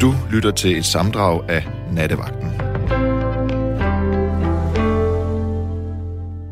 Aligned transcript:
Du 0.00 0.14
lytter 0.30 0.50
til 0.50 0.78
et 0.78 0.84
samdrag 0.84 1.50
af 1.50 1.66
Nattevagten. 1.92 2.48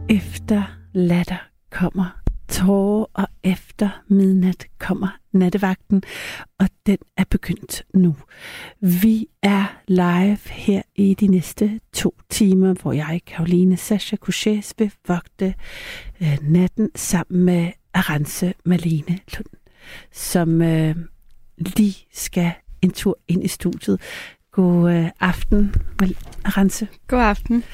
Efter 0.08 0.62
latter 0.92 1.48
kommer 1.70 2.20
tårer, 2.48 3.06
og 3.12 3.28
efter 3.42 4.02
midnat 4.08 4.66
kommer 4.78 5.08
nattevagten, 5.32 6.02
og 6.58 6.68
den 6.86 6.98
er 7.16 7.24
begyndt 7.30 7.82
nu. 7.94 8.16
Vi 8.80 9.26
er 9.42 9.80
live 9.88 10.38
her 10.50 10.82
i 10.96 11.14
de 11.14 11.26
næste 11.26 11.80
to 11.92 12.14
timer, 12.30 12.74
hvor 12.82 12.92
jeg, 12.92 13.20
Karoline 13.26 13.76
Sascha 13.76 14.16
Couchet, 14.16 14.72
vil 14.78 14.92
vogte 15.08 15.54
øh, 16.22 16.38
natten 16.42 16.90
sammen 16.96 17.44
med 17.44 17.72
Arance 17.94 18.54
Malene 18.64 19.18
Lund, 19.36 19.46
som 20.12 20.62
øh, 20.62 20.96
lige 21.58 22.06
skal 22.12 22.52
en 22.84 22.90
tur 22.90 23.18
ind 23.28 23.44
i 23.44 23.48
studiet. 23.48 24.00
God 24.52 24.92
øh, 24.92 25.10
aften, 25.20 25.74
Arance. 26.44 26.88
God 27.06 27.20
aften. 27.20 27.64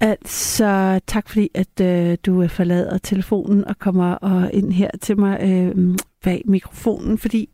Altså, 0.00 1.00
tak 1.06 1.28
fordi, 1.28 1.48
at 1.54 1.80
øh, 1.80 2.18
du 2.26 2.48
forlader 2.48 2.98
telefonen 2.98 3.64
og 3.64 3.78
kommer 3.78 4.12
og 4.12 4.52
ind 4.52 4.72
her 4.72 4.90
til 5.00 5.18
mig 5.18 5.38
øh, 5.42 5.98
bag 6.22 6.42
mikrofonen, 6.44 7.18
fordi 7.18 7.48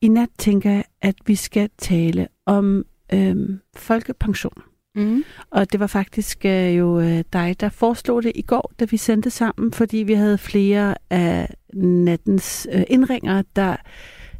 i 0.00 0.08
nat 0.08 0.28
tænker 0.38 0.70
jeg, 0.70 0.84
at 1.02 1.14
vi 1.26 1.34
skal 1.34 1.70
tale 1.78 2.28
om 2.46 2.84
øh, 3.12 3.36
folkepension. 3.76 4.62
Mm. 4.94 5.24
Og 5.50 5.72
det 5.72 5.80
var 5.80 5.86
faktisk 5.86 6.44
øh, 6.44 6.78
jo 6.78 7.00
øh, 7.00 7.24
dig, 7.32 7.56
der 7.60 7.68
foreslog 7.68 8.22
det 8.22 8.32
i 8.34 8.42
går, 8.42 8.72
da 8.80 8.84
vi 8.84 8.96
sendte 8.96 9.30
sammen, 9.30 9.72
fordi 9.72 9.96
vi 9.96 10.12
havde 10.12 10.38
flere 10.38 10.94
af 11.10 11.54
nattens 11.74 12.68
øh, 12.72 12.82
indringer, 12.88 13.42
der 13.56 13.76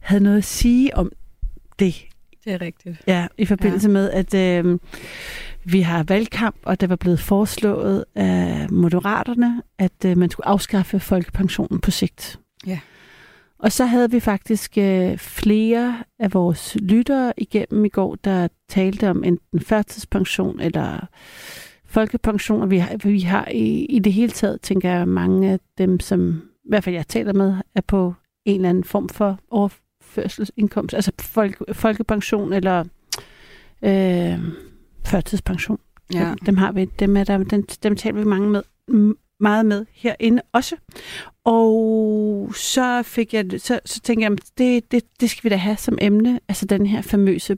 havde 0.00 0.22
noget 0.22 0.38
at 0.38 0.44
sige 0.44 0.96
om 0.96 1.12
det. 1.80 1.94
Det 2.44 2.52
er 2.52 2.60
rigtigt. 2.60 3.02
Ja, 3.06 3.26
i 3.38 3.44
forbindelse 3.44 3.88
ja. 3.88 3.92
med, 3.92 4.10
at 4.10 4.34
øh, 4.34 4.78
vi 5.64 5.80
har 5.80 6.02
valgkamp, 6.02 6.56
og 6.62 6.80
det 6.80 6.88
var 6.88 6.96
blevet 6.96 7.20
foreslået 7.20 8.04
af 8.14 8.66
moderaterne, 8.70 9.62
at 9.78 10.04
øh, 10.06 10.16
man 10.16 10.30
skulle 10.30 10.48
afskaffe 10.48 11.00
folkepensionen 11.00 11.80
på 11.80 11.90
sigt. 11.90 12.40
Ja. 12.66 12.78
Og 13.58 13.72
så 13.72 13.84
havde 13.84 14.10
vi 14.10 14.20
faktisk 14.20 14.78
øh, 14.78 15.18
flere 15.18 16.02
af 16.18 16.34
vores 16.34 16.76
lyttere 16.82 17.32
igennem 17.36 17.84
i 17.84 17.88
går, 17.88 18.14
der 18.24 18.48
talte 18.68 19.10
om 19.10 19.24
enten 19.24 19.60
førtidspension 19.60 20.60
eller 20.60 21.06
folkepension, 21.84 22.62
og 22.62 22.70
vi 22.70 22.78
har, 22.78 22.96
vi 22.96 23.20
har 23.20 23.48
i, 23.48 23.84
i 23.84 23.98
det 23.98 24.12
hele 24.12 24.32
taget, 24.32 24.60
tænker 24.60 24.90
jeg, 24.90 25.08
mange 25.08 25.50
af 25.50 25.60
dem, 25.78 26.00
som 26.00 26.42
i 26.64 26.68
hvert 26.68 26.84
fald 26.84 26.94
jeg 26.94 27.06
taler 27.08 27.32
med, 27.32 27.54
er 27.74 27.80
på 27.80 28.14
en 28.44 28.54
eller 28.54 28.68
anden 28.68 28.84
form 28.84 29.08
for 29.08 29.38
overførselsindkomst, 30.10 30.94
altså 30.94 31.12
folk, 31.20 31.62
folkepension 31.72 32.52
eller 32.52 32.84
øh, 33.82 34.38
førtidspension. 35.06 35.78
Ja. 36.14 36.28
Dem, 36.28 36.38
dem 36.38 36.56
har 36.56 36.72
vi, 36.72 36.84
dem, 36.84 37.16
er 37.16 37.24
der, 37.24 37.38
dem, 37.38 37.66
dem 37.66 37.96
taler 37.96 38.18
vi 38.18 38.24
mange 38.24 38.48
med, 38.48 38.62
meget 39.40 39.66
med 39.66 39.86
herinde 39.92 40.42
også. 40.52 40.76
Og 41.44 42.52
så 42.54 43.02
fik 43.02 43.34
jeg, 43.34 43.44
så, 43.58 43.80
så 43.84 44.00
tænkte 44.00 44.24
jeg, 44.24 44.38
det, 44.58 44.92
det, 44.92 45.02
det 45.20 45.30
skal 45.30 45.44
vi 45.44 45.48
da 45.48 45.56
have 45.56 45.76
som 45.76 45.98
emne, 46.00 46.40
altså 46.48 46.66
den 46.66 46.86
her 46.86 47.02
famøse 47.02 47.56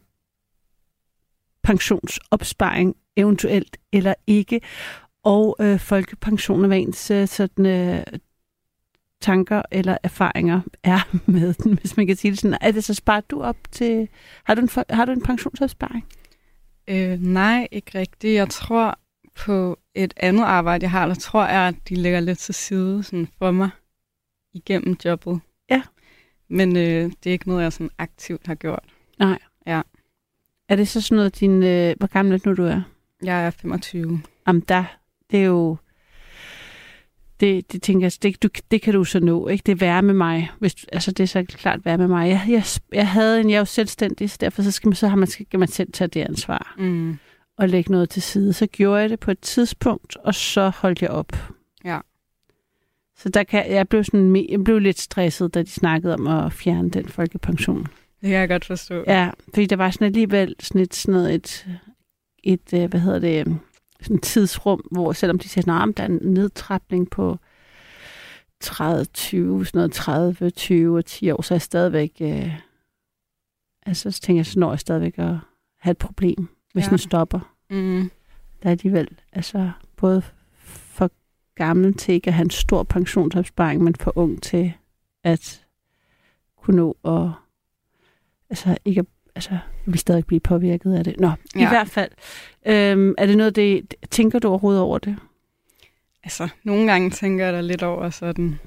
pensionsopsparing, 1.62 2.97
eventuelt 3.16 3.77
eller 3.92 4.14
ikke, 4.27 4.61
og 5.25 5.56
øh, 5.61 5.78
folkepension 5.81 6.64
og 6.64 6.78
ens 6.78 7.11
øh, 7.11 7.28
sådan, 7.28 7.66
øh, 7.66 8.05
tanker 9.23 9.62
eller 9.70 9.97
erfaringer 10.03 10.61
er 10.83 11.17
med 11.31 11.55
den, 11.55 11.78
hvis 11.78 11.97
man 11.97 12.06
kan 12.06 12.17
sige 12.17 12.31
det 12.31 12.41
sådan. 12.41 12.59
Er 12.61 12.70
det 12.70 12.84
så 12.84 12.95
sparet 12.95 13.31
du 13.31 13.42
op 13.42 13.56
til, 13.70 14.09
har 14.45 14.55
du 14.55 14.61
en, 14.61 14.69
har 14.91 15.05
du 15.05 15.12
en 15.12 15.23
pensionsopsparing? 15.23 16.06
Øh, 16.89 17.20
nej, 17.23 17.69
ikke 17.73 17.98
rigtigt. 17.98 18.34
Jeg 18.34 18.48
tror 18.48 18.98
på 19.34 19.78
et 19.94 20.15
andet 20.16 20.44
arbejde, 20.44 20.83
jeg 20.83 20.91
har, 20.91 21.06
der 21.06 21.15
tror 21.15 21.47
jeg, 21.47 21.69
at 21.69 21.75
de 21.88 21.94
ligger 21.94 22.21
lidt 22.21 22.38
til 22.38 22.55
side 22.55 23.03
sådan 23.03 23.28
for 23.38 23.50
mig 23.50 23.71
igennem 24.55 24.97
jobbet. 25.05 25.41
Ja. 25.71 25.83
Men 26.49 26.77
øh, 26.77 27.12
det 27.25 27.27
er 27.27 27.33
ikke 27.33 27.49
noget, 27.49 27.62
jeg 27.62 27.72
sådan 27.72 27.91
aktivt 27.99 28.47
har 28.47 28.54
gjort. 28.54 28.84
Nej. 29.19 29.39
Ja. 29.66 29.83
Er 30.69 30.77
det 30.77 30.89
så 30.89 31.00
sådan 31.00 31.16
noget, 31.16 31.41
din... 31.41 31.62
Øh, 31.62 31.94
hvor 31.99 32.06
gammel 32.06 32.34
er 32.34 32.39
nu, 32.44 32.54
du 32.54 32.65
er? 32.65 32.83
Jeg 33.22 33.47
er 33.47 33.50
25. 33.50 34.21
Jamen, 34.47 34.62
der, 34.69 34.84
det 35.31 35.41
er 35.41 35.44
jo... 35.44 35.77
Det, 37.42 37.72
det 37.72 37.82
tænker 37.82 38.04
jeg, 38.06 38.12
det, 38.22 38.42
du, 38.42 38.48
det 38.70 38.82
kan 38.82 38.94
du 38.94 39.04
så 39.04 39.20
nå, 39.20 39.48
ikke? 39.48 39.62
Det 39.66 39.72
er 39.72 39.76
værre 39.76 40.03
med 40.03 40.14
mig. 40.14 40.50
Hvis, 40.58 40.75
altså, 40.92 41.12
det 41.12 41.22
er 41.22 41.26
så 41.26 41.44
klart 41.48 41.84
værre 41.84 41.98
med 41.98 42.08
mig. 42.08 42.28
Jeg, 42.28 42.44
jeg, 42.48 42.64
jeg 42.92 43.08
havde 43.08 43.41
en, 43.41 43.50
jeg 43.50 43.56
er 43.56 43.60
jo 43.60 43.64
selvstændig, 43.64 44.30
så 44.30 44.36
derfor 44.41 44.62
så 44.62 44.70
skal 44.70 44.88
man, 44.88 44.94
så 44.94 45.08
har 45.08 45.16
man, 45.16 45.28
skal 45.28 45.58
man 45.58 45.69
selv 45.69 45.92
tage 45.92 46.08
det 46.08 46.20
ansvar. 46.20 46.75
Mm. 46.78 47.19
Og 47.58 47.69
lægge 47.69 47.92
noget 47.92 48.10
til 48.10 48.22
side. 48.22 48.53
Så 48.53 48.66
gjorde 48.66 49.00
jeg 49.00 49.10
det 49.10 49.20
på 49.20 49.30
et 49.30 49.41
tidspunkt, 49.41 50.16
og 50.16 50.34
så 50.34 50.69
holdt 50.69 51.03
jeg 51.03 51.10
op. 51.10 51.32
Ja. 51.84 51.98
Så 53.16 53.28
der 53.28 53.42
kan, 53.42 53.70
jeg, 53.70 53.88
blev 53.88 54.04
sådan, 54.04 54.47
jeg 54.48 54.64
blev 54.64 54.78
lidt 54.78 55.00
stresset, 55.00 55.54
da 55.54 55.62
de 55.62 55.70
snakkede 55.70 56.14
om 56.14 56.26
at 56.26 56.53
fjerne 56.53 56.91
den 56.91 57.09
folkepension. 57.09 57.82
Det 58.20 58.30
kan 58.30 58.30
jeg 58.30 58.48
godt 58.48 58.64
forstå. 58.64 59.04
Ja, 59.06 59.30
fordi 59.54 59.66
der 59.66 59.76
var 59.76 59.91
sådan 59.91 60.06
alligevel 60.06 60.54
sådan 60.60 60.80
et, 60.80 60.94
sådan 60.94 61.12
noget, 61.14 61.34
et, 61.34 61.66
et, 62.44 62.74
øh, 62.74 62.91
hvad 62.91 63.00
hedder 63.00 63.19
det, 63.19 63.59
sådan 64.03 64.19
tidsrum, 64.19 64.81
hvor 64.91 65.13
selvom 65.13 65.39
de 65.39 65.49
siger, 65.49 65.83
at 65.83 65.97
der 65.97 66.03
er 66.03 66.07
en 66.07 66.21
nedtrapning 66.23 67.11
på 67.11 67.39
30, 68.61 69.05
20, 69.05 69.67
sådan 69.67 69.79
noget 69.79 69.93
30, 69.93 70.51
20 70.51 70.99
og 70.99 71.05
10 71.05 71.31
år, 71.31 71.43
så 71.43 71.55
er 71.55 71.57
jeg 71.57 71.63
stadigvæk, 71.63 72.13
øh, 72.21 72.55
altså 73.87 74.11
så 74.11 74.21
tænker 74.21 74.39
jeg, 74.39 74.47
så 74.47 74.59
når 74.59 74.71
jeg 74.73 74.81
stadigvæk 74.81 75.19
at 75.19 75.37
have 75.79 75.91
et 75.91 75.99
problem, 75.99 76.49
hvis 76.73 76.85
ja. 76.85 76.91
den 76.91 76.99
stopper. 76.99 77.55
Mm. 77.71 78.11
Der 78.63 78.69
er 78.69 78.71
alligevel, 78.71 79.09
altså 79.33 79.71
både 79.97 80.23
for 80.65 81.11
gammel 81.55 81.95
til 81.95 82.15
ikke 82.15 82.29
at 82.29 82.34
have 82.34 82.45
en 82.45 82.51
stor 82.51 82.83
pensionsopsparing, 82.83 83.83
men 83.83 83.95
for 83.95 84.13
ung 84.19 84.43
til 84.43 84.73
at 85.25 85.67
kunne 86.57 86.77
nå 86.77 86.97
at 87.05 87.31
altså 88.51 88.79
ikke 88.84 89.05
altså, 89.34 89.59
vil 89.87 89.98
stadig 89.98 90.26
blive 90.26 90.41
påvirket 90.41 90.94
af 90.94 91.04
det. 91.04 91.20
Nå, 91.20 91.31
ja. 91.56 91.60
i 91.60 91.69
hvert 91.69 91.88
fald. 91.88 92.10
Øhm, 92.66 93.15
er 93.19 93.26
det 93.26 93.37
noget, 93.37 93.56
det, 93.56 93.94
tænker 94.10 94.38
du 94.38 94.48
overhovedet 94.48 94.82
over 94.82 94.98
det? 94.98 95.16
Altså, 96.25 96.48
nogle 96.65 96.91
gange 96.91 97.10
tænker 97.10 97.44
jeg 97.44 97.54
da 97.54 97.60
lidt 97.60 97.82
over 97.82 98.10
sådan, 98.10 98.59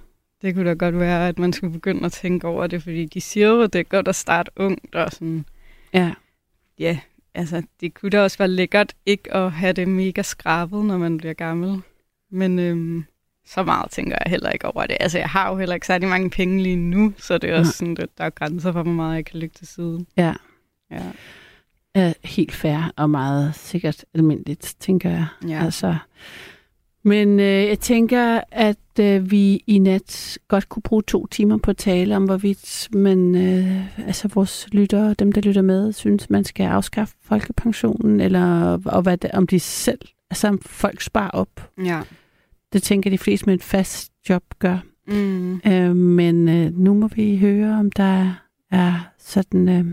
det 0.41 0.55
kunne 0.55 0.69
da 0.69 0.73
godt 0.73 0.99
være, 0.99 1.27
at 1.27 1.39
man 1.39 1.53
skulle 1.53 1.73
begynde 1.73 2.05
at 2.05 2.11
tænke 2.11 2.47
over 2.47 2.67
det, 2.67 2.83
fordi 2.83 3.05
de 3.05 3.21
siger 3.21 3.47
jo, 3.47 3.65
det 3.65 3.75
er 3.75 3.83
godt 3.83 4.07
at 4.07 4.15
starte 4.15 4.51
ungt 4.55 4.95
og 4.95 5.11
sådan. 5.11 5.45
Ja. 5.93 6.13
Ja, 6.79 6.99
altså, 7.33 7.63
det 7.81 7.93
kunne 7.93 8.09
da 8.09 8.23
også 8.23 8.37
være 8.37 8.47
lækkert 8.47 8.93
ikke 9.05 9.33
at 9.33 9.51
have 9.51 9.73
det 9.73 9.87
mega 9.87 10.21
skrabet, 10.21 10.85
når 10.85 10.97
man 10.97 11.17
bliver 11.17 11.33
gammel. 11.33 11.81
Men 12.31 12.59
øhm, 12.59 13.05
så 13.45 13.63
meget 13.63 13.91
tænker 13.91 14.17
jeg 14.25 14.29
heller 14.29 14.49
ikke 14.49 14.67
over 14.67 14.85
det. 14.85 14.97
Altså, 14.99 15.17
jeg 15.17 15.29
har 15.29 15.49
jo 15.49 15.57
heller 15.57 15.75
ikke 15.75 15.87
særlig 15.87 16.09
mange 16.09 16.29
penge 16.29 16.63
lige 16.63 16.75
nu, 16.75 17.13
så 17.17 17.37
det 17.37 17.49
er 17.49 17.59
også 17.59 17.71
sådan, 17.71 17.97
at 17.99 18.09
der 18.17 18.23
er 18.23 18.29
grænser 18.29 18.71
for, 18.71 18.83
hvor 18.83 18.91
meget 18.91 19.15
jeg 19.15 19.25
kan 19.25 19.39
lægge 19.39 19.53
til 19.53 19.67
side. 19.67 20.05
Ja. 20.17 20.33
Ja. 20.95 22.01
ja 22.01 22.13
helt 22.23 22.51
fair 22.51 22.93
og 22.97 23.09
meget 23.09 23.55
sikkert 23.55 24.05
almindeligt, 24.13 24.75
tænker 24.79 25.09
jeg. 25.09 25.25
Ja. 25.47 25.63
Altså, 25.63 25.95
men 27.07 27.39
øh, 27.39 27.45
jeg 27.45 27.79
tænker, 27.79 28.41
at 28.51 28.99
øh, 28.99 29.31
vi 29.31 29.63
i 29.67 29.79
nat 29.79 30.37
godt 30.47 30.69
kunne 30.69 30.83
bruge 30.83 31.03
to 31.07 31.27
timer 31.27 31.57
på 31.57 31.71
at 31.71 31.77
tale 31.77 32.15
om, 32.15 32.23
hvorvidt 32.23 32.89
man, 32.93 33.35
øh, 33.35 34.07
altså 34.07 34.27
vores 34.27 34.67
lyttere, 34.71 35.13
dem 35.13 35.31
der 35.31 35.41
lytter 35.41 35.61
med, 35.61 35.93
synes, 35.93 36.29
man 36.29 36.43
skal 36.43 36.63
afskaffe 36.63 37.15
folkepensionen, 37.21 38.21
eller 38.21 38.77
og 38.85 39.01
hvad 39.01 39.17
det, 39.17 39.31
om 39.31 39.47
de 39.47 39.59
selv, 39.59 39.99
altså 40.29 40.47
om 40.47 40.59
folk 40.61 41.01
sparer 41.01 41.29
op. 41.29 41.71
Ja. 41.85 42.01
Det 42.73 42.83
tænker 42.83 43.09
de 43.09 43.17
fleste 43.17 43.45
med 43.45 43.53
et 43.53 43.63
fast 43.63 44.11
job 44.29 44.43
gør. 44.59 44.77
Mm. 45.07 45.61
Øh, 45.67 45.95
men 45.95 46.49
øh, 46.49 46.77
nu 46.77 46.93
må 46.93 47.07
vi 47.07 47.37
høre, 47.37 47.79
om 47.79 47.91
der 47.91 48.33
er 48.71 49.09
sådan 49.19 49.69
øh, 49.69 49.85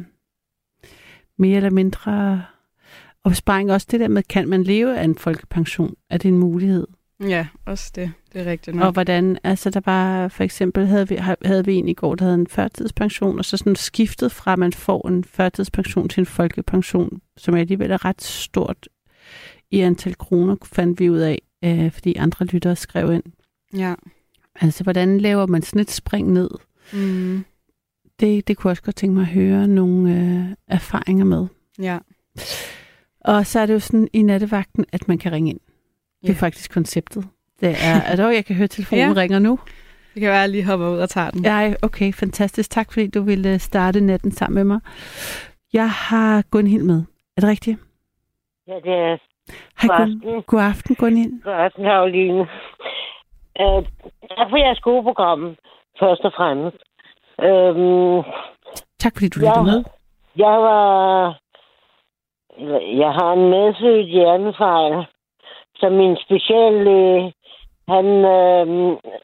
mere 1.43 1.57
eller 1.57 1.71
mindre 1.71 2.43
opsparing. 3.25 3.73
Også 3.73 3.87
det 3.91 4.01
der 4.01 4.09
med, 4.09 4.23
kan 4.23 4.49
man 4.49 4.63
leve 4.63 4.99
af 4.99 5.05
en 5.05 5.19
folkepension? 5.19 5.95
Er 6.11 6.19
det 6.19 6.29
en 6.29 6.39
mulighed? 6.39 6.87
Ja, 7.29 7.47
også 7.67 7.93
det. 7.95 8.13
Det 8.33 8.41
er 8.41 8.51
rigtigt 8.51 8.77
nok. 8.77 8.87
Og 8.87 8.93
hvordan, 8.93 9.39
altså 9.45 9.71
der 9.71 9.81
var 9.85 10.29
for 10.29 10.45
eksempel, 10.45 10.87
havde 10.87 11.09
vi, 11.09 11.19
havde 11.45 11.65
vi 11.65 11.75
en 11.75 11.89
i 11.89 11.95
går, 11.95 12.15
der 12.15 12.25
havde 12.25 12.35
en 12.35 12.47
førtidspension, 12.47 13.39
og 13.39 13.45
så 13.45 13.57
sådan 13.57 13.77
skiftet 13.77 14.33
fra, 14.33 14.53
at 14.53 14.59
man 14.59 14.73
får 14.73 15.09
en 15.09 15.25
førtidspension 15.25 16.09
til 16.09 16.21
en 16.21 16.27
folkepension, 16.27 17.21
som 17.37 17.55
alligevel 17.55 17.91
er 17.91 18.05
ret 18.05 18.23
stort 18.23 18.89
i 19.71 19.81
antal 19.81 20.15
kroner, 20.19 20.57
fandt 20.63 21.01
vi 21.01 21.11
ud 21.11 21.19
af, 21.19 21.43
øh, 21.65 21.91
fordi 21.91 22.15
andre 22.15 22.47
lyttere 22.47 22.77
skrev 22.77 23.13
ind. 23.13 23.25
Ja. 23.77 23.95
Altså, 24.61 24.83
hvordan 24.83 25.19
laver 25.19 25.47
man 25.47 25.63
sådan 25.63 25.81
et 25.81 25.91
spring 25.91 26.33
ned? 26.33 26.51
Mm. 26.93 27.45
Det, 28.23 28.49
det 28.49 28.57
kunne 28.57 28.69
jeg 28.69 28.73
også 28.73 28.83
godt 28.83 28.97
tænke 28.97 29.15
mig 29.15 29.23
at 29.23 29.29
høre 29.29 29.69
nogle 29.69 30.11
øh, 30.13 30.57
erfaringer 30.69 31.25
med. 31.25 31.47
Ja. 31.83 31.99
Og 33.21 33.47
så 33.47 33.61
er 33.61 33.67
det 33.67 33.75
jo 33.75 33.79
sådan 33.79 34.09
i 34.13 34.23
nattevagten, 34.23 34.85
at 34.93 35.09
man 35.09 35.19
kan 35.19 35.33
ringe 35.33 35.51
ind. 35.51 35.61
Det 36.23 36.29
er 36.31 36.33
Ja. 36.35 36.47
faktisk 36.47 36.73
konceptet. 36.73 37.25
Det 37.61 37.69
er, 37.69 38.01
at 38.13 38.19
dog, 38.19 38.35
jeg 38.35 38.45
kan 38.45 38.57
høre, 38.57 38.65
at 38.65 38.71
telefonen 38.71 39.05
Ja. 39.17 39.21
ringer 39.21 39.39
nu. 39.39 39.59
Det 40.15 40.21
kan 40.21 40.29
være, 40.29 40.37
at 40.39 40.41
jeg 40.41 40.49
lige 40.49 40.65
hopper 40.67 40.89
ud 40.89 40.99
og 40.99 41.09
tager 41.11 41.31
den. 41.31 41.45
Ja, 41.45 41.75
okay, 41.83 42.13
fantastisk. 42.13 42.71
Tak, 42.71 42.93
fordi 42.93 43.07
du 43.07 43.23
ville 43.23 43.59
starte 43.59 44.01
natten 44.01 44.33
sammen 44.33 44.55
med 44.55 44.65
mig. 44.65 44.81
Jeg 45.73 45.91
har 45.91 46.43
Gunhild 46.51 46.83
med. 46.83 47.03
Er 47.37 47.41
det 47.41 47.51
rigtigt? 47.51 47.79
Ja, 48.69 48.75
det 48.75 48.93
er 48.93 49.17
Hej, 49.81 49.89
God 49.89 50.01
aften. 50.01 50.43
God 50.47 50.61
aften, 50.61 50.95
Gunhild. 50.95 51.43
God 51.45 51.53
aften, 51.53 51.85
Karoline. 51.85 52.41
Øh, 53.61 53.83
tak 54.39 54.49
for 54.51 54.57
jeres 54.57 54.81
gode 54.81 55.03
program, 55.03 55.41
først 56.01 56.21
og 56.25 56.33
fremmest. 56.37 56.77
Øhm, 57.43 58.23
Tak 58.99 59.13
fordi 59.15 59.29
du 59.29 59.39
lyttede 59.41 59.65
med. 59.65 59.85
jeg 60.37 60.57
var... 60.63 61.39
Jeg 63.03 63.13
har 63.13 63.33
en 63.33 63.51
medfødt 63.51 64.07
hjernefejl, 64.07 65.07
som 65.77 65.93
min 65.93 66.17
speciallæge, 66.25 67.35
han 67.89 68.07
øh, 68.07 68.67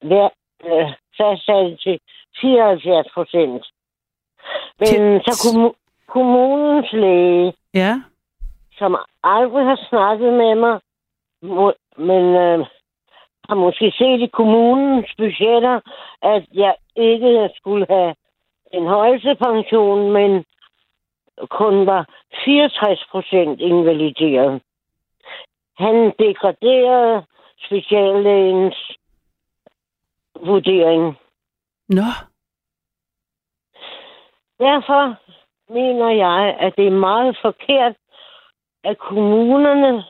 hver, 0.02 0.28
øh, 0.64 0.92
fastsatte 1.18 1.76
til 1.76 2.00
74 2.40 3.06
procent. 3.14 3.66
Men 4.78 4.86
Til- 4.88 5.20
så 5.26 5.32
kommu- 5.44 6.04
kommunens 6.06 6.92
læge, 6.92 7.52
Ja. 7.74 8.02
som 8.78 8.96
aldrig 9.24 9.64
har 9.64 9.80
snakket 9.88 10.32
med 10.32 10.54
mig, 10.54 10.80
men 11.96 12.24
øh, 12.36 12.66
har 13.48 13.54
måske 13.54 13.92
set 13.98 14.20
i 14.20 14.26
kommunens 14.26 15.10
budgetter, 15.18 15.80
at 16.22 16.44
jeg 16.52 16.74
ikke 16.96 17.50
skulle 17.56 17.86
have 17.90 18.14
en 18.72 18.86
højeste 18.86 19.34
pension, 19.34 20.12
men 20.12 20.44
kun 21.50 21.86
var 21.86 22.08
64 22.44 23.06
procent 23.10 23.60
invalideret. 23.60 24.62
Han 25.78 26.12
degraderede 26.18 27.24
speciallægens 27.66 28.96
vurdering. 30.40 31.18
Nå, 31.88 32.08
Derfor 34.60 35.16
mener 35.72 36.10
jeg, 36.10 36.56
at 36.60 36.72
det 36.76 36.86
er 36.86 37.00
meget 37.10 37.38
forkert, 37.42 37.96
at 38.84 38.98
kommunerne 38.98 40.04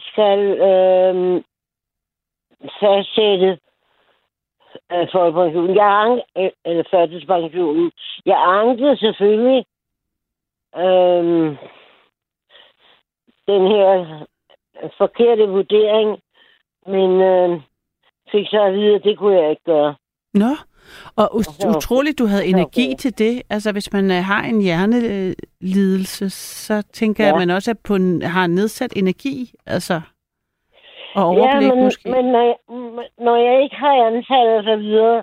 skal 0.00 0.38
øh, 0.68 1.42
fastsætte 2.80 3.58
øh, 4.92 5.06
folkepensionen. 5.12 5.76
Jeg 5.76 5.88
ank, 6.02 6.20
øh, 6.38 6.50
eller 6.64 6.84
førtidspensionen. 6.90 7.90
Jeg 8.26 8.38
ankede 8.60 8.96
selvfølgelig 8.96 9.64
øh, 10.76 11.56
den 13.50 13.62
her 13.72 13.86
forkerte 14.98 15.48
vurdering, 15.48 16.18
men 16.86 17.10
øh, 17.30 17.60
fik 18.32 18.46
så 18.50 18.62
at 18.62 18.72
vide, 18.74 18.94
at 18.94 19.04
det 19.04 19.18
kunne 19.18 19.36
jeg 19.40 19.50
ikke 19.50 19.64
gøre. 19.64 19.94
nå. 20.34 20.50
Og 21.16 21.34
ut- 21.34 21.76
utroligt, 21.76 22.18
du 22.18 22.26
havde 22.26 22.46
energi 22.46 22.86
Okay. 22.86 22.96
til 22.98 23.18
det. 23.18 23.42
Altså, 23.50 23.72
hvis 23.72 23.92
man 23.92 24.10
øh, 24.10 24.16
har 24.24 24.42
en 24.42 24.60
hjernelidelse, 24.62 26.30
så 26.30 26.82
tænker 26.92 27.24
jeg, 27.24 27.30
Ja. 27.30 27.36
at 27.36 27.46
man 27.48 27.50
også 27.56 27.70
er 27.70 27.74
på 27.84 27.94
en, 27.94 28.22
har 28.22 28.46
nedsat 28.46 28.92
energi. 28.96 29.50
Altså, 29.66 30.00
og 31.16 31.24
overblik 31.26 31.68
ja, 31.68 31.74
men, 31.74 31.84
måske. 31.84 32.10
men 32.10 32.24
når, 32.24 32.42
jeg, 32.42 32.56
når 33.18 33.36
jeg 33.36 33.62
ikke 33.62 33.76
har 33.76 33.92
antal 34.06 34.48
og 34.58 34.64
så 34.64 34.76
videre, 34.76 35.16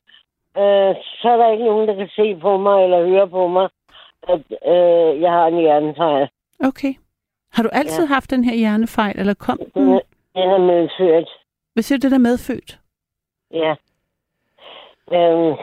øh, 0.58 0.96
så 1.22 1.30
er 1.34 1.38
der 1.38 1.52
ikke 1.52 1.66
nogen, 1.66 1.88
der 1.88 1.96
kan 1.96 2.10
se 2.16 2.36
på 2.36 2.58
mig 2.58 2.84
eller 2.84 3.06
høre 3.08 3.28
på 3.30 3.48
mig, 3.48 3.70
at 4.34 4.42
øh, 4.74 5.22
jeg 5.22 5.32
har 5.32 5.46
en 5.48 5.60
hjernefejl. 5.60 6.30
Okay. 6.70 6.94
Har 7.54 7.64
du 7.64 7.70
altid 7.74 8.06
haft 8.06 8.30
den 8.32 8.44
her 8.44 8.56
hjernefejl, 8.56 9.20
eller 9.20 9.34
kom 9.34 9.58
Den, 9.58 9.84
den? 9.84 9.94
er- 9.94 10.00
den 10.36 10.50
er 10.50 10.58
medført. 10.58 11.30
Hvad 11.74 11.84
siger 11.84 12.00
du, 12.00 12.02
det 12.02 12.12
der 12.12 12.18
medfødt? 12.18 12.80
Ja. 13.52 13.76
Øhm, 15.14 15.56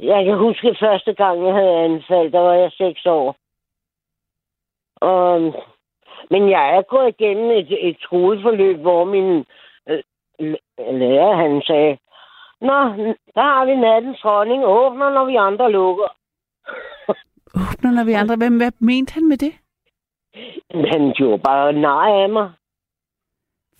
jeg 0.00 0.24
kan 0.24 0.36
huske 0.38 0.76
første 0.80 1.12
gang, 1.14 1.46
jeg 1.46 1.54
havde 1.54 1.76
anfald, 1.84 2.32
der 2.32 2.38
var 2.40 2.54
jeg 2.54 2.70
seks 2.72 3.06
år. 3.06 3.36
Og, 4.96 5.54
men 6.30 6.50
jeg 6.50 6.76
er 6.76 6.82
gået 6.82 7.08
igennem 7.08 7.50
et, 7.50 7.88
et 7.88 7.96
skoleforløb, 8.00 8.78
hvor 8.78 9.04
min 9.04 9.44
øh, 9.88 10.02
lærer, 11.00 11.36
han 11.36 11.62
sagde, 11.62 11.98
Nå, 12.60 12.78
der 13.34 13.44
har 13.52 13.64
vi 13.66 13.76
nattens 13.76 14.20
dronning, 14.22 14.64
åbner, 14.64 15.10
når 15.10 15.24
vi 15.24 15.36
andre 15.36 15.72
lukker. 15.72 16.08
Åbner, 17.62 17.90
når 17.90 18.04
vi 18.04 18.12
andre... 18.12 18.36
Hvad, 18.36 18.50
hvad 18.50 18.72
mente 18.78 19.14
han 19.14 19.28
med 19.28 19.36
det? 19.36 19.52
Han 20.92 21.12
gjorde 21.16 21.42
bare 21.42 21.72
nej 21.72 22.22
af 22.22 22.28
mig. 22.28 22.50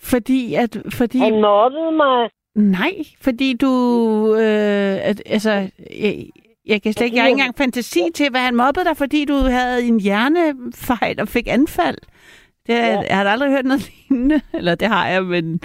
Fordi 0.01 0.53
at... 0.53 0.77
Fordi, 0.93 1.17
Han 1.17 1.41
mobbede 1.41 1.91
mig. 1.91 2.29
Nej, 2.55 2.93
fordi 3.21 3.57
du... 3.57 3.71
Øh, 4.35 5.09
at, 5.09 5.23
altså, 5.25 5.51
jeg, 6.01 6.13
jeg 6.65 6.81
kan 6.81 6.93
slet 6.93 7.05
ikke... 7.05 7.15
Jeg 7.15 7.23
har 7.23 7.27
ikke 7.27 7.39
engang 7.39 7.57
fantasi 7.57 8.11
til, 8.15 8.29
hvad 8.29 8.41
han 8.41 8.55
mobbede 8.55 8.85
dig, 8.85 8.97
fordi 8.97 9.25
du 9.25 9.33
havde 9.33 9.83
en 9.83 9.99
hjernefejl 9.99 11.21
og 11.21 11.27
fik 11.27 11.47
anfald. 11.47 11.97
Det 12.67 12.75
er, 12.75 12.85
Ja. 12.87 13.01
Jeg 13.09 13.17
har 13.17 13.25
aldrig 13.25 13.49
hørt 13.51 13.65
noget 13.65 13.89
lignende. 14.09 14.41
Eller 14.53 14.75
det 14.75 14.87
har 14.87 15.07
jeg, 15.07 15.23
men 15.23 15.57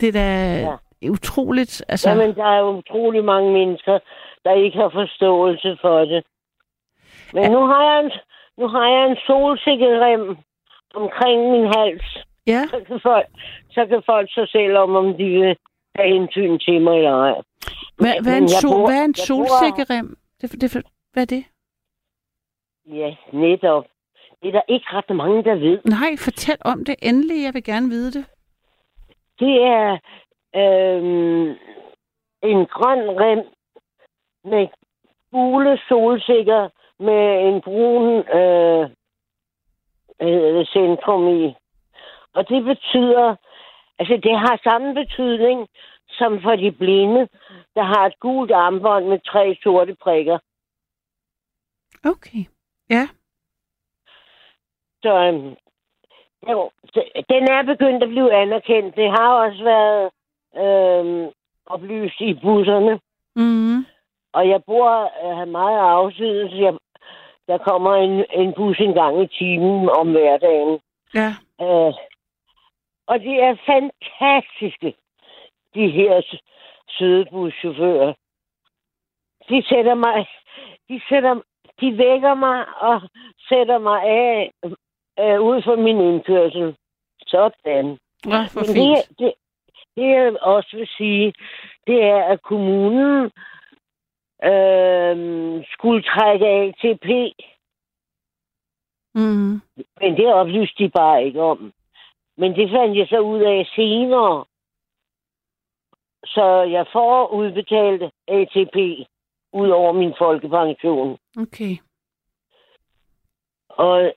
det 0.00 0.08
er 0.08 0.12
da 0.12 0.26
Ja. 1.02 1.10
utroligt. 1.10 1.84
Altså, 1.88 2.10
Jamen, 2.10 2.34
der 2.34 2.44
er 2.44 2.62
utrolig 2.62 3.24
mange 3.24 3.52
mennesker, 3.52 3.98
der 4.44 4.52
ikke 4.64 4.78
har 4.78 4.90
forståelse 4.90 5.78
for 5.80 5.98
det. 5.98 6.24
Men 7.32 7.42
Ja. 7.42 7.48
nu 7.50 7.66
har 7.66 7.82
jeg 7.92 8.04
en, 8.04 8.10
nu 8.58 8.68
har 8.68 8.88
jeg 8.88 9.10
en 9.10 9.16
solsikkerem 9.26 10.36
omkring 10.94 11.50
min 11.50 11.66
hals. 11.76 12.18
ja, 12.46 12.62
Så 12.70 12.80
kan, 12.86 13.00
folk, 13.02 13.26
så 13.70 13.86
kan 13.86 14.02
folk 14.06 14.28
så 14.30 14.46
selv 14.52 14.76
om, 14.76 14.96
om 14.96 15.06
de 15.16 15.24
vil 15.24 15.56
have 15.96 16.08
hensyn 16.18 16.58
til 16.58 16.80
mig 16.80 16.96
eller 16.96 17.16
ej. 17.22 17.42
hvad, 17.98 18.14
hvad, 18.22 18.32
er 18.32 18.36
en 18.38 18.48
sol, 18.48 18.70
bor- 18.70 18.86
hvad 18.86 18.98
er 19.00 19.04
en 19.04 19.14
solsikkerem? 19.14 20.16
Det, 20.40 20.60
det, 20.60 20.72
hvad 21.12 21.22
er 21.22 21.26
det? 21.26 21.44
Ja, 22.86 23.14
netop. 23.32 23.84
Det 24.42 24.48
er 24.48 24.52
der 24.52 24.62
ikke 24.68 24.86
ret 24.92 25.16
mange, 25.16 25.44
der 25.44 25.54
ved. 25.54 25.78
Nej, 25.84 26.16
fortæl 26.18 26.56
om 26.64 26.84
det 26.84 26.94
endelig. 27.02 27.42
Jeg 27.42 27.54
vil 27.54 27.64
gerne 27.64 27.88
vide 27.88 28.12
det. 28.12 28.24
Det 29.38 29.62
er 29.62 29.98
øhm, 30.56 31.48
en 32.42 32.66
grøn 32.66 33.02
rem 33.20 33.44
med 34.44 34.68
gule 35.30 35.78
solsikker 35.88 36.68
med 36.98 37.48
en 37.48 37.60
brun 37.60 38.14
øh, 38.38 38.90
det, 40.20 40.68
centrum 40.68 41.28
i. 41.28 41.54
Og 42.32 42.48
det 42.48 42.64
betyder, 42.64 43.36
altså 43.98 44.20
det 44.22 44.38
har 44.38 44.60
samme 44.64 44.94
betydning 44.94 45.68
som 46.08 46.42
for 46.42 46.56
de 46.56 46.72
blinde, 46.72 47.28
der 47.74 47.82
har 47.82 48.06
et 48.06 48.20
gult 48.20 48.50
armbånd 48.50 49.06
med 49.06 49.18
tre 49.18 49.58
sorte 49.62 49.94
prikker. 49.94 50.38
Okay. 52.04 52.44
Ja. 52.90 53.08
Så 55.02 55.12
øhm, 55.26 55.56
jo, 56.48 56.70
den 57.28 57.42
er 57.50 57.62
begyndt 57.62 58.02
at 58.02 58.08
blive 58.08 58.34
anerkendt. 58.34 58.96
Det 58.96 59.10
har 59.10 59.34
også 59.44 59.64
været 59.64 60.10
øhm, 60.56 61.30
oplyst 61.66 62.20
i 62.20 62.34
busserne. 62.34 63.00
Mm. 63.36 63.86
Og 64.32 64.48
jeg 64.48 64.64
bor 64.64 64.90
øh, 65.24 65.48
meget 65.48 65.78
afsides. 65.78 66.52
Jeg, 66.52 66.74
der 67.48 67.58
kommer 67.58 67.94
en, 67.94 68.24
en 68.32 68.54
bus 68.54 68.80
en 68.80 68.94
gang 68.94 69.22
i 69.22 69.26
timen 69.26 69.88
om 69.88 70.10
hverdagen. 70.10 70.80
Ja. 71.14 71.30
Øh, 71.60 71.94
og 73.06 73.20
de 73.20 73.40
er 73.40 73.56
fantastiske, 73.66 74.94
de 75.74 75.88
her 75.88 76.22
søde 76.88 77.26
buschauffører. 77.30 78.12
De 79.48 79.62
sætter 79.68 79.94
mig, 79.94 80.26
de 80.88 81.00
sætter, 81.08 81.34
de 81.80 81.98
vækker 81.98 82.34
mig 82.34 82.66
og 82.80 83.00
sætter 83.48 83.78
mig 83.78 84.02
af 84.02 84.52
øh, 85.18 85.40
ud 85.40 85.62
for 85.62 85.76
min 85.76 86.00
indkørsel. 86.00 86.76
Sådan. 87.26 87.86
Åh, 88.26 88.32
hvor 88.52 88.64
Men 88.66 88.74
fint. 88.74 89.08
det, 89.08 89.18
det, 89.18 89.32
det, 89.96 90.02
jeg 90.10 90.36
også 90.42 90.76
vil 90.76 90.88
sige, 90.96 91.32
det 91.86 92.02
er, 92.04 92.24
at 92.24 92.42
kommunen 92.42 93.30
øh, 94.44 95.64
skulle 95.72 96.02
trække 96.02 96.46
ATP, 96.46 97.06
Mm. 99.14 99.60
men 100.00 100.16
det 100.16 100.34
oplyste 100.34 100.84
de 100.84 100.90
bare 100.90 101.24
ikke 101.24 101.42
om. 101.42 101.72
Men 102.36 102.54
det 102.56 102.70
fandt 102.70 102.96
jeg 102.98 103.06
så 103.08 103.18
ud 103.18 103.40
af 103.40 103.66
senere. 103.74 104.44
Så 106.24 106.44
jeg 106.70 106.86
får 106.92 107.26
udbetalt 107.28 108.02
ATP 108.28 108.76
ud 109.52 109.68
over 109.68 109.92
min 109.92 110.14
folkepension. 110.18 111.18
Okay. 111.38 111.76
Og 113.68 114.12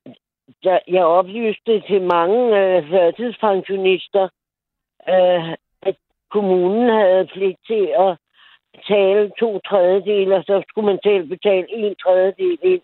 der, 0.64 0.80
jeg 0.88 1.06
oplyste 1.06 1.82
til 1.82 2.02
mange 2.02 2.60
øh, 2.60 2.90
førtidspensionister, 2.90 4.24
øh, 5.10 5.52
at 5.82 5.96
kommunen 6.30 6.90
havde 6.90 7.28
pligt 7.28 7.60
til 7.68 7.94
at 8.00 8.18
betale 8.74 9.32
to 9.40 9.60
tredjedel, 9.60 10.34
og 10.34 10.44
så 10.44 10.64
skulle 10.70 10.86
man 10.86 11.00
til 11.04 11.28
betale 11.28 11.68
en 11.70 11.96
tredjedel 11.96 12.58
ind 12.62 12.82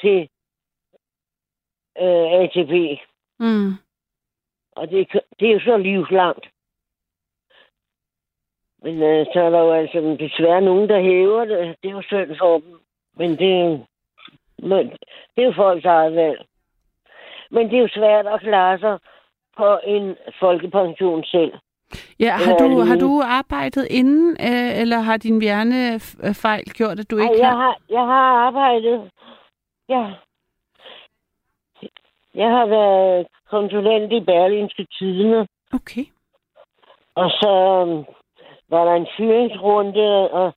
til 0.00 0.28
øh, 2.00 2.32
ATP. 2.40 3.00
Mm. 3.38 3.72
Og 4.72 4.90
det, 4.90 5.08
det 5.38 5.48
er 5.48 5.52
jo 5.52 5.60
så 5.60 5.76
livslangt. 5.76 6.46
Men 8.82 9.02
øh, 9.02 9.26
så 9.32 9.40
er 9.40 9.50
der 9.50 9.58
jo 9.58 9.72
altså 9.72 10.16
desværre 10.18 10.60
nogen, 10.60 10.88
der 10.88 11.00
hæver 11.00 11.44
det. 11.44 11.76
Det 11.82 11.88
er 11.88 11.94
jo 11.94 12.02
synd 12.02 12.36
for 12.38 12.58
dem. 12.58 12.80
Men 13.16 13.30
det, 13.38 13.86
Men 14.58 14.90
det 15.34 15.42
er 15.42 15.46
jo 15.46 15.52
folks 15.52 15.84
eget 15.84 16.14
valg. 16.14 16.46
Men 17.54 17.62
det 17.70 17.76
er 17.76 17.82
jo 17.86 17.88
svært 17.88 18.26
at 18.26 18.40
klare 18.40 18.78
sig 18.78 18.98
på 19.56 19.78
en 19.86 20.16
folkepension 20.40 21.24
selv. 21.24 21.52
Ja, 22.20 22.32
har 22.46 22.56
du, 22.56 22.80
har 22.80 22.96
du 22.96 23.22
arbejdet 23.24 23.86
inden, 23.90 24.30
øh, 24.40 24.80
eller 24.80 24.98
har 24.98 25.16
din 25.16 25.40
hjernefejl 25.42 26.64
gjort, 26.78 26.98
at 27.00 27.10
du 27.10 27.16
Ej, 27.18 27.22
ikke 27.22 27.44
jeg 27.44 27.50
har... 27.50 27.56
har, 27.56 27.76
jeg 27.88 28.04
har 28.12 28.46
arbejdet. 28.46 29.10
Ja. 29.88 30.04
Jeg 32.34 32.50
har 32.50 32.66
været 32.66 33.26
konsulent 33.50 34.12
i 34.12 34.20
Berlinske 34.20 34.86
Tidene, 34.98 35.46
Okay. 35.74 36.04
og 37.14 37.30
så 37.30 37.50
øhm, 37.80 38.04
var 38.68 38.84
der 38.84 38.94
en 38.94 39.06
fyringsrunde, 39.16 40.30
og, 40.30 40.52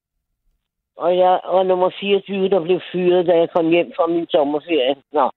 og 0.98 1.18
jeg 1.18 1.40
var 1.54 1.64
nummer 1.64 1.90
24, 2.00 2.50
der 2.50 2.60
blev 2.64 2.80
fyret, 2.92 3.28
da 3.28 3.38
jeg 3.38 3.50
kom 3.56 3.70
hjem 3.70 3.92
fra 3.96 4.08
min 4.08 4.28
sommerferie. 4.30 4.96
Nå. 5.12 5.32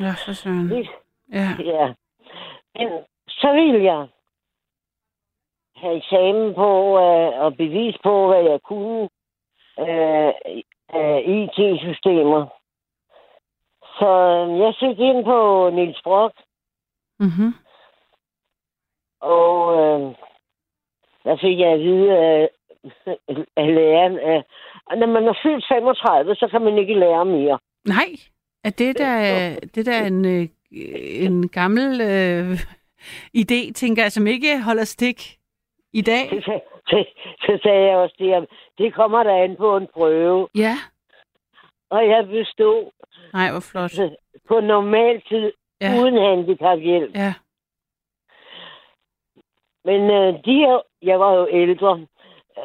Ja, 0.00 0.14
for 0.26 0.32
søren. 0.32 0.68
Ja. 1.32 1.48
ja. 1.64 1.94
Men 2.74 2.88
så 3.28 3.52
ville 3.52 3.84
jeg 3.84 4.06
have 5.76 5.96
eksamen 5.96 6.54
på 6.54 6.98
øh, 6.98 7.40
og 7.44 7.56
bevis 7.56 7.96
på, 8.02 8.26
hvad 8.26 8.42
jeg 8.42 8.60
kunne 8.62 9.08
øh, 9.80 10.32
af 10.88 11.22
IT-systemer. 11.26 12.46
Så 13.98 14.08
øh, 14.08 14.58
jeg 14.60 14.74
søgte 14.74 15.02
ind 15.02 15.24
på 15.24 15.70
Niels 15.72 16.00
Brock, 16.04 16.34
Mm-hmm. 17.18 17.52
og 19.20 19.72
øh, 19.78 20.14
der 21.24 21.36
fik 21.40 21.58
jeg 21.58 21.68
at 21.72 21.80
vide 21.80 22.18
af, 22.18 22.48
af 23.56 23.74
læreren, 23.74 24.18
at 24.90 24.98
når 24.98 25.06
man 25.06 25.28
er 25.28 25.34
fyldt 25.42 25.64
35, 25.68 26.34
så 26.34 26.48
kan 26.48 26.62
man 26.62 26.78
ikke 26.78 26.94
lære 26.94 27.24
mere. 27.24 27.58
Nej, 27.84 28.08
er 28.64 28.70
det 28.70 28.98
der, 28.98 29.54
det 29.74 29.86
der 29.86 30.06
en, 30.06 30.24
øh, 30.24 30.48
en 31.26 31.48
gammel 31.48 32.00
øh, 32.00 32.50
idé, 33.36 33.72
tænker 33.72 34.02
jeg, 34.02 34.12
som 34.12 34.26
ikke 34.26 34.62
holder 34.62 34.84
stik 34.84 35.36
i 35.92 36.00
dag? 36.02 36.28
Så, 36.30 36.60
sag- 36.90 37.14
så, 37.38 37.58
sagde 37.62 37.86
jeg 37.88 37.96
også 37.96 38.16
det, 38.18 38.32
at 38.32 38.44
det 38.78 38.94
kommer 38.94 39.22
der 39.22 39.44
an 39.44 39.56
på 39.56 39.76
en 39.76 39.86
prøve. 39.94 40.48
Ja. 40.54 40.74
Og 41.90 42.08
jeg 42.08 42.26
bestod 42.28 42.90
Nej, 43.32 43.50
hvor 43.50 43.60
flot. 43.60 43.90
på 44.48 44.60
normal 44.60 45.22
tid, 45.28 45.52
ja. 45.80 45.90
uden 46.00 46.14
handicaphjælp. 46.26 47.14
Ja. 47.14 47.34
Men 49.84 50.00
øh, 50.10 50.34
de 50.44 50.54
her, 50.54 50.80
jeg 51.02 51.20
var 51.20 51.32
jo 51.34 51.48
ældre 51.52 52.06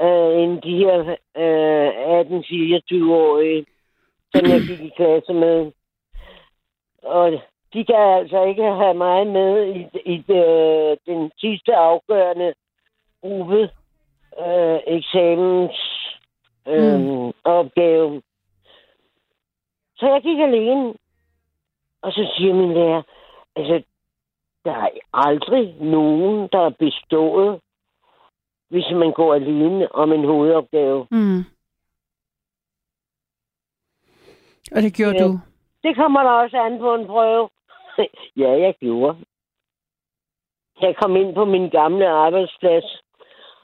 øh, 0.03 0.43
end 0.43 0.61
de 0.61 0.77
her 0.77 0.99
øh, 1.37 1.89
18-24-årige, 2.21 3.65
som 4.35 4.45
jeg 4.51 4.61
gik 4.61 4.79
i 4.79 4.91
klasse 4.97 5.33
med. 5.33 5.71
Og 7.05 7.31
de 7.73 7.85
kan 7.85 7.95
altså 7.95 8.43
ikke 8.43 8.63
have 8.63 8.93
mig 8.93 9.27
med 9.27 9.75
i, 9.75 10.13
i 10.13 10.17
det, 10.27 10.99
den 11.05 11.31
sidste 11.37 11.75
afgørende 11.75 12.53
gruppe 13.21 13.69
øh, 14.45 14.79
eksamens 14.87 15.79
øh, 16.67 16.99
mm. 16.99 17.31
opgave. 17.43 18.21
Så 19.97 20.07
jeg 20.07 20.21
gik 20.21 20.39
alene. 20.39 20.93
Og 22.01 22.11
så 22.11 22.33
siger 22.37 22.53
min 22.53 22.73
lærer, 22.73 23.01
altså, 23.55 23.83
der 24.65 24.71
er 24.71 24.89
aldrig 25.13 25.75
nogen, 25.81 26.49
der 26.51 26.59
er 26.59 26.69
bestået, 26.69 27.59
hvis 28.69 28.85
man 28.91 29.11
går 29.11 29.33
alene 29.33 29.91
om 29.95 30.11
en 30.11 30.25
hovedopgave. 30.25 31.07
Mm. 31.11 31.39
Og 34.71 34.81
det 34.81 34.93
gjorde 34.93 35.15
Ja. 35.17 35.23
du? 35.23 35.39
Det 35.85 35.95
kommer 35.95 36.23
der 36.23 36.31
også 36.31 36.57
an 36.57 36.79
på 36.79 36.95
en 36.95 37.07
prøve. 37.07 37.49
ja, 38.41 38.51
jeg 38.65 38.75
gjorde. 38.79 39.17
Jeg 40.81 40.95
kom 41.01 41.15
ind 41.15 41.35
på 41.35 41.45
min 41.45 41.69
gamle 41.69 42.07
arbejdsplads 42.09 43.01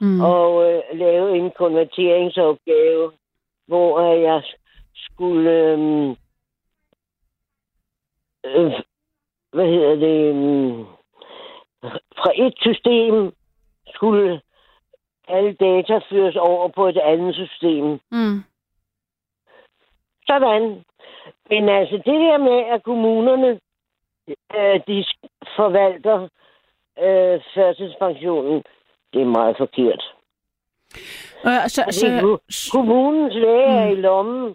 Mm. 0.02 0.20
og 0.20 0.72
øh, 0.72 0.82
lavede 0.92 1.36
en 1.36 1.50
konverteringsopgave, 1.50 3.12
hvor 3.66 4.00
øh, 4.00 4.22
jeg 4.22 4.42
skulle... 4.94 5.50
Øh, 5.50 6.10
øh, 8.44 8.72
hvad 9.52 9.66
hedder 9.66 9.94
det? 9.94 10.34
Øh, 10.34 10.86
fra 12.16 12.30
et 12.34 12.54
system 12.60 13.32
skulle 13.94 14.40
alle 15.28 15.52
data 15.52 16.00
føres 16.10 16.36
over 16.36 16.68
på 16.68 16.88
et 16.88 16.98
andet 16.98 17.34
system. 17.34 18.00
Mm. 18.10 18.44
Sådan. 20.26 20.84
Men 21.52 21.68
altså, 21.68 21.96
det 21.96 22.18
der 22.26 22.38
med, 22.38 22.58
at 22.74 22.82
kommunerne, 22.82 23.50
øh, 24.58 24.76
de 24.88 25.04
forvalter 25.56 26.18
øh, 27.04 27.40
førtidspensionen, 27.54 28.62
det 29.12 29.20
er 29.22 29.34
meget 29.38 29.56
forkert. 29.58 30.02
Og 31.44 31.70
så, 31.70 31.82
Altså, 31.82 31.84
så, 31.92 32.38
så, 32.50 32.70
kommunens 32.72 33.34
læge 33.34 33.64
er 33.64 33.86
i 33.86 33.94
lommen 33.94 34.54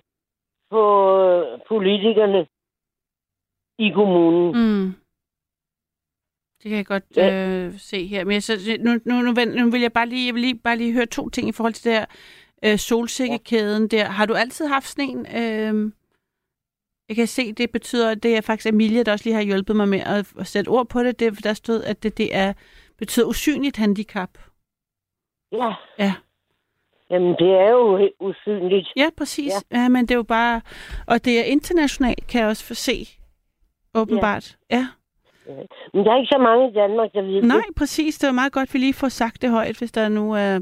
på 0.70 0.84
øh, 1.20 1.60
politikerne 1.68 2.48
i 3.80 3.90
kommunen. 3.90 4.48
Mm. 4.48 4.94
Det 6.64 6.70
kan 6.70 6.78
jeg 6.78 6.86
godt 6.86 7.04
Ja. 7.18 7.48
øh, 7.48 7.74
se 7.78 8.06
her. 8.08 8.24
Men 8.26 8.34
jeg, 8.34 8.44
så, 8.44 8.54
nu, 8.80 8.92
nu, 9.06 9.22
nu, 9.22 9.46
nu 9.46 9.72
vil 9.72 9.82
jeg 9.82 9.94
bare 9.94 10.06
lige, 10.10 10.26
jeg 10.28 10.34
vil 10.34 10.42
lige, 10.42 10.60
bare 10.64 10.78
lige 10.78 10.94
høre 10.94 11.06
to 11.06 11.30
ting 11.30 11.50
i 11.50 11.52
forhold 11.52 11.74
til 11.74 11.92
der 11.92 12.06
øh, 12.66 12.78
solsikkekæden 12.78 13.88
der. 13.88 14.06
Har 14.06 14.26
du 14.26 14.34
altid 14.34 14.68
haft 14.68 14.86
sådan 14.88 15.10
en? 15.10 15.26
Øh, 15.42 15.92
jeg 17.10 17.16
kan 17.16 17.28
se, 17.28 17.54
det 17.54 17.72
betyder, 17.72 18.12
at 18.12 18.24
det 18.24 18.38
er 18.38 18.42
faktisk 18.42 18.74
Emilie, 18.74 19.04
der 19.04 19.12
også 19.12 19.26
lige 19.26 19.36
har 19.36 19.42
hjulpet 19.42 19.76
mig 19.76 19.88
med 19.88 20.00
at, 20.00 20.34
at 20.40 20.48
sætte 20.48 20.70
ord 20.70 20.88
på 20.90 21.04
det. 21.04 21.20
det 21.20 21.44
der 21.44 21.54
stod, 21.54 21.84
at 21.84 22.04
det, 22.04 22.18
det 22.18 22.36
er 22.36 22.54
betyder 22.98 23.26
usynligt 23.26 23.78
handicap. 23.78 24.30
Ja. 25.52 25.74
Ja. 26.00 26.14
Jamen, 27.10 27.36
det 27.40 27.52
er 27.52 27.70
jo 27.70 28.10
usynligt. 28.20 28.88
Ja, 28.96 29.10
præcis. 29.18 29.54
Ja. 29.72 29.80
ja, 29.80 29.90
men 29.90 30.02
det 30.02 30.12
er 30.12 30.16
jo 30.16 30.24
bare... 30.24 30.62
Og 31.08 31.26
det 31.26 31.40
er 31.40 31.44
internationalt, 31.44 32.28
kan 32.28 32.42
jeg 32.42 32.50
også 32.50 32.66
få 32.66 32.74
se. 32.74 32.94
Åbenbart. 33.96 34.58
Ja. 34.72 34.88
Men 35.94 36.06
der 36.06 36.12
er 36.12 36.18
ikke 36.18 36.32
så 36.32 36.38
mange 36.38 36.70
i 36.70 36.74
Danmark, 36.74 37.14
der 37.14 37.22
ved 37.22 37.42
Nej, 37.42 37.64
præcis. 37.78 38.18
Det 38.18 38.28
var 38.28 38.34
meget 38.34 38.52
godt, 38.52 38.70
at 38.70 38.74
vi 38.74 38.80
lige 38.80 38.94
får 38.94 39.10
sagt 39.10 39.42
det 39.42 39.50
højt, 39.50 39.78
hvis 39.78 39.92
der 39.92 40.10
nu 40.10 40.34
er 40.34 40.60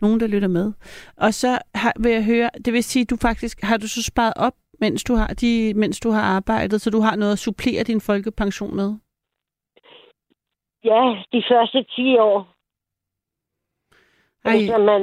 nogen, 0.00 0.20
der 0.20 0.26
lytter 0.26 0.48
med. 0.48 0.72
Og 1.16 1.34
så 1.34 1.58
har, 1.74 1.92
vil 2.00 2.12
jeg 2.12 2.24
høre, 2.24 2.50
det 2.64 2.72
vil 2.72 2.84
sige, 2.84 3.04
du 3.04 3.16
faktisk, 3.16 3.62
har 3.62 3.76
du 3.76 3.88
så 3.88 4.02
sparet 4.02 4.32
op, 4.36 4.54
mens 4.80 5.04
du 5.04 5.14
har, 5.14 5.26
de, 5.26 5.74
mens 5.74 6.00
du 6.00 6.10
har 6.10 6.22
arbejdet, 6.22 6.80
så 6.80 6.90
du 6.90 7.00
har 7.00 7.16
noget 7.16 7.32
at 7.32 7.38
supplere 7.38 7.82
din 7.82 8.00
folkepension 8.00 8.76
med? 8.76 8.94
Ja, 10.84 11.24
de 11.32 11.42
første 11.50 11.82
10 11.96 12.18
år, 12.18 12.38
Ej, 14.44 14.54
efter 14.56 14.78
man, 14.78 15.02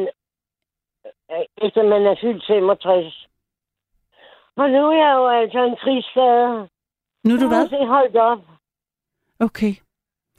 øh, 1.31 1.45
efter 1.67 1.83
man 1.83 2.01
er 2.11 2.15
fyldt 2.21 2.43
65. 2.47 3.27
Og 4.55 4.69
nu 4.69 4.87
er 4.91 4.97
jeg 5.05 5.13
jo 5.15 5.27
altså 5.27 5.59
en 5.63 5.75
krigsfader. 5.83 6.67
nu 7.27 7.33
er 7.33 7.37
du 7.39 7.47
Jeg 7.49 7.53
hvad? 7.57 7.69
se 7.69 7.85
holdt 7.85 8.15
op. 8.15 8.39
Okay. 9.39 9.73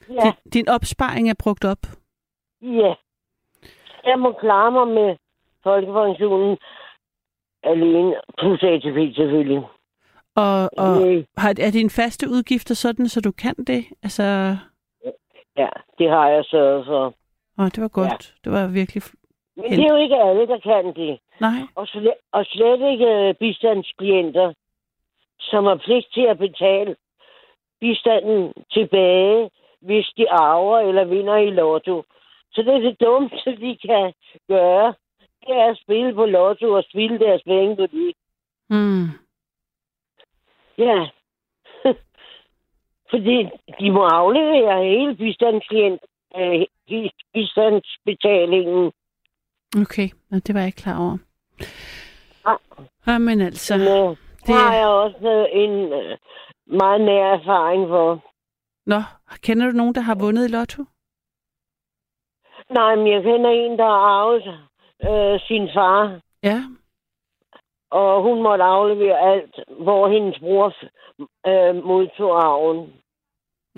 Ja, 0.08 0.22
Din, 0.44 0.52
din 0.52 0.68
opsparing 0.68 1.30
er 1.30 1.34
brugt 1.42 1.64
op. 1.64 1.82
ja. 2.62 2.94
Jeg 4.04 4.18
må 4.18 4.32
klare 4.32 4.70
mig 4.70 4.88
med 4.88 5.16
folkepensionen 5.62 6.58
alene. 7.64 8.14
Plus 8.38 8.62
ATP 8.62 9.16
selvfølgelig. 9.16 9.62
Og, 10.36 10.70
og 10.78 11.08
Øh, 11.08 11.24
har, 11.36 11.48
er 11.60 11.70
dine 11.72 11.90
faste 11.90 12.26
udgifter 12.30 12.74
sådan, 12.74 13.08
så 13.08 13.20
du 13.20 13.32
kan 13.32 13.54
det? 13.54 13.84
Altså, 14.02 14.56
Ja, 15.56 15.68
det 15.98 16.10
har 16.10 16.28
jeg 16.28 16.44
sørget 16.44 16.86
for. 16.86 17.14
åh, 17.58 17.66
det 17.66 17.82
var 17.82 17.88
godt. 17.88 18.34
Det 18.44 18.52
var 18.52 18.66
virkelig... 18.66 19.02
Men 19.56 19.70
det 19.70 19.84
er 19.84 19.88
jo 19.88 19.96
ikke 19.96 20.16
alle, 20.16 20.46
der 20.46 20.58
kan 20.58 20.94
det. 20.94 21.18
Nej. 21.40 21.58
Og 21.74 21.86
slet, 21.86 22.14
og 22.32 22.44
slet 22.46 22.90
ikke 22.92 23.06
øh, 23.06 23.34
bistandsklienter, 23.34 24.52
som 25.40 25.64
har 25.64 25.76
pligt 25.84 26.06
til 26.14 26.26
at 26.26 26.38
betale 26.38 26.96
bistanden 27.80 28.52
tilbage, 28.72 29.50
hvis 29.80 30.06
de 30.16 30.30
arver 30.30 30.78
eller 30.78 31.04
vinder 31.04 31.36
i 31.36 31.50
lotto. 31.50 32.04
Så 32.52 32.62
det 32.62 32.74
er 32.74 32.78
det 32.78 33.00
dummeste, 33.00 33.50
de 33.56 33.76
kan 33.86 34.12
gøre. 34.48 34.94
Det 35.46 35.54
er 35.56 35.70
at 35.70 35.78
spille 35.82 36.14
på 36.14 36.24
lotto 36.26 36.72
og 36.72 36.84
spille 36.90 37.18
deres 37.18 37.42
penge 37.42 37.76
på 37.76 37.86
det. 37.86 38.12
Mm. 38.70 39.04
Ja. 40.78 40.98
Fordi 43.10 43.36
de 43.80 43.90
må 43.92 44.02
aflevere 44.06 44.84
hele 44.84 45.14
bistandsklient, 45.16 46.00
øh, 46.36 46.62
bistandsbetalingen. 47.32 48.92
Okay, 49.82 50.08
Nå, 50.30 50.38
det 50.38 50.54
var 50.54 50.60
jeg 50.60 50.66
ikke 50.66 50.82
klar 50.82 50.98
over. 51.00 51.18
Nej. 52.46 52.58
Ja, 53.06 53.18
men 53.18 53.40
altså... 53.40 53.74
Øh, 53.74 53.80
det- 53.80 54.18
det 54.46 54.54
har 54.54 54.74
jeg 54.74 54.86
også 54.86 55.48
en 55.52 55.92
øh, 55.92 56.18
meget 56.66 57.00
nær 57.00 57.24
erfaring 57.38 57.88
for. 57.88 58.24
Nå, 58.86 59.00
kender 59.42 59.66
du 59.66 59.72
nogen, 59.72 59.94
der 59.94 60.00
har 60.00 60.14
vundet 60.14 60.44
i 60.48 60.52
lotto? 60.52 60.84
Nej, 62.70 62.94
men 62.96 63.06
jeg 63.06 63.22
kender 63.22 63.50
en, 63.50 63.78
der 63.78 63.84
har 63.84 64.00
arvet 64.20 64.42
øh, 65.10 65.40
sin 65.48 65.68
far. 65.74 66.20
Ja. 66.42 66.62
Og 67.90 68.22
hun 68.22 68.42
måtte 68.42 68.64
aflevere 68.64 69.18
alt, 69.32 69.54
hvor 69.68 70.08
hendes 70.08 70.38
bror 70.38 70.72
øh, 71.46 71.84
modtog 71.84 72.44
arven. 72.44 72.92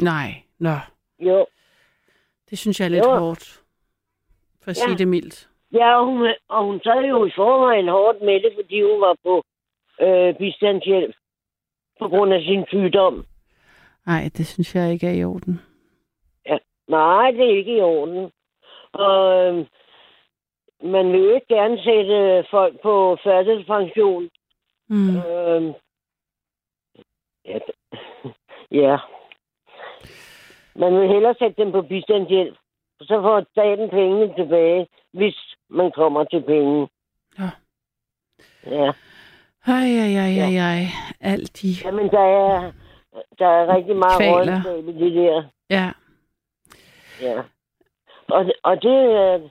Nej, 0.00 0.28
nå. 0.58 0.74
Jo. 1.18 1.46
Det 2.50 2.58
synes 2.58 2.80
jeg 2.80 2.86
er 2.86 2.90
lidt 2.90 3.04
Jo. 3.04 3.16
hårdt. 3.18 3.62
For 4.62 4.70
at 4.70 4.76
Ja. 4.76 4.84
sige 4.84 4.98
det 4.98 5.08
mildt. 5.08 5.48
Ja, 5.72 5.98
og 6.00 6.06
hun, 6.06 6.28
og 6.48 6.64
hun 6.64 6.80
sad 6.80 7.04
jo 7.08 7.24
i 7.26 7.30
forvejen 7.36 7.88
hårdt 7.88 8.20
med 8.22 8.34
det, 8.34 8.52
fordi 8.54 8.82
hun 8.82 9.00
var 9.00 9.16
på 9.24 9.42
øh, 10.00 10.34
bistandshjælp 10.38 11.14
på 12.00 12.08
grund 12.08 12.32
af 12.34 12.40
sin 12.42 12.64
sygdom. 12.68 13.24
Nej, 14.06 14.30
det 14.36 14.46
synes 14.46 14.74
jeg 14.74 14.92
ikke 14.92 15.06
er 15.06 15.12
i 15.12 15.24
orden. 15.24 15.60
Nej, 16.88 17.30
det 17.30 17.40
er 17.50 17.56
ikke 17.56 17.76
i 17.76 17.80
orden. 17.80 18.30
Og 18.92 19.34
øh, 19.36 19.66
man 20.82 21.12
vil 21.12 21.34
ikke 21.34 21.46
gerne 21.48 21.78
sætte 21.82 22.44
folk 22.50 22.82
på 22.82 23.18
førtidspension. 23.24 24.30
Mm. 24.88 25.16
Øh, 25.16 25.74
ja, 27.44 27.58
ja. 28.82 28.98
Man 30.74 31.00
vil 31.00 31.08
hellere 31.08 31.34
sætte 31.38 31.62
dem 31.62 31.72
på 31.72 31.82
bistandshjælp. 31.82 32.56
Så 33.00 33.20
får 33.22 33.46
staten 33.52 33.90
pengene 33.90 34.34
tilbage, 34.34 34.86
hvis 35.12 35.54
man 35.68 35.92
kommer 35.92 36.24
til 36.24 36.42
penge. 36.42 36.88
Ja. 37.38 37.50
Ja. 38.66 38.92
Ej, 39.66 39.86
ej, 40.02 40.12
ej, 40.14 40.38
ej, 40.38 40.56
ej. 40.56 40.82
Alt 41.20 41.62
de... 41.62 41.68
Jamen, 41.84 42.10
der 42.10 42.20
er, 42.20 42.72
der 43.38 43.46
er 43.46 43.76
rigtig 43.76 43.96
meget 43.96 44.20
rådenskab 44.20 44.88
i 44.88 44.92
det 44.92 45.12
der. 45.14 45.42
Ja. 45.70 45.92
Ja. 47.20 47.42
Og, 48.28 48.44
og 48.62 48.82
det 48.82 49.50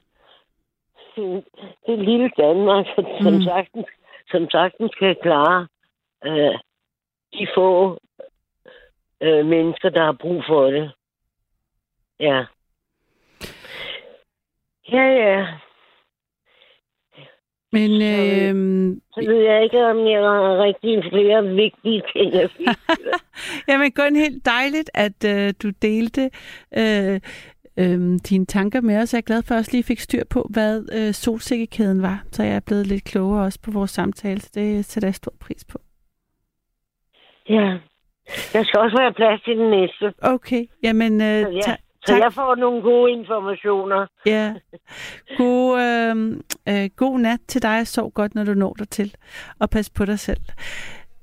er 1.18 1.42
det 1.88 2.00
lille 2.00 2.30
Danmark, 2.38 2.86
som 2.96 3.34
Mm. 3.34 3.42
sagtens, 3.42 3.86
som 4.32 4.50
sagtens 4.50 4.92
kan 5.00 5.16
klare 5.22 5.68
øh, 6.26 6.60
de 7.34 7.48
få 7.56 8.00
øh, 9.22 9.46
mennesker, 9.46 9.90
der 9.90 10.04
har 10.06 10.18
brug 10.22 10.44
for 10.48 10.66
det. 10.72 10.92
Ja. 12.20 12.46
Ja, 14.92 15.04
ja. 15.04 15.48
Men 17.72 17.92
øh, 18.02 18.50
øh, 18.50 18.98
Så 19.14 19.32
ved 19.32 19.42
jeg 19.44 19.64
ikke, 19.64 19.86
om 19.86 19.98
jeg 20.08 20.22
har 20.22 20.64
rigtig 20.64 21.04
flere 21.12 21.44
vigtige 21.48 22.04
ting 22.16 22.34
jamen, 23.68 23.92
kun 23.92 24.16
helt 24.16 24.46
dejligt, 24.46 24.90
at 24.94 25.26
øh, 25.26 25.54
du 25.64 25.70
delte 25.82 26.22
øh, 26.78 27.20
øh, 27.78 28.20
dine 28.30 28.46
tanker 28.46 28.82
med 28.82 28.98
os. 28.98 29.14
Jeg 29.14 29.18
er 29.18 29.22
glad 29.22 29.44
for, 29.44 29.52
at 29.52 29.56
jeg 29.56 29.60
også 29.60 29.72
lige 29.72 29.84
fik 29.84 30.00
styr 30.00 30.24
på, 30.30 30.48
hvad 30.50 30.86
øh, 30.94 31.14
solsikkekæden 31.14 32.02
var. 32.02 32.24
Så 32.32 32.44
jeg 32.44 32.56
er 32.56 32.60
blevet 32.60 32.88
lidt 32.88 33.04
klogere 33.04 33.44
også 33.46 33.60
på 33.62 33.72
vores 33.72 33.92
samtale. 33.92 34.42
Så 34.42 34.50
det 34.56 34.86
sætter 34.86 35.08
jeg 35.08 35.16
stor 35.16 35.34
pris 35.40 35.66
på. 35.66 35.80
ja. 37.50 37.78
Der 38.54 38.64
skal 38.64 38.80
også 38.80 38.98
være 39.00 39.14
plads 39.14 39.42
til 39.42 39.58
den 39.58 39.70
næste. 39.70 40.14
Okay, 40.22 40.66
jamen 40.84 41.22
øh, 41.22 41.44
Så, 41.44 41.50
ja. 41.50 41.76
Så 42.06 42.12
tak. 42.14 42.20
jeg 42.22 42.34
får 42.34 42.56
nogle 42.56 42.82
gode 42.82 43.12
informationer. 43.12 44.08
Ja. 44.26 44.54
God, 45.38 45.82
øh, 45.82 46.38
øh, 46.70 46.90
god 46.96 47.20
nat 47.20 47.40
til 47.48 47.62
dig, 47.62 47.88
sov 47.88 48.12
godt, 48.12 48.36
når 48.36 48.44
du 48.44 48.54
når 48.54 48.74
dig 48.80 48.90
til. 48.90 49.16
Og 49.60 49.70
pas 49.70 49.90
på 49.90 50.06
dig 50.06 50.20
selv, 50.20 50.42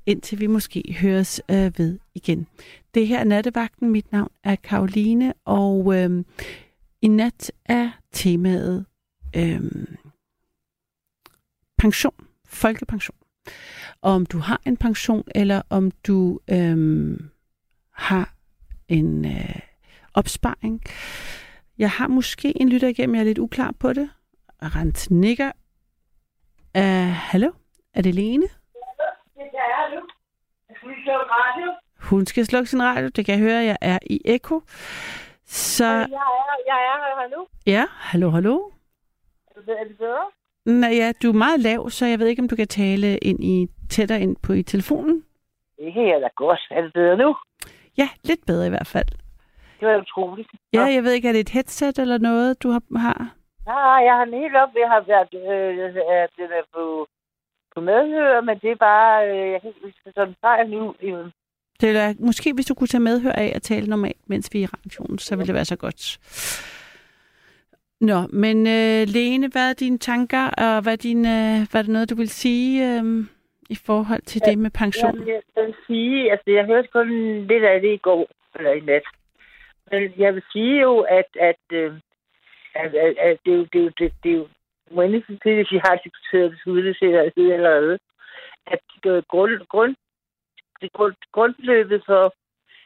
indtil 0.06 0.40
vi 0.40 0.46
måske 0.46 0.96
høres 1.02 1.42
øh, 1.50 1.72
ved 1.78 1.98
igen. 2.14 2.46
Det 2.94 3.06
her 3.06 3.18
er 3.20 3.24
Nattevagten. 3.24 3.90
Mit 3.90 4.12
navn 4.12 4.30
er 4.44 4.56
Karoline, 4.56 5.34
og 5.44 5.94
øhm, 5.96 6.26
i 7.02 7.08
nat 7.08 7.52
er 7.64 7.90
temaet 8.12 8.86
øhm, 9.36 9.96
pension, 11.78 12.26
folkepension. 12.46 13.16
Om 14.02 14.26
du 14.26 14.38
har 14.38 14.60
en 14.66 14.76
pension, 14.76 15.24
eller 15.34 15.62
om 15.70 15.90
du 15.90 16.40
øhm, 16.50 17.30
har 17.92 18.34
en 18.88 19.24
øh, 19.24 19.60
opsparing. 20.14 20.82
Jeg 21.78 21.90
har 21.90 22.08
måske 22.08 22.60
en 22.60 22.68
lytter 22.68 22.88
igennem, 22.88 23.14
jeg 23.14 23.20
er 23.20 23.24
lidt 23.24 23.38
uklar 23.38 23.72
på 23.80 23.92
det. 23.92 24.10
Rent 24.62 25.10
nikker. 25.10 25.52
Uh, 26.78 27.12
hallo? 27.30 27.52
Er 27.94 28.02
det 28.02 28.14
Lene? 28.14 28.48
Hun 32.12 32.26
skal 32.26 32.46
slukke 32.46 32.70
sin 32.70 32.82
radio. 32.82 33.08
Det 33.16 33.26
kan 33.26 33.34
jeg 33.34 33.42
høre, 33.48 33.64
jeg 33.70 33.76
er 33.80 33.98
i 34.10 34.20
Eko. 34.24 34.60
Så 35.46 35.84
Jeg 35.84 36.02
er, 36.02 36.56
jeg 36.66 36.80
er 36.90 36.96
her 37.20 37.36
nu. 37.36 37.46
ja, 37.66 37.84
hallo, 37.90 38.30
hallo. 38.30 38.54
Er 39.56 39.60
det, 39.66 39.80
er 39.80 39.84
det 39.84 39.98
bedre? 39.98 40.24
Nej, 40.66 40.90
ja, 40.90 41.12
du 41.22 41.28
er 41.28 41.32
meget 41.32 41.60
lav, 41.60 41.90
så 41.90 42.06
jeg 42.06 42.18
ved 42.18 42.26
ikke, 42.26 42.42
om 42.42 42.48
du 42.48 42.56
kan 42.56 42.68
tale 42.68 43.18
ind 43.18 43.44
i, 43.44 43.68
tættere 43.90 44.20
ind 44.20 44.36
på 44.42 44.52
i 44.52 44.62
telefonen. 44.62 45.24
Det 45.78 45.94
kan 45.94 46.08
jeg 46.08 46.20
da 46.20 46.28
godt. 46.36 46.60
Er 46.70 46.82
det 46.82 46.92
bedre 46.92 47.16
nu? 47.16 47.36
Ja, 47.98 48.08
lidt 48.24 48.40
bedre 48.46 48.66
i 48.66 48.70
hvert 48.70 48.86
fald. 48.86 49.08
Det 49.80 49.88
var 49.88 50.00
utroligt. 50.00 50.48
Ja, 50.72 50.82
jeg 50.82 51.04
ved 51.04 51.12
ikke, 51.12 51.28
er 51.28 51.32
det 51.32 51.40
et 51.40 51.48
headset 51.56 51.98
eller 51.98 52.18
noget, 52.18 52.62
du 52.62 52.68
har? 52.70 52.82
har? 52.98 53.34
Ja, 53.66 53.78
jeg 54.06 54.14
har 54.16 54.24
den 54.24 54.34
helt 54.34 54.56
op. 54.56 54.68
Jeg 54.82 54.88
har 54.88 55.00
været 55.00 55.34
øh, 55.34 55.96
at 56.22 56.30
den 56.36 56.50
er 56.60 56.64
på, 56.74 57.06
på 57.74 57.80
medhør, 57.80 58.40
men 58.40 58.58
det 58.58 58.70
er 58.70 58.76
bare... 58.76 59.28
Øh, 59.30 59.50
jeg 59.52 59.60
kan 59.60 59.68
ikke 59.68 59.80
huske 59.84 60.12
sådan 60.14 60.34
fejl 60.40 60.70
nu. 60.70 60.94
Øh, 61.02 61.26
Det 61.82 61.96
er, 61.96 62.14
måske 62.18 62.52
hvis 62.54 62.66
du 62.66 62.74
kunne 62.74 62.86
tage 62.86 63.08
medhør 63.10 63.32
af 63.32 63.52
og 63.54 63.62
tale 63.62 63.86
normalt, 63.86 64.28
mens 64.28 64.50
vi 64.52 64.58
er 64.58 64.62
i 64.62 64.66
radioen, 64.66 65.18
så 65.18 65.36
ville 65.36 65.46
det 65.46 65.54
være 65.54 65.64
så 65.64 65.76
godt. 65.76 66.18
Nå, 68.00 68.18
men 68.32 68.66
øh, 68.66 69.02
Lene, 69.14 69.48
hvad 69.52 69.70
er 69.70 69.72
dine 69.72 69.98
tanker, 69.98 70.44
og 70.64 70.82
hvad 70.82 70.92
er, 70.92 71.02
din, 71.08 71.18
øh, 71.18 71.56
hvad 71.70 71.80
er 71.80 71.82
det 71.82 71.96
noget, 71.96 72.10
du 72.10 72.14
vil 72.14 72.28
sige 72.28 72.70
øh, 72.88 73.04
i 73.70 73.76
forhold 73.86 74.22
til 74.22 74.40
det 74.46 74.58
med 74.58 74.70
pension? 74.70 75.14
Jamen, 75.14 75.28
jeg 75.28 75.64
vil 75.66 75.74
sige, 75.86 76.30
altså 76.32 76.50
jeg 76.50 76.64
hørte 76.64 76.88
kun 76.92 77.08
lidt 77.50 77.64
af 77.64 77.80
det 77.80 77.92
i 77.94 78.04
går, 78.08 78.28
eller 78.56 78.72
i 78.72 78.80
nat. 78.80 79.06
Men 79.90 80.12
jeg 80.18 80.34
vil 80.34 80.42
sige 80.52 80.80
jo, 80.80 81.00
at, 81.00 81.30
at, 81.40 81.62
øh, 81.72 81.92
at, 82.74 82.94
at, 82.94 83.16
at 83.18 83.38
det 83.44 83.52
er 83.52 83.56
jo, 83.56 83.64
det 83.72 83.78
er 83.80 83.84
jo, 83.84 83.90
det, 83.98 84.12
det 84.22 84.30
er 84.32 84.36
jo 84.36 84.46
uendeligt 84.90 85.26
til, 85.42 85.54
hvis 85.54 85.72
vi 85.72 85.80
har 85.86 86.00
diskuteret 86.04 86.50
det 86.50 86.72
udledsætterhed 86.72 87.52
allerede, 87.52 87.98
at 88.66 88.80
øh, 89.06 89.22
grund, 89.28 89.66
grund, 89.68 89.94
det 90.82 90.92
grund, 90.92 91.14
grundbeløbet 91.32 92.02
for 92.06 92.34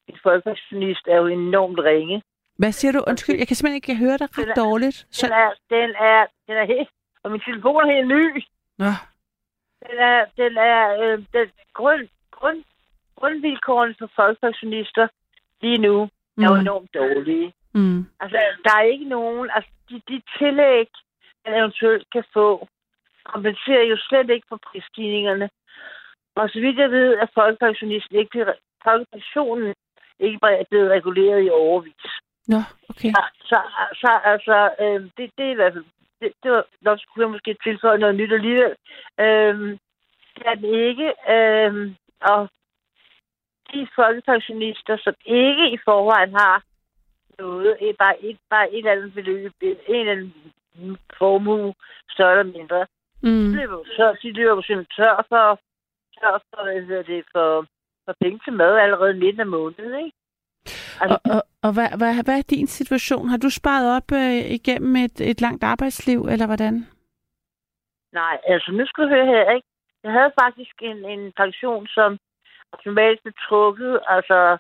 en 0.09 0.19
folkepensionist 0.23 1.05
er 1.09 1.17
jo 1.17 1.27
enormt 1.27 1.79
ringe. 1.91 2.23
Hvad 2.59 2.73
siger 2.73 2.93
du? 2.93 3.05
Undskyld, 3.07 3.37
jeg 3.39 3.47
kan 3.47 3.57
simpelthen 3.57 3.77
ikke 3.83 3.97
høre 4.05 4.19
dig 4.19 4.29
ret 4.39 4.57
dårligt. 4.57 5.07
Så, 5.11 5.27
Den 5.27 5.33
er, 5.33 5.51
den 5.71 5.91
er, 6.13 6.27
den 6.47 6.57
er 6.57 6.67
helt, 6.67 6.89
og 7.23 7.31
min 7.31 7.41
telefon 7.41 7.83
er 7.91 7.95
helt 7.95 8.09
ny. 8.09 8.45
Nå, 8.79 8.91
Den 9.87 9.99
er, 9.99 10.25
den 10.37 10.57
er, 10.57 10.83
øh, 11.03 11.19
den 11.33 11.49
grund, 11.75 12.09
grund, 12.31 12.65
grundvilkårene 13.17 13.95
for 13.99 14.11
folkepensionister 14.17 15.09
lige 15.63 15.79
nu 15.79 16.03
er 16.39 16.47
jo 16.51 16.55
Mm. 16.55 16.61
enormt 16.61 16.95
dårlige. 16.95 17.53
mm, 17.75 18.07
Altså, 18.21 18.39
der 18.65 18.75
er 18.77 18.83
ikke 18.83 19.05
nogen, 19.09 19.51
altså 19.55 19.71
de, 19.91 20.03
de 20.09 20.23
tillæg, 20.39 20.89
man 21.47 21.55
eventuelt 21.61 22.07
kan 22.13 22.25
få, 22.33 22.69
kompenserer 23.25 23.85
jo 23.93 23.97
slet 24.09 24.31
ikke 24.31 24.47
for 24.49 24.61
prisstigningerne. 24.67 25.51
Og 26.37 26.51
så 26.51 26.61
vidt 26.61 26.79
jeg 26.79 26.91
ved, 26.91 27.15
er 27.15 27.27
folkepensionisten 27.35 28.17
ikke, 28.19 28.31
blevet- 28.31 28.59
folkepensionen 28.85 29.75
ikke 30.19 30.39
blevet 30.71 30.91
reguleret 30.91 31.45
i 31.47 31.51
overvis. 31.51 32.05
nå, 32.49 32.61
okay. 32.91 33.11
Så, 33.13 33.23
så, 33.51 33.59
så 34.01 34.11
altså, 34.25 34.71
øh, 34.81 35.01
det, 35.17 35.31
det 35.39 35.45
er 35.47 35.51
i 35.51 35.55
hvert 35.61 35.73
fald, 35.73 35.85
det, 36.21 36.33
det 36.43 36.51
var, 36.51 36.65
nok 36.81 36.99
skulle 37.01 37.25
jeg 37.27 37.31
måske 37.33 37.57
tilføje 37.65 37.99
noget 37.99 38.15
nyt 38.15 38.33
alligevel. 38.33 38.75
Øh, 39.21 39.79
det 40.37 40.43
er 40.47 40.55
den 40.55 40.75
ikke. 40.75 41.09
Øh, 41.35 41.93
og 42.21 42.49
de 43.73 43.89
folkepensionister, 43.95 44.97
som 45.05 45.15
ikke 45.25 45.71
i 45.71 45.79
forvejen 45.85 46.33
har 46.33 46.63
noget, 47.39 47.77
eh, 47.81 47.95
bare 47.99 48.25
et, 48.25 48.39
bare 48.51 48.73
et 48.73 48.79
eller 48.79 48.93
andet 48.93 49.15
beløb, 49.15 49.53
en 49.63 49.77
eller 49.89 50.13
anden 50.13 50.99
formue, 51.19 51.75
større 52.11 52.39
eller 52.39 52.53
mindre, 52.59 52.87
Mm, 53.23 53.31
de 53.31 53.53
løber, 53.57 53.73
jo 53.73 53.85
tør, 53.97 54.13
de 54.23 54.33
løber 54.33 54.55
jo 54.55 54.63
simpelthen 54.63 55.05
tør 55.05 55.25
for, 55.29 55.59
tør 56.21 56.43
for, 56.51 56.87
hvad 56.87 57.05
det, 57.05 57.25
for, 57.33 57.67
for 58.05 58.15
penge 58.21 58.41
til 58.45 58.53
mad 58.53 58.79
allerede 58.79 59.15
midten 59.15 59.41
af 59.41 59.47
måneden, 59.47 60.05
ikke? 60.05 60.17
Altså, 61.01 61.19
og 61.25 61.35
og, 61.35 61.43
og 61.63 61.71
hvad, 61.75 61.89
hvad, 61.99 62.25
hvad 62.25 62.39
er 62.39 62.43
din 62.51 62.67
situation? 62.67 63.29
Har 63.29 63.37
du 63.37 63.51
sparet 63.51 63.97
op 63.97 64.09
øh, 64.13 64.51
igennem 64.59 64.97
et, 64.97 65.21
et 65.31 65.41
langt 65.41 65.65
arbejdsliv, 65.65 66.21
eller 66.33 66.47
hvordan? 66.47 66.75
Nej, 68.13 68.39
altså 68.47 68.73
nu 68.73 68.87
skal 68.87 69.05
du 69.05 69.09
høre 69.09 69.27
her, 69.27 69.51
ikke? 69.57 69.69
Jeg 70.05 70.13
havde 70.13 70.33
faktisk 70.43 70.75
en, 70.83 71.05
en 71.05 71.33
pension, 71.33 71.87
som 71.87 72.19
automatisk 72.73 73.23
blev 73.23 73.35
trukket, 73.49 74.01
altså 74.07 74.59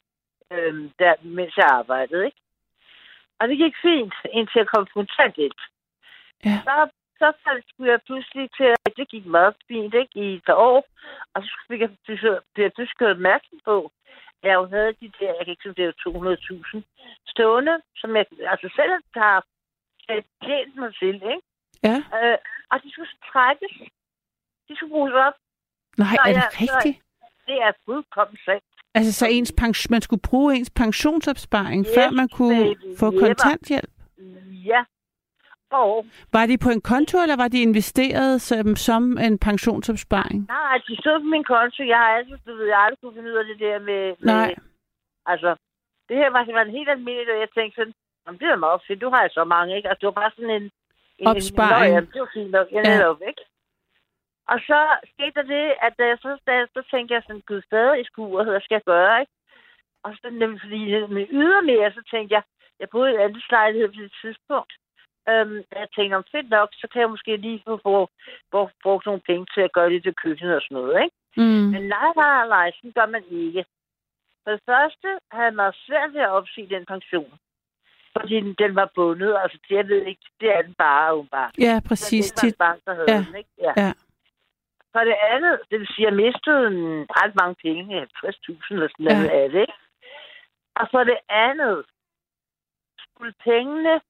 øhm, 0.52 0.90
der, 0.98 1.14
mens 1.22 1.56
jeg 1.56 1.68
arbejdede, 1.70 2.24
ikke? 2.26 2.40
Og 3.38 3.48
det 3.48 3.56
gik 3.58 3.74
fint, 3.82 4.14
indtil 4.32 4.58
jeg 4.58 4.66
kom 4.66 4.84
på 4.84 4.92
kontanthjælp. 4.94 5.60
Ja. 6.44 6.58
Så, 6.64 6.76
så 7.18 7.26
skulle 7.68 7.90
jeg 7.92 8.00
pludselig 8.06 8.46
til, 8.58 8.68
at 8.86 8.92
det 8.96 9.08
gik 9.08 9.26
meget 9.26 9.54
fint, 9.68 9.94
ikke? 9.94 10.12
I 10.24 10.26
et 10.34 10.48
år. 10.48 10.80
Og 11.34 11.42
så 11.42 11.50
fik 11.68 11.80
jeg, 11.80 11.90
pludselig 12.04 12.88
gjort 12.98 13.10
opmærksom 13.16 13.58
på, 13.64 13.76
at 14.42 14.48
jeg 14.48 14.54
jo 14.54 14.66
havde 14.74 14.92
de 15.00 15.08
der, 15.20 15.30
jeg 15.38 15.44
kan 15.44 15.52
ikke 15.54 15.62
sige, 15.62 15.74
det 15.80 15.84
er 15.84 15.92
200.000 16.08 16.82
stående, 17.32 17.74
som 18.00 18.16
jeg 18.16 18.26
altså 18.52 18.68
selv 18.78 18.92
har 19.14 19.44
tjent 20.44 20.76
mig 20.76 20.90
til, 21.00 21.14
ikke? 21.14 21.46
Ja, 21.88 21.96
Øh, 22.18 22.38
og 22.70 22.76
de 22.82 22.88
skulle 22.92 23.08
trækkes. 23.32 23.72
De 24.68 24.76
skulle 24.76 24.90
bruges 24.90 25.12
op. 25.26 25.34
Nej, 25.98 26.08
Så 26.14 26.20
er 26.24 26.32
det 26.32 26.34
jeg- 26.34 26.50
så- 26.52 26.58
rigtigt? 26.60 27.02
Det 27.46 27.56
er 27.62 27.72
fuldkommen 27.84 28.38
sandt. 28.44 28.64
Altså, 28.94 29.12
så 29.12 29.26
ens 29.26 29.52
pension, 29.58 29.90
man 29.90 30.02
skulle 30.02 30.22
bruge 30.30 30.56
ens 30.56 30.70
pensionsopsparing, 30.70 31.86
Yes, 31.86 31.94
før 31.96 32.10
man 32.10 32.28
kunne 32.28 32.64
baby, 32.64 32.98
få 32.98 33.10
kontanthjælp? 33.10 33.90
Ja. 34.72 34.84
Og 35.70 36.06
Var 36.32 36.46
de 36.46 36.58
på 36.58 36.70
en 36.70 36.80
konto, 36.80 37.16
eller 37.22 37.36
var 37.36 37.48
de 37.48 37.62
investeret 37.62 38.40
som, 38.40 38.76
som 38.76 39.18
en 39.18 39.38
pensionsopsparing? 39.38 40.46
nej, 40.48 40.78
de 40.88 40.96
stod 40.96 41.20
på 41.20 41.24
min 41.34 41.44
konto. 41.44 41.82
Jeg 41.82 41.96
har 41.98 42.10
altid, 42.16 42.36
du 42.46 42.52
ved, 42.56 42.66
jeg 42.66 42.76
har 42.76 42.84
aldrig 42.84 42.98
kunne 43.00 43.14
finde 43.14 43.30
ud 43.32 43.36
af 43.36 43.44
det 43.44 43.58
der 43.60 43.78
med... 43.78 44.02
med 44.18 44.34
Nej. 44.34 44.54
Altså, 45.26 45.56
det 46.08 46.16
her 46.16 46.30
var, 46.30 46.44
det 46.44 46.54
var 46.54 46.62
en 46.62 46.70
helt 46.78 46.88
almindelig, 46.88 47.34
og 47.34 47.40
jeg 47.40 47.48
tænkte 47.54 47.76
sådan, 47.76 47.94
Jamen, 48.26 48.38
det 48.40 48.48
er 48.48 48.56
meget 48.56 48.80
fedt, 48.86 49.00
du 49.00 49.10
har 49.10 49.22
jo 49.22 49.28
så 49.32 49.44
mange, 49.44 49.76
ikke? 49.76 49.88
Altså, 49.88 50.00
det 50.00 50.06
var 50.06 50.20
bare 50.22 50.30
sådan 50.36 50.50
en... 50.58 50.70
en 51.18 51.26
Opsparing. 51.26 51.92
En, 51.96 52.02
en, 52.04 52.10
det 52.12 52.20
var 52.20 52.30
fint 52.34 52.50
nok, 52.50 52.68
jeg 52.72 52.82
Ja. 52.84 52.96
netop, 52.96 53.20
ikke? 53.30 53.42
Og 54.52 54.58
så 54.68 54.78
skete 55.12 55.34
der 55.38 55.42
det, 55.56 55.66
at 55.86 55.92
da 55.98 56.04
jeg 56.12 56.18
så, 56.22 56.30
da 56.46 56.52
jeg, 56.58 56.66
så 56.76 56.82
tænkte 56.90 57.14
jeg 57.14 57.22
sådan, 57.22 57.42
gud, 57.46 57.62
stadig 57.62 58.00
i 58.00 58.04
skuret, 58.04 58.46
hvad 58.48 58.60
skal 58.60 58.74
jeg 58.74 58.82
gøre, 58.94 59.20
ikke? 59.20 59.32
Og 60.04 60.10
så 60.20 60.30
nemlig, 60.30 60.60
fordi 60.60 60.80
med 61.16 61.26
ydermere, 61.30 61.92
så 61.92 62.02
tænkte 62.10 62.34
jeg, 62.34 62.42
jeg 62.80 62.88
boede 62.92 63.10
i 63.10 63.14
en 63.14 63.20
anden 63.20 63.42
lejlighed 63.50 63.88
på 63.88 64.00
det 64.02 64.12
tidspunkt. 64.22 64.72
Øhm, 65.28 65.56
jeg 65.80 65.88
tænkte, 65.96 66.14
om 66.16 66.24
fedt 66.32 66.48
nok, 66.50 66.68
så 66.72 66.86
kan 66.92 67.00
jeg 67.00 67.10
måske 67.10 67.36
lige 67.36 67.62
få 67.66 67.76
brugt, 67.76 68.12
brugt, 68.50 68.74
brugt 68.82 69.06
nogle 69.06 69.20
penge 69.20 69.46
til 69.54 69.60
at 69.60 69.72
gøre 69.72 69.90
det 69.90 70.02
til 70.02 70.14
køkkenet 70.14 70.54
og 70.56 70.62
sådan 70.62 70.74
noget, 70.78 71.04
ikke? 71.04 71.16
Mm. 71.36 71.66
Men 71.74 71.82
nej, 71.94 72.10
nej, 72.16 72.48
nej, 72.48 72.72
sådan 72.76 72.92
gør 72.92 73.06
man 73.06 73.24
ikke. 73.30 73.64
For 74.44 74.50
det 74.50 74.60
første 74.66 75.08
havde 75.32 75.50
man 75.50 75.72
svært 75.86 76.12
ved 76.14 76.20
at 76.20 76.28
opsige 76.38 76.68
den 76.74 76.84
pension. 76.86 77.32
Fordi 78.16 78.34
den, 78.40 78.54
den 78.58 78.74
var 78.76 78.90
bundet. 78.94 79.36
Altså, 79.42 79.58
det, 79.68 79.76
jeg 79.76 79.88
ved 79.88 80.02
ikke, 80.06 80.26
det 80.40 80.48
er 80.56 80.62
den 80.62 80.74
bare, 80.74 81.12
åbenbart. 81.12 81.54
Ja, 81.58 81.80
præcis. 81.88 82.32
Det 82.32 82.42
var 82.42 82.48
en 82.48 82.54
bank, 82.58 82.84
der 82.86 82.94
havde 82.94 83.10
Ja. 83.12 83.24
den, 83.28 83.36
ikke? 83.36 83.50
Ja. 83.58 83.72
Ja. 83.76 83.92
For 84.92 85.00
det 85.04 85.16
andet, 85.32 85.60
det 85.70 85.78
vil 85.80 85.88
sige, 85.94 86.06
at 86.06 86.10
jeg 86.12 86.16
mistede 86.24 86.66
en, 86.66 87.06
ret 87.10 87.34
mange 87.34 87.54
penge, 87.62 88.02
50.000 88.02 88.74
eller 88.74 88.88
sådan 88.88 89.06
Ja. 89.06 89.14
noget 89.16 89.28
af 89.30 89.50
det, 89.50 89.60
ikke? 89.60 89.72
Og 90.76 90.88
for 90.90 91.04
det 91.04 91.18
andet, 91.28 91.84
skulle 92.98 93.34
pengene 93.44 94.00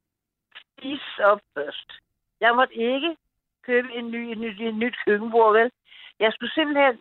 spises 0.79 1.19
op 1.19 1.41
først. 1.55 1.93
Jeg 2.41 2.55
måtte 2.55 2.75
ikke 2.75 3.17
købe 3.63 3.93
en 3.93 4.11
ny, 4.11 4.23
en 4.33 4.41
ny, 4.41 4.61
en 4.61 4.79
nyt 4.79 4.97
køkkenbord, 5.05 5.53
vel? 5.53 5.71
Jeg 6.21 6.33
skulle 6.33 6.53
simpelthen 6.53 6.99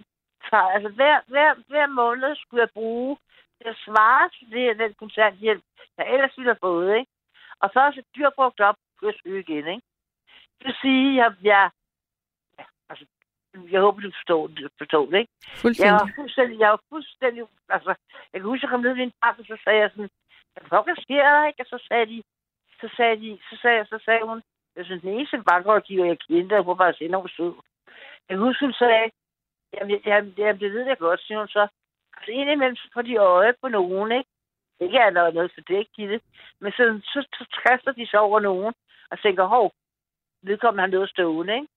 tage, 0.50 0.74
altså 0.74 0.90
hver, 0.90 1.20
hver, 1.28 1.54
hver 1.68 1.88
måned 1.88 2.36
skulle 2.36 2.62
jeg 2.62 2.70
bruge 2.74 3.18
til 3.58 3.68
at 3.70 3.78
svare 3.86 4.30
til 4.30 4.52
det, 4.52 4.80
den 4.80 4.94
kontanthjælp, 4.94 5.64
jeg 5.98 6.14
ellers 6.14 6.38
ville 6.38 6.52
have 6.52 6.66
fået, 6.68 6.98
ikke? 7.00 7.12
Og 7.60 7.70
så 7.74 7.80
er 7.80 7.92
det 7.92 8.06
dyrt 8.16 8.34
brugt 8.36 8.60
op, 8.60 8.76
kunne 8.98 9.12
jeg 9.12 9.20
søge 9.24 9.40
igen, 9.40 9.68
ikke? 9.68 9.88
Det 10.58 10.66
vil 10.68 10.76
sige, 10.82 11.10
at 11.10 11.16
jeg, 11.16 11.34
jeg, 11.44 11.70
ja, 12.60 12.64
altså, 12.90 13.06
jeg 13.72 13.82
håber, 13.82 14.02
du 14.02 14.12
forstår 14.12 14.48
det, 14.48 14.72
forstår 14.78 15.06
det 15.06 15.18
ikke? 15.20 15.34
Jeg 15.48 15.58
Fuldstændig. 15.58 15.94
var 15.94 16.12
fuldstændig, 16.16 16.60
jeg 16.60 16.70
var 16.70 16.82
fuldstændig, 16.90 17.44
altså, 17.70 17.96
jeg 18.34 18.42
kan 18.42 18.50
huske, 18.50 18.64
jeg 18.64 18.70
kom 18.70 18.82
ned 18.82 18.94
ved 18.94 19.04
en 19.04 19.14
bank, 19.22 19.40
og 19.40 19.46
så 19.46 19.58
sagde 19.64 19.80
jeg 19.80 19.90
sådan, 19.90 20.10
hvad 20.54 20.70
pokker 20.70 20.96
sker 21.02 21.24
der, 21.36 21.48
ikke? 21.48 21.62
Og 21.62 21.68
så 21.74 21.86
sagde 21.88 22.06
de, 22.06 22.24
så 22.82 22.90
sagde 22.98 23.16
de, 23.22 23.40
så 23.50 23.58
sagde, 23.62 23.86
så 23.86 24.00
sagde 24.06 24.26
hun, 24.26 24.42
jeg 24.76 24.86
synes, 24.86 25.02
den 25.02 25.14
eneste 25.14 25.44
bankrådgiver, 25.50 26.06
jeg 26.06 26.20
kendte, 26.20 26.62
hun 26.62 26.78
var 26.78 26.86
altså 26.86 27.04
enormt 27.04 27.32
sød. 27.32 27.54
Jeg 28.30 28.38
husker, 28.38 28.66
hun 28.66 28.74
sagde, 28.74 29.12
jamen, 29.74 30.02
jamen, 30.06 30.34
jamen, 30.38 30.60
det 30.60 30.74
ved 30.74 30.86
jeg 30.88 30.98
godt, 30.98 31.22
siger 31.22 31.40
hun 31.40 31.48
så. 31.48 31.68
Altså, 32.18 32.32
indimellem 32.32 32.76
så 32.76 32.88
får 32.94 33.02
de 33.02 33.16
øje 33.16 33.54
på 33.62 33.68
nogen, 33.68 34.12
ikke? 34.12 34.30
Ikke 34.80 34.98
er 34.98 35.10
der 35.10 35.32
noget 35.32 35.52
for 35.54 35.62
det, 35.62 35.78
ikke, 35.78 35.92
Gitte? 35.96 36.20
Men 36.60 36.72
så, 36.72 37.00
så, 37.04 37.28
så 37.38 37.46
kaster 37.68 37.92
de 37.92 38.08
sig 38.08 38.20
over 38.20 38.40
nogen, 38.40 38.74
og 39.12 39.20
tænker, 39.20 39.44
hov, 39.46 39.72
vedkommende 40.42 40.82
har 40.82 40.88
noget 40.88 41.10
stående, 41.10 41.54
ikke? 41.54 41.68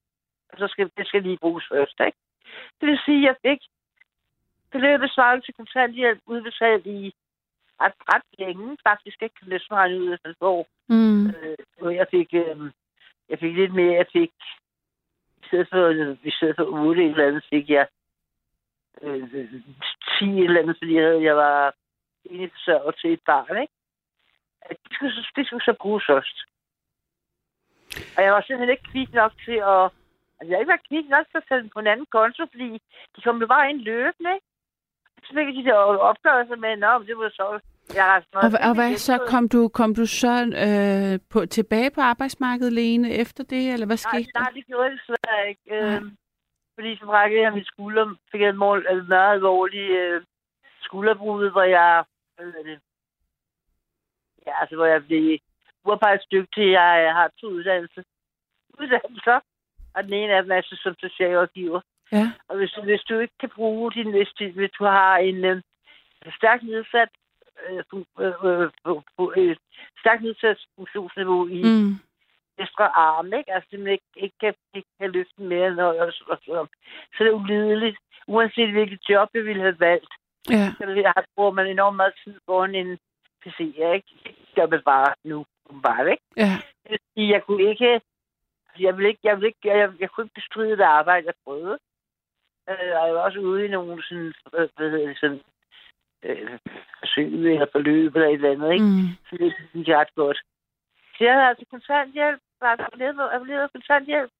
Og 0.49 0.57
så 0.59 0.67
skal 0.67 0.91
det 0.97 1.07
skal 1.07 1.23
lige 1.23 1.37
bruges 1.37 1.65
først, 1.71 1.99
ikke? 2.05 2.17
Det 2.81 2.87
vil 2.89 2.99
sige, 3.05 3.29
at 3.29 3.37
jeg 3.43 3.51
fik 3.51 3.61
beløbet 4.71 5.11
svaret 5.11 5.43
til 5.43 5.53
kontanthjælp 5.53 6.21
udbetalt 6.25 6.85
i 6.85 7.13
ret, 7.81 7.93
ret 8.13 8.27
længe, 8.39 8.77
faktisk 8.87 9.21
ikke 9.21 9.35
kan 9.35 9.49
næsten 9.49 9.75
regne 9.75 9.99
ud 10.01 10.13
efter 10.13 10.29
et 10.29 10.35
år. 10.41 10.67
Mm. 10.89 11.27
Øh, 11.81 11.95
jeg 11.95 12.07
fik, 12.11 12.33
øh, 12.33 12.71
jeg 13.29 13.39
fik 13.39 13.55
lidt 13.55 13.73
mere, 13.73 13.93
jeg 13.95 14.07
fik, 14.13 14.31
i 15.43 15.45
stedet 15.47 15.67
for, 15.71 15.89
i 16.27 16.31
stedet 16.31 16.55
for 16.55 16.63
8 16.63 17.05
eller 17.05 17.27
andet, 17.27 17.43
fik 17.49 17.69
jeg 17.69 17.87
øh, 19.01 19.29
10 20.19 20.43
eller 20.43 20.59
andet, 20.61 20.77
fordi 20.79 20.93
jeg, 20.95 21.03
havde, 21.03 21.23
jeg 21.23 21.35
var 21.35 21.73
enig 22.25 22.51
forsørger 22.51 22.91
til 22.91 23.13
et 23.13 23.21
barn, 23.25 23.61
ikke? 23.61 23.73
At 24.61 24.77
Det 24.83 24.93
skulle, 24.95 25.13
så- 25.13 25.31
det 25.35 25.45
skulle 25.47 25.63
så 25.65 25.73
bruges 25.81 26.03
først. 26.07 26.37
Og 28.17 28.23
jeg 28.23 28.33
var 28.33 28.41
simpelthen 28.41 28.69
ikke 28.69 28.91
kvik 28.91 29.13
nok 29.13 29.33
til 29.45 29.57
at... 29.73 29.83
Altså, 30.39 30.49
jeg 30.49 30.55
har 30.55 30.59
ikke 30.61 30.73
været 30.75 30.87
kvik 30.89 31.09
nok 31.09 31.25
til 31.31 31.37
at 31.37 31.47
sætte 31.49 31.69
på 31.73 31.79
en 31.79 31.87
anden 31.87 32.05
konto, 32.05 32.45
fordi 32.51 32.69
de 33.15 33.21
kom 33.21 33.41
jo 33.41 33.47
bare 33.47 33.69
ind 33.69 33.81
løbende, 33.81 34.33
ikke? 34.35 34.45
Så 35.23 35.29
fik 35.35 35.47
jeg 35.47 35.55
de 35.55 35.63
der 35.69 35.75
opgørelser 36.11 36.55
med, 36.55 36.69
men 36.77 37.07
det 37.07 37.17
var 37.17 37.29
så... 37.29 37.59
Jeg 37.95 38.23
Og, 38.33 38.51
og 38.69 38.73
hvad 38.75 38.97
så? 38.97 39.17
Kom 39.27 39.49
du, 39.49 39.67
kom 39.67 39.95
du 39.95 40.05
så 40.05 40.33
øh, 40.65 41.19
på, 41.29 41.45
tilbage 41.45 41.91
på 41.91 42.01
arbejdsmarkedet, 42.01 42.73
Lene, 42.73 43.11
efter 43.13 43.43
det, 43.43 43.73
eller 43.73 43.85
hvad 43.85 43.97
Nej, 44.05 44.11
skete 44.21 44.31
der? 44.33 44.39
nej, 44.39 44.49
det 44.55 44.65
gjorde 44.67 44.83
jeg 44.83 44.91
desværre 44.91 45.49
ikke. 45.49 45.61
Nej. 45.69 45.95
Øhm, 45.95 46.17
fordi 46.75 46.97
så 46.97 47.05
brækkede 47.05 47.41
jeg 47.41 47.53
min 47.53 47.65
skulder, 47.65 48.15
fik 48.31 48.41
jeg 48.41 48.49
en 48.49 48.57
mål, 48.57 48.85
altså 48.89 49.05
meget 49.07 49.33
alvorlig 49.33 49.89
øh, 49.89 50.21
skulderbrud, 50.81 51.49
hvor 51.51 51.63
jeg, 51.63 52.03
hvad 52.35 52.63
det, 52.63 52.79
ja, 54.45 54.61
altså 54.61 54.75
hvor 54.75 54.85
jeg 54.85 55.05
blev 55.05 55.37
uarbejdsdygtig. 55.85 56.63
Jeg, 56.71 57.03
jeg 57.07 57.13
har 57.13 57.31
to 57.41 57.47
uddannelser. 57.47 58.01
Uddannelser, 58.79 59.39
og 59.95 60.03
den 60.03 60.13
ene 60.13 60.33
af 60.33 60.43
dem 60.43 60.51
er 60.51 60.61
så 60.61 60.79
som 60.83 60.95
socialrådgiver. 60.99 61.81
Ja. 62.11 62.31
Og 62.47 62.57
hvis, 62.57 62.73
hvis 62.83 63.01
du 63.01 63.19
ikke 63.19 63.33
kan 63.39 63.49
bruge 63.55 63.91
din, 63.91 64.11
hvis, 64.11 64.29
du- 64.39 64.51
hvis 64.59 64.71
du 64.79 64.83
har 64.85 65.17
en 65.17 65.45
øh, 65.45 65.61
stærkt 66.37 66.63
nedsat 66.63 67.09
øh, 67.69 67.83
fu- 67.89 68.21
øh, 68.23 68.69
fu- 68.85 69.03
fu- 69.15 69.33
øh, 69.39 69.55
stærkt 69.99 70.23
nedsat 70.23 70.59
funktionsniveau 70.75 71.47
i, 71.47 71.61
Mm. 71.63 71.93
venstre 72.57 72.87
arm, 72.97 73.33
ikke? 73.33 73.53
Altså, 73.53 73.69
simpelthen 73.69 73.93
ikke, 73.93 74.05
ikke, 74.15 74.35
kan, 74.39 74.53
ikke 74.73 74.89
kan 74.99 75.11
løfte 75.11 75.41
mere, 75.41 75.75
når 75.75 75.93
jeg, 75.93 76.13
så, 76.13 76.23
så, 76.45 76.65
så 77.17 77.23
er 77.23 77.27
det 77.27 77.33
ulideligt. 77.33 77.97
Uanset 78.27 78.71
hvilket 78.71 79.09
job 79.09 79.29
jeg 79.33 79.43
ville 79.45 79.61
have 79.61 79.79
valgt, 79.79 80.13
Ja. 80.49 80.65
så 80.77 80.83
jeg 80.89 81.13
have 81.15 81.25
brugt 81.35 81.55
man 81.55 81.67
enormt 81.67 81.95
meget 81.97 82.13
tid 82.23 82.39
foran 82.45 82.75
en 82.75 82.97
PC, 83.43 83.59
ikke? 83.59 84.03
Det 84.23 84.35
gør 84.55 84.67
man 84.67 84.81
bare 84.85 85.13
nu, 85.23 85.45
bare, 85.83 86.11
ikke? 86.11 86.23
Ja. 86.37 86.51
Det 86.89 87.29
jeg 87.29 87.43
kunne 87.43 87.63
ikke, 87.69 88.01
jeg 88.79 88.97
vil 88.97 89.05
ikke, 89.05 89.19
jeg 89.23 89.37
vil 89.37 89.45
ikke, 89.47 89.59
jeg, 89.63 89.91
jeg 89.99 90.09
kunne 90.09 90.23
ikke 90.25 90.33
bestride 90.41 90.77
det 90.77 90.83
arbejde, 90.99 91.25
jeg 91.27 91.33
prøvede. 91.45 91.77
Øh, 92.69 92.91
og 92.99 93.07
jeg 93.07 93.15
var 93.15 93.21
også 93.21 93.39
ude 93.39 93.65
i 93.65 93.67
nogle 93.67 94.03
sådan, 94.03 94.33
øh, 94.53 94.69
hvad 94.77 94.89
hedder 94.89 95.07
det, 95.07 95.17
sådan, 95.19 95.41
øh, 96.23 96.59
forsøg 96.99 97.27
eller 97.33 97.65
forløb 97.71 98.15
eller 98.15 98.27
et 98.27 98.33
eller 98.33 98.51
andet, 98.51 98.73
ikke? 98.73 98.85
Mm. 98.85 99.07
Så 99.27 99.33
det 99.41 99.53
synes 99.69 99.87
jeg 99.87 99.97
ret 99.97 100.15
godt. 100.15 100.39
Så 101.15 101.23
jeg 101.23 101.33
havde 101.33 101.47
altså 101.47 101.65
kontanthjælp, 101.71 102.41
var 102.61 102.71
abonneret 103.35 103.63
af 103.67 103.71
kontanthjælp. 103.71 104.31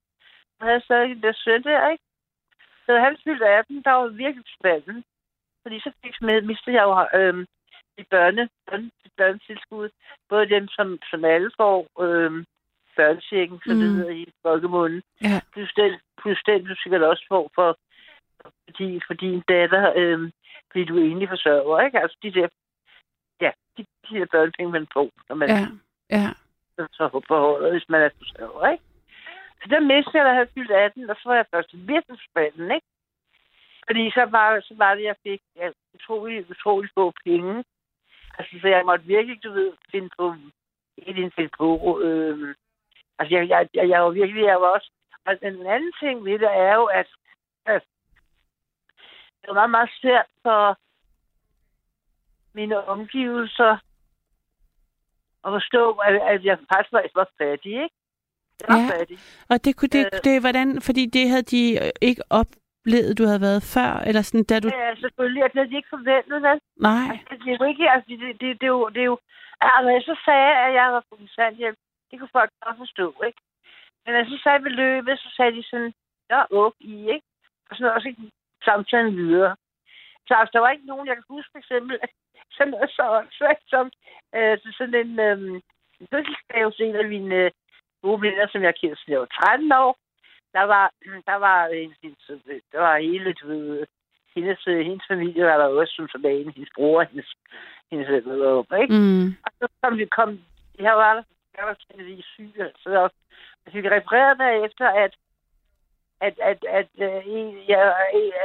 Jeg 0.59 0.67
havde 0.67 0.81
stadig 0.81 1.11
en 1.11 1.21
der 1.21 1.33
søn 1.33 1.63
der, 1.63 1.89
ikke? 1.89 2.03
Så 2.85 2.93
da 2.93 2.99
han 2.99 3.17
fyldte 3.23 3.45
18, 3.47 3.83
der 3.83 3.91
var 3.91 4.07
virkelig 4.07 4.45
spændende. 4.59 5.03
Fordi 5.61 5.79
så 5.79 5.91
fik 6.03 6.21
med, 6.21 6.41
mistede 6.41 6.75
jeg 6.75 6.83
jo 6.83 7.19
øhm, 7.19 7.45
i 7.97 8.03
børne, 8.03 8.49
børne, 8.67 8.91
børnetilskud. 9.17 9.89
Både 10.29 10.49
dem, 10.49 10.67
som, 10.67 10.99
som 11.09 11.25
alle 11.25 11.51
får 11.57 12.03
øhm, 12.05 12.45
børnechecken, 12.95 13.59
som 13.65 13.75
mm. 13.75 13.81
det 13.81 13.89
hedder 13.89 14.11
i 14.11 14.25
folkemunden. 14.41 15.01
Ja. 15.21 15.41
Plus 15.53 15.71
den, 15.73 15.91
plus 16.21 16.41
den, 16.45 16.65
du 16.65 16.75
sikkert 16.83 17.03
også 17.03 17.25
får 17.31 17.51
for, 17.55 17.77
fordi, 18.65 19.01
for 19.07 19.13
din 19.13 19.41
datter, 19.47 19.93
øhm, 19.95 20.31
fordi 20.71 20.85
du 20.85 20.97
egentlig 20.97 21.29
forsørger, 21.29 21.79
ikke? 21.85 21.99
Altså 21.99 22.17
de 22.23 22.33
der, 22.33 22.47
ja, 23.41 23.51
de, 23.77 23.85
de 24.09 24.19
der 24.19 24.25
børnepenge, 24.25 24.71
man 24.71 24.87
får, 24.93 25.09
når 25.29 25.35
man 25.35 25.49
Ja. 25.49 25.65
Ja. 26.17 26.29
så 26.91 27.23
på 27.27 27.37
håret, 27.37 27.71
hvis 27.71 27.89
man 27.89 28.01
er 28.01 28.09
forsørger, 28.17 28.71
ikke? 28.71 28.83
Så 29.61 29.65
der 29.69 29.79
mistede 29.79 30.17
jeg, 30.17 30.23
da 30.25 30.29
jeg 30.29 30.35
havde 30.35 30.53
fyldt 30.53 30.71
18, 30.71 31.09
og 31.09 31.15
så 31.15 31.29
var 31.29 31.35
jeg 31.35 31.45
først 31.53 31.69
virkelig 31.73 32.19
spændende, 32.29 32.75
ikke? 32.75 32.87
Fordi 33.87 34.11
så 34.11 34.23
var, 34.25 34.59
så 34.61 34.73
var 34.77 34.95
det, 34.95 35.03
jeg 35.03 35.15
fik 35.23 35.41
ja, 35.55 35.69
utrolig, 35.95 36.49
utrolig 36.49 36.89
få 36.97 37.13
penge. 37.25 37.63
Altså, 38.37 38.59
så 38.61 38.67
jeg 38.67 38.85
måtte 38.85 39.05
virkelig, 39.05 39.43
du 39.43 39.51
ved, 39.51 39.73
finde 39.91 40.09
på, 40.19 40.35
ikke 40.97 41.31
finde 41.35 41.51
på, 41.57 41.99
øh, 42.03 42.55
altså, 43.19 43.35
jeg, 43.35 43.49
jeg, 43.49 43.69
jeg, 43.73 43.89
jeg 43.89 44.03
var 44.03 44.09
virkelig, 44.09 44.43
jeg 44.43 44.61
var 44.61 44.67
også, 44.67 44.91
og 45.25 45.41
den 45.41 45.65
anden 45.65 45.93
ting 45.99 46.25
ved 46.25 46.39
det 46.39 46.51
er 46.51 46.75
jo, 46.75 46.85
at, 46.85 47.07
at 47.65 47.83
var 49.49 49.67
meget, 49.67 49.69
meget 49.69 49.89
svært 50.01 50.25
for 50.43 50.77
mine 52.53 52.87
omgivelser 52.87 53.73
at 55.45 55.49
forstå, 55.57 55.91
at, 55.91 56.13
at 56.33 56.45
jeg 56.45 56.57
faktisk 56.73 56.91
var, 56.93 57.03
var 57.15 57.29
fattig, 57.37 57.71
ikke? 57.71 57.95
Jeg 58.59 58.67
var 58.69 58.77
Ja. 58.81 58.89
fattig. 58.99 59.17
Og 59.49 59.65
det 59.65 59.75
kunne 59.77 59.93
det, 59.97 60.05
Øh. 60.13 60.19
det, 60.23 60.41
hvordan, 60.41 60.81
fordi 60.81 61.03
det 61.05 61.29
havde 61.29 61.47
de 61.55 61.63
øh, 61.83 61.91
ikke 62.01 62.23
oplevet, 62.29 63.17
du 63.17 63.23
havde 63.29 63.41
været 63.47 63.63
før, 63.75 63.91
eller 64.09 64.21
sådan, 64.21 64.43
da 64.43 64.59
du... 64.59 64.67
Ja, 64.67 64.95
selvfølgelig, 64.95 65.43
at 65.43 65.51
det 65.51 65.59
havde 65.59 65.71
de 65.71 65.79
ikke 65.81 65.95
forventet, 65.97 66.37
vel? 66.47 66.59
Nej. 66.89 67.05
Altså, 67.29 67.45
det 67.45 67.53
er 67.53 67.57
jo 67.61 67.65
ikke, 67.71 67.85
altså, 67.93 68.07
det, 68.09 68.19
det, 68.41 68.49
det, 68.61 68.67
er 68.69 68.73
jo, 68.77 68.89
det 68.95 69.01
er 69.01 69.09
jo, 69.13 69.17
altså, 69.61 69.89
jeg 69.97 70.03
så 70.09 70.15
sagde, 70.25 70.51
at 70.65 70.71
jeg 70.79 70.87
var 70.95 71.03
på 71.09 71.15
kontanthjælp, 71.15 71.77
det 72.11 72.19
kunne 72.19 72.35
folk 72.37 72.51
godt 72.65 72.77
forstå, 72.77 73.07
ikke? 73.27 73.41
Men 74.05 74.11
jeg 74.15 74.25
så 74.31 74.37
sagde 74.43 74.59
beløbet, 74.67 75.19
så 75.19 75.29
sagde 75.37 75.51
de 75.57 75.63
sådan, 75.71 75.93
ja, 76.31 76.39
okay, 76.63 76.97
ikke? 77.15 77.27
Og 77.69 77.71
sådan 77.75 77.83
noget, 77.85 77.95
og 77.97 78.01
så 78.01 78.09
samtalen 78.65 79.15
videre. 79.17 79.55
Så 80.27 80.33
altså, 80.33 80.51
der 80.53 80.59
var 80.59 80.71
ikke 80.71 80.91
nogen, 80.91 81.07
jeg 81.07 81.15
kan 81.15 81.35
huske 81.35 81.51
for 81.51 81.59
eksempel, 81.59 81.99
sådan 82.57 82.71
noget 82.71 82.89
så 82.89 83.05
svært 83.37 83.61
som 83.67 83.85
øh, 84.35 84.57
sådan 84.77 84.95
en 85.03 85.19
øh, 85.27 85.61
fødselsdag 86.11 86.63
hos 86.63 86.79
en 86.79 86.95
af 86.95 87.07
mine 87.07 87.35
øh, 87.35 87.51
gode 88.01 88.21
venner, 88.21 88.47
som 88.47 88.63
jeg 88.63 88.73
kendte, 88.75 89.01
jeg 89.07 89.19
var 89.19 89.25
13 89.25 89.71
år. 89.71 89.97
Der 90.53 90.63
var, 90.73 90.85
der 91.29 91.37
var, 91.45 91.65
en, 91.65 91.93
der 92.71 92.79
var 92.79 92.97
hele, 92.97 93.33
du 93.33 93.47
ved, 93.47 93.85
hendes, 94.35 94.67
øh, 94.67 94.85
hendes 94.85 95.05
familie 95.07 95.45
var 95.45 95.57
der 95.57 95.65
også, 95.65 95.93
som 95.95 96.07
sådan 96.09 96.53
hendes 96.55 96.73
bror, 96.75 97.03
hendes, 97.03 97.29
hendes 97.91 98.09
ved, 98.09 98.63
ikke? 98.81 98.93
Mm. 98.93 99.27
Og 99.45 99.51
så 99.59 99.67
kom 99.81 99.97
vi, 99.97 100.05
kom, 100.05 100.39
jeg 100.79 100.95
var 100.97 101.13
der, 101.13 101.23
jeg 101.57 101.65
var 101.67 101.75
lige 101.97 102.23
syg, 102.23 102.53
så 102.83 103.09
jeg 103.65 103.73
fik 103.73 103.83
bagefter, 104.37 104.87
at 104.87 105.15
at, 106.21 106.35
at, 106.49 106.59
at, 106.77 106.87
at, 106.99 107.25
jeg, 107.67 107.95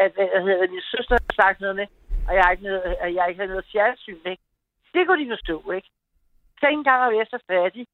at, 0.01 0.13
at, 0.19 0.29
at, 0.37 0.49
at 0.63 0.71
min 0.71 0.81
søster 0.95 1.15
har 1.15 1.35
sagt 1.43 1.61
noget 1.61 1.77
med, 1.77 1.87
og 2.29 2.35
jeg 2.35 2.49
ikke 2.51 2.63
noget, 2.63 2.97
at 3.01 3.15
jeg 3.15 3.25
ikke 3.29 3.41
har 3.41 3.49
noget 3.49 3.71
fjernsyn, 3.73 4.21
ikke? 4.27 4.43
Det 4.95 5.07
kunne 5.07 5.25
de 5.25 5.31
forstå, 5.31 5.71
ikke? 5.71 5.89
Så 6.59 6.67
ikke 6.67 6.79
engang 6.79 7.01
var 7.01 7.11
jeg 7.11 7.27
så 7.31 7.39
fattig, 7.51 7.87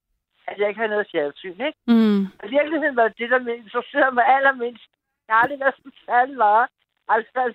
at 0.48 0.58
jeg 0.58 0.68
ikke 0.68 0.80
har 0.80 0.94
noget 0.94 1.10
fjernsyn, 1.12 1.60
ikke? 1.68 1.78
Mm. 1.86 2.20
Og 2.38 2.44
i 2.48 2.50
virkeligheden 2.56 2.96
var 2.96 3.08
det, 3.08 3.30
der 3.30 3.38
interesserede 3.62 4.14
mig 4.14 4.26
allermindst. 4.36 4.88
Jeg 5.26 5.34
har 5.34 5.42
aldrig 5.42 5.60
været 5.60 5.76
sådan 5.76 5.92
særlig 6.06 6.36
meget. 6.36 6.68
Altså, 7.08 7.54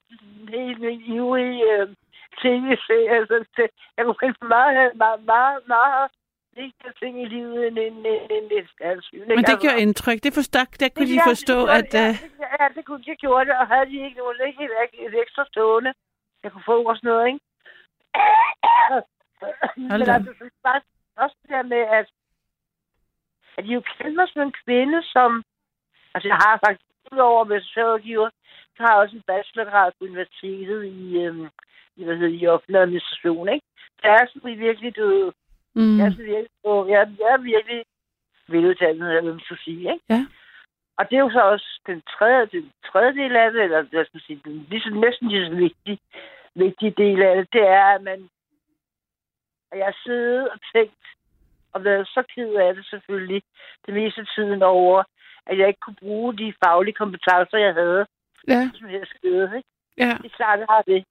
helt 0.50 0.80
min 0.80 1.02
ivrige 1.02 1.64
øh, 1.74 1.88
tv-serie. 2.42 3.10
Altså, 3.20 3.46
jeg 3.98 4.06
kunne 4.06 4.22
finde 4.24 4.48
meget, 4.56 4.96
meget, 4.96 5.26
meget, 5.26 5.60
meget 5.68 6.12
vigtige 6.56 6.94
ting 7.02 7.14
i 7.24 7.26
livet 7.26 7.68
end 7.68 7.78
en, 7.80 7.98
en, 8.06 8.22
en, 8.38 8.46
en 8.58 8.68
fjernsyn. 8.78 9.20
Men 9.20 9.30
det 9.30 9.38
Altså, 9.38 9.58
gjorde 9.62 9.82
indtryk. 9.86 10.20
Det 10.24 10.34
forstod, 10.34 10.66
der 10.80 10.90
kunne 10.96 11.10
de 11.14 11.20
ja, 11.24 11.28
forstå, 11.32 11.58
det 11.62 11.78
at... 11.80 11.92
øh, 12.02 12.02
ja, 12.02 12.08
det, 12.08 12.32
ja, 12.60 12.66
det 12.76 12.86
kunne 12.86 13.04
de 13.08 13.16
gjorde 13.26 13.46
det, 13.50 13.56
og 13.62 13.68
havde 13.72 13.86
de 13.92 13.98
ikke 14.06 14.18
nogen 14.18 14.48
ikke 14.48 14.64
et, 14.64 14.72
et 15.08 15.16
ekstra 15.24 15.44
stående, 15.52 15.94
jeg 16.44 16.52
kunne 16.52 16.70
få 16.72 16.78
og 16.92 16.96
sådan 16.98 17.08
noget, 17.12 17.26
ikke? 17.28 17.40
Hold 19.92 20.04
Men 20.04 20.10
altså, 20.16 20.34
så 20.40 20.50
bare 20.64 20.82
også 21.24 21.36
det 21.42 21.50
der 21.50 21.64
med, 21.64 21.84
at, 22.00 22.08
at 23.58 23.64
de 23.66 23.70
jo 23.78 23.82
kendte 23.98 24.16
mig 24.20 24.28
som 24.30 24.42
en 24.42 24.56
kvinde, 24.64 25.04
som... 25.04 25.44
Altså, 26.14 26.28
jeg 26.28 26.38
har 26.46 26.60
faktisk, 26.66 26.86
udover 27.12 27.44
med 27.44 27.62
socialrådgiver, 27.62 28.30
så 28.76 28.80
har 28.84 28.92
jeg 28.92 29.02
også 29.02 29.16
en 29.16 29.28
bachelorgrad 29.28 29.92
på 29.92 30.06
universitetet 30.06 30.84
i, 30.86 31.18
øhm, 31.24 31.48
i, 31.96 32.04
hvad 32.04 32.16
hedder, 32.16 32.32
det, 32.32 32.42
i 32.42 32.48
offentlig 32.48 32.82
administration, 32.82 33.50
ikke? 33.50 33.66
Jeg 34.04 34.12
er 34.12 34.26
sådan 34.28 34.60
virkelig, 34.60 34.96
du, 34.96 35.32
mm. 35.76 35.98
jeg, 36.00 36.06
er 36.08 36.16
virkelig, 36.18 36.92
jeg, 36.94 37.02
jeg 37.20 37.30
er 37.34 37.38
virkelig 37.38 37.86
veluddannet, 38.48 39.08
eller 39.08 39.22
hvad 39.22 39.32
man 39.32 39.46
skal 39.46 39.58
sige, 39.66 39.94
ikke? 39.94 40.06
Ja. 40.10 40.26
Og 40.98 41.10
det 41.10 41.16
er 41.16 41.20
jo 41.28 41.32
så 41.32 41.42
også 41.42 41.80
den 41.88 42.02
tredje, 42.02 42.46
den 42.46 42.72
tredje 42.92 43.14
del 43.14 43.36
af 43.36 43.52
det, 43.52 43.64
eller 43.64 43.82
hvad 43.82 44.06
skal 44.06 44.18
man 44.18 44.28
sige, 44.28 44.42
den 44.46 44.68
lige 44.70 44.82
så, 44.82 44.90
næsten 44.90 45.28
lige 45.30 45.46
så 45.46 45.56
vigtige, 45.56 46.00
vigtige 46.56 46.94
del 46.98 47.22
af 47.22 47.36
det, 47.36 47.48
det 47.54 47.62
er, 47.68 47.86
at 47.98 48.04
man 48.04 48.30
at 49.72 49.78
jeg 49.80 49.86
har 49.86 49.98
siddet 50.04 50.50
og 50.50 50.60
tænkt, 50.74 51.06
og 51.74 51.84
været 51.84 52.08
så 52.08 52.24
ked 52.36 52.54
af 52.54 52.76
det 52.76 52.86
selvfølgelig, 52.86 53.42
det 53.86 53.94
meste 53.94 54.22
af 54.22 54.28
tiden 54.36 54.62
over, 54.64 55.04
at 55.46 55.58
jeg 55.58 55.68
ikke 55.68 55.80
kunne 55.80 56.02
bruge 56.06 56.38
de 56.38 56.54
faglige 56.64 56.94
kompetencer, 56.94 57.58
jeg 57.58 57.74
havde, 57.74 58.06
Ja, 58.48 58.70
som 58.76 58.90
jeg 58.90 59.08
skede, 59.16 59.52
ikke? 59.58 59.70
ja. 59.98 60.18
Det 60.22 60.26
er 60.26 60.36
klart, 60.36 60.60
jeg 60.60 60.68
har 60.70 60.82
det. 60.82 61.06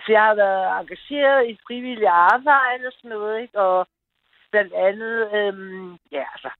Så 0.00 0.12
jeg 0.12 0.22
har 0.22 0.34
været 0.34 0.80
engageret 0.80 1.48
i 1.50 1.58
frivillig 1.66 2.08
arbejde 2.08 2.86
og 2.86 2.92
sådan 2.92 3.10
noget, 3.10 3.42
ikke? 3.42 3.60
Og 3.60 3.86
blandt 4.50 4.72
andet, 4.72 5.34
øhm, 5.34 5.98
ja, 6.12 6.24
altså, 6.34 6.50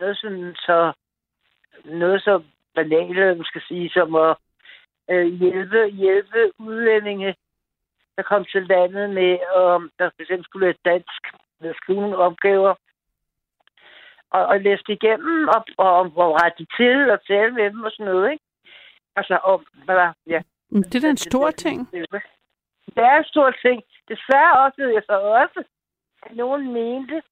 noget 0.00 0.18
sådan 0.18 0.54
så, 0.54 0.92
noget 1.84 2.22
så 2.22 2.42
banalt, 2.74 3.36
man 3.36 3.44
skal 3.44 3.62
sige, 3.68 3.90
som 3.90 4.14
at 4.14 4.36
øh, 5.10 5.26
hjælpe, 5.26 5.86
hjælpe 5.86 6.52
udlændinge, 6.58 7.34
der 8.16 8.22
kom 8.22 8.44
til 8.44 8.62
landet 8.66 9.10
med, 9.10 9.38
om 9.54 9.90
der 9.98 10.10
for 10.10 10.22
eksempel 10.22 10.44
skulle 10.44 10.66
være 10.66 10.84
dansk, 10.92 11.22
med 11.60 11.74
skrive 11.74 12.00
nogle 12.00 12.16
opgaver, 12.16 12.74
og, 14.30 14.46
og 14.46 14.60
læse 14.60 14.82
det 14.86 14.92
igennem, 15.02 15.48
og, 15.48 15.64
og, 15.76 16.12
og 16.16 16.30
rette 16.42 16.58
de 16.58 16.66
til, 16.76 17.10
og 17.10 17.26
tale 17.26 17.52
med 17.52 17.70
dem 17.70 17.82
og 17.82 17.90
sådan 17.90 18.12
noget, 18.12 18.32
ikke? 18.32 18.44
Altså, 19.16 19.34
om, 19.36 19.66
hvad 19.84 19.96
der, 19.96 20.12
ja, 20.26 20.42
Det 20.70 20.94
er 20.94 21.00
da 21.00 21.10
en 21.10 21.16
stor 21.16 21.50
ting. 21.50 21.92
det 21.92 22.22
er 22.96 23.16
en 23.18 23.24
stor 23.24 23.50
ting. 23.64 23.82
Desværre 24.08 24.52
oplevede 24.66 24.94
jeg 24.94 25.02
så 25.06 25.16
også, 25.42 25.60
at 26.22 26.36
nogen 26.36 26.72
mente, 26.72 27.22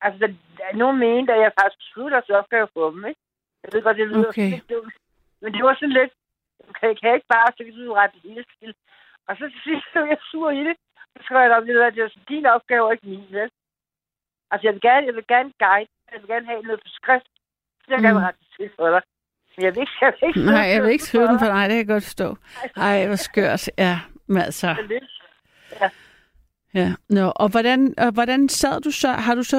altså, 0.00 0.34
at 0.68 0.76
nogen 0.76 0.98
mente, 0.98 1.32
at 1.34 1.40
jeg 1.40 1.52
faktisk 1.60 1.78
besluttede 1.78 2.22
os 2.22 2.30
opgave 2.30 2.68
for 2.74 2.90
dem, 2.90 3.04
ikke? 3.06 3.20
Jeg 3.62 3.70
ved 3.72 3.82
godt, 3.82 3.96
det 3.96 4.08
lyder 4.08 4.28
Okay. 4.28 4.50
lidt 4.50 4.70
dumt. 4.70 4.94
Men 5.42 5.52
det 5.54 5.62
var 5.64 5.74
sådan 5.74 5.96
lidt, 6.00 6.12
kan 6.78 6.88
jeg, 6.88 6.96
kan 6.98 7.08
jeg 7.08 7.14
ikke 7.14 7.32
bare, 7.36 7.48
så 7.56 7.60
kan 7.64 7.74
du 7.74 7.92
rette 7.94 8.14
det 8.22 8.30
hele 8.30 8.44
til. 8.60 8.74
Og 9.28 9.36
så 9.36 9.44
til 9.52 9.60
sidst 9.64 9.86
blev 9.92 10.04
jeg 10.12 10.18
sur 10.30 10.50
i 10.50 10.62
det. 10.68 10.76
Så 11.16 11.18
skrev 11.24 11.40
jeg 11.40 11.56
op, 11.56 11.62
at 11.62 11.68
det 11.94 12.02
var 12.04 12.12
din 12.28 12.46
opgave, 12.46 12.84
og 12.86 12.92
ikke 12.92 13.06
min, 13.08 13.26
vel? 13.30 13.50
Altså, 14.50 14.62
jeg 14.66 14.72
vil 14.74 14.80
gerne, 14.80 15.06
jeg 15.06 15.14
vil 15.14 15.26
gerne 15.34 15.52
guide, 15.64 15.90
jeg 16.12 16.20
vil 16.20 16.28
gerne 16.28 16.46
have 16.46 16.62
noget 16.62 16.80
på 16.84 16.88
skrift, 16.98 17.28
så 17.84 17.88
jeg 17.94 17.98
Mm. 17.98 18.04
kan 18.06 18.20
rette 18.26 18.38
det 18.40 18.48
til 18.56 18.70
for 18.76 18.90
dig. 18.94 19.02
Men 19.56 19.64
jeg 19.66 19.72
vil 19.74 19.80
ikke, 19.80 19.96
jeg 20.00 20.12
vil 20.20 20.28
ikke 20.28 20.40
Nej, 20.56 20.66
jeg 20.74 20.82
vil 20.82 20.90
ikke 20.90 21.04
skrive 21.04 21.26
den 21.30 21.38
for 21.38 21.46
for 21.46 21.52
dig, 21.52 21.62
det 21.62 21.70
kan 21.70 21.78
jeg 21.84 21.86
godt 21.94 22.04
forstå. 22.10 22.28
Ej, 22.76 23.06
hvor 23.06 23.16
skørt. 23.28 23.62
Ja, 23.78 23.94
men 24.26 24.42
altså... 24.42 24.76
dig. 25.80 25.90
Ja. 26.74 26.92
Nå, 27.08 27.32
og 27.36 27.48
hvordan, 27.50 27.94
og 27.98 28.12
hvordan 28.12 28.48
sad 28.48 28.80
du 28.80 28.90
så? 28.90 29.08
Har 29.08 29.34
du 29.34 29.42
så, 29.42 29.58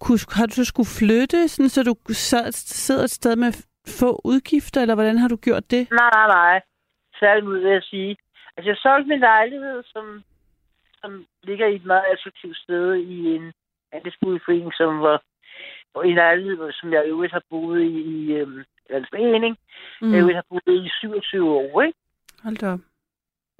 kunne, 0.00 0.18
har 0.32 0.46
du 0.46 0.52
så 0.52 0.64
skulle 0.64 0.90
flytte, 1.00 1.48
sådan, 1.48 1.68
så 1.68 1.82
du 1.82 1.94
sad, 2.14 2.52
sidder 2.52 3.04
et 3.04 3.10
sted 3.10 3.36
med 3.36 3.52
få 4.00 4.20
udgifter, 4.24 4.80
eller 4.82 4.94
hvordan 4.94 5.18
har 5.18 5.28
du 5.28 5.36
gjort 5.36 5.70
det? 5.70 5.90
Nej, 5.90 6.10
nej, 6.14 6.26
nej. 6.26 6.60
Tværtimod 7.18 7.58
vil 7.58 7.70
jeg 7.70 7.82
sige. 7.82 8.16
Altså, 8.56 8.70
jeg 8.70 8.76
solgte 8.76 9.08
min 9.08 9.20
lejlighed, 9.20 9.82
som, 9.86 10.22
som 11.00 11.26
ligger 11.42 11.66
i 11.66 11.74
et 11.74 11.84
meget 11.84 12.04
attraktivt 12.12 12.56
sted 12.56 12.94
i 12.94 13.34
en 13.36 13.52
andelsboligforening, 13.92 14.72
som 14.74 15.00
var 15.00 15.22
og 15.96 16.08
en 16.08 16.14
lejlighed, 16.14 16.72
som 16.72 16.92
jeg 16.92 17.02
øvrigt 17.06 17.32
har 17.32 17.42
boet 17.50 17.82
i, 17.82 18.00
i 18.12 18.32
eller 18.34 18.98
en 18.98 19.06
forening. 19.10 19.56
Mm. 20.00 20.12
Jeg 20.12 20.18
øvrigt 20.20 20.36
har 20.36 20.44
boet 20.48 20.84
i 20.86 20.88
27 21.00 21.50
år, 21.50 21.82
ikke? 21.82 21.98
Hold 22.42 22.56
da 22.56 22.72
op. 22.72 22.80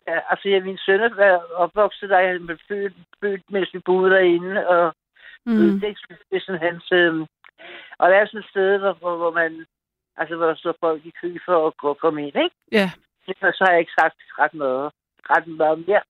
Ja, 0.08 0.20
altså, 0.30 0.48
jeg, 0.48 0.62
min 0.62 0.78
søn 0.78 1.00
er 1.00 1.38
opvokset 1.54 2.10
der, 2.10 2.26
han 2.32 2.46
blev 2.46 2.58
født, 2.68 2.92
født, 3.20 3.50
mens 3.50 3.74
vi 3.74 3.78
boede 3.78 4.10
derinde, 4.10 4.68
og 4.68 4.94
mm. 5.46 5.80
Det, 5.80 5.88
er- 5.88 6.16
det 6.30 6.36
er 6.36 6.40
sådan 6.40 6.60
hans... 6.62 6.92
Øhm, 6.92 7.26
og 7.98 8.10
det 8.10 8.16
er 8.16 8.26
sådan 8.26 8.40
et 8.40 8.50
sted, 8.50 8.78
hvor, 8.78 8.92
hvor, 8.92 9.16
hvor 9.16 9.30
man... 9.30 9.66
Altså, 10.16 10.36
hvor 10.36 10.46
der 10.46 10.54
står 10.54 10.74
folk 10.80 11.06
i 11.06 11.12
kø 11.20 11.38
for 11.44 11.66
at 11.66 11.76
gå 11.76 11.94
komme 11.94 12.26
ind, 12.26 12.36
ikke? 12.36 12.56
Ja. 12.72 12.90
Og 13.40 13.52
så 13.54 13.64
har 13.64 13.70
jeg 13.72 13.80
ikke 13.80 13.92
sagt 14.00 14.16
ret 14.38 14.54
meget, 14.54 14.92
ret 15.30 15.46
meget 15.46 15.78
mere. 15.88 16.02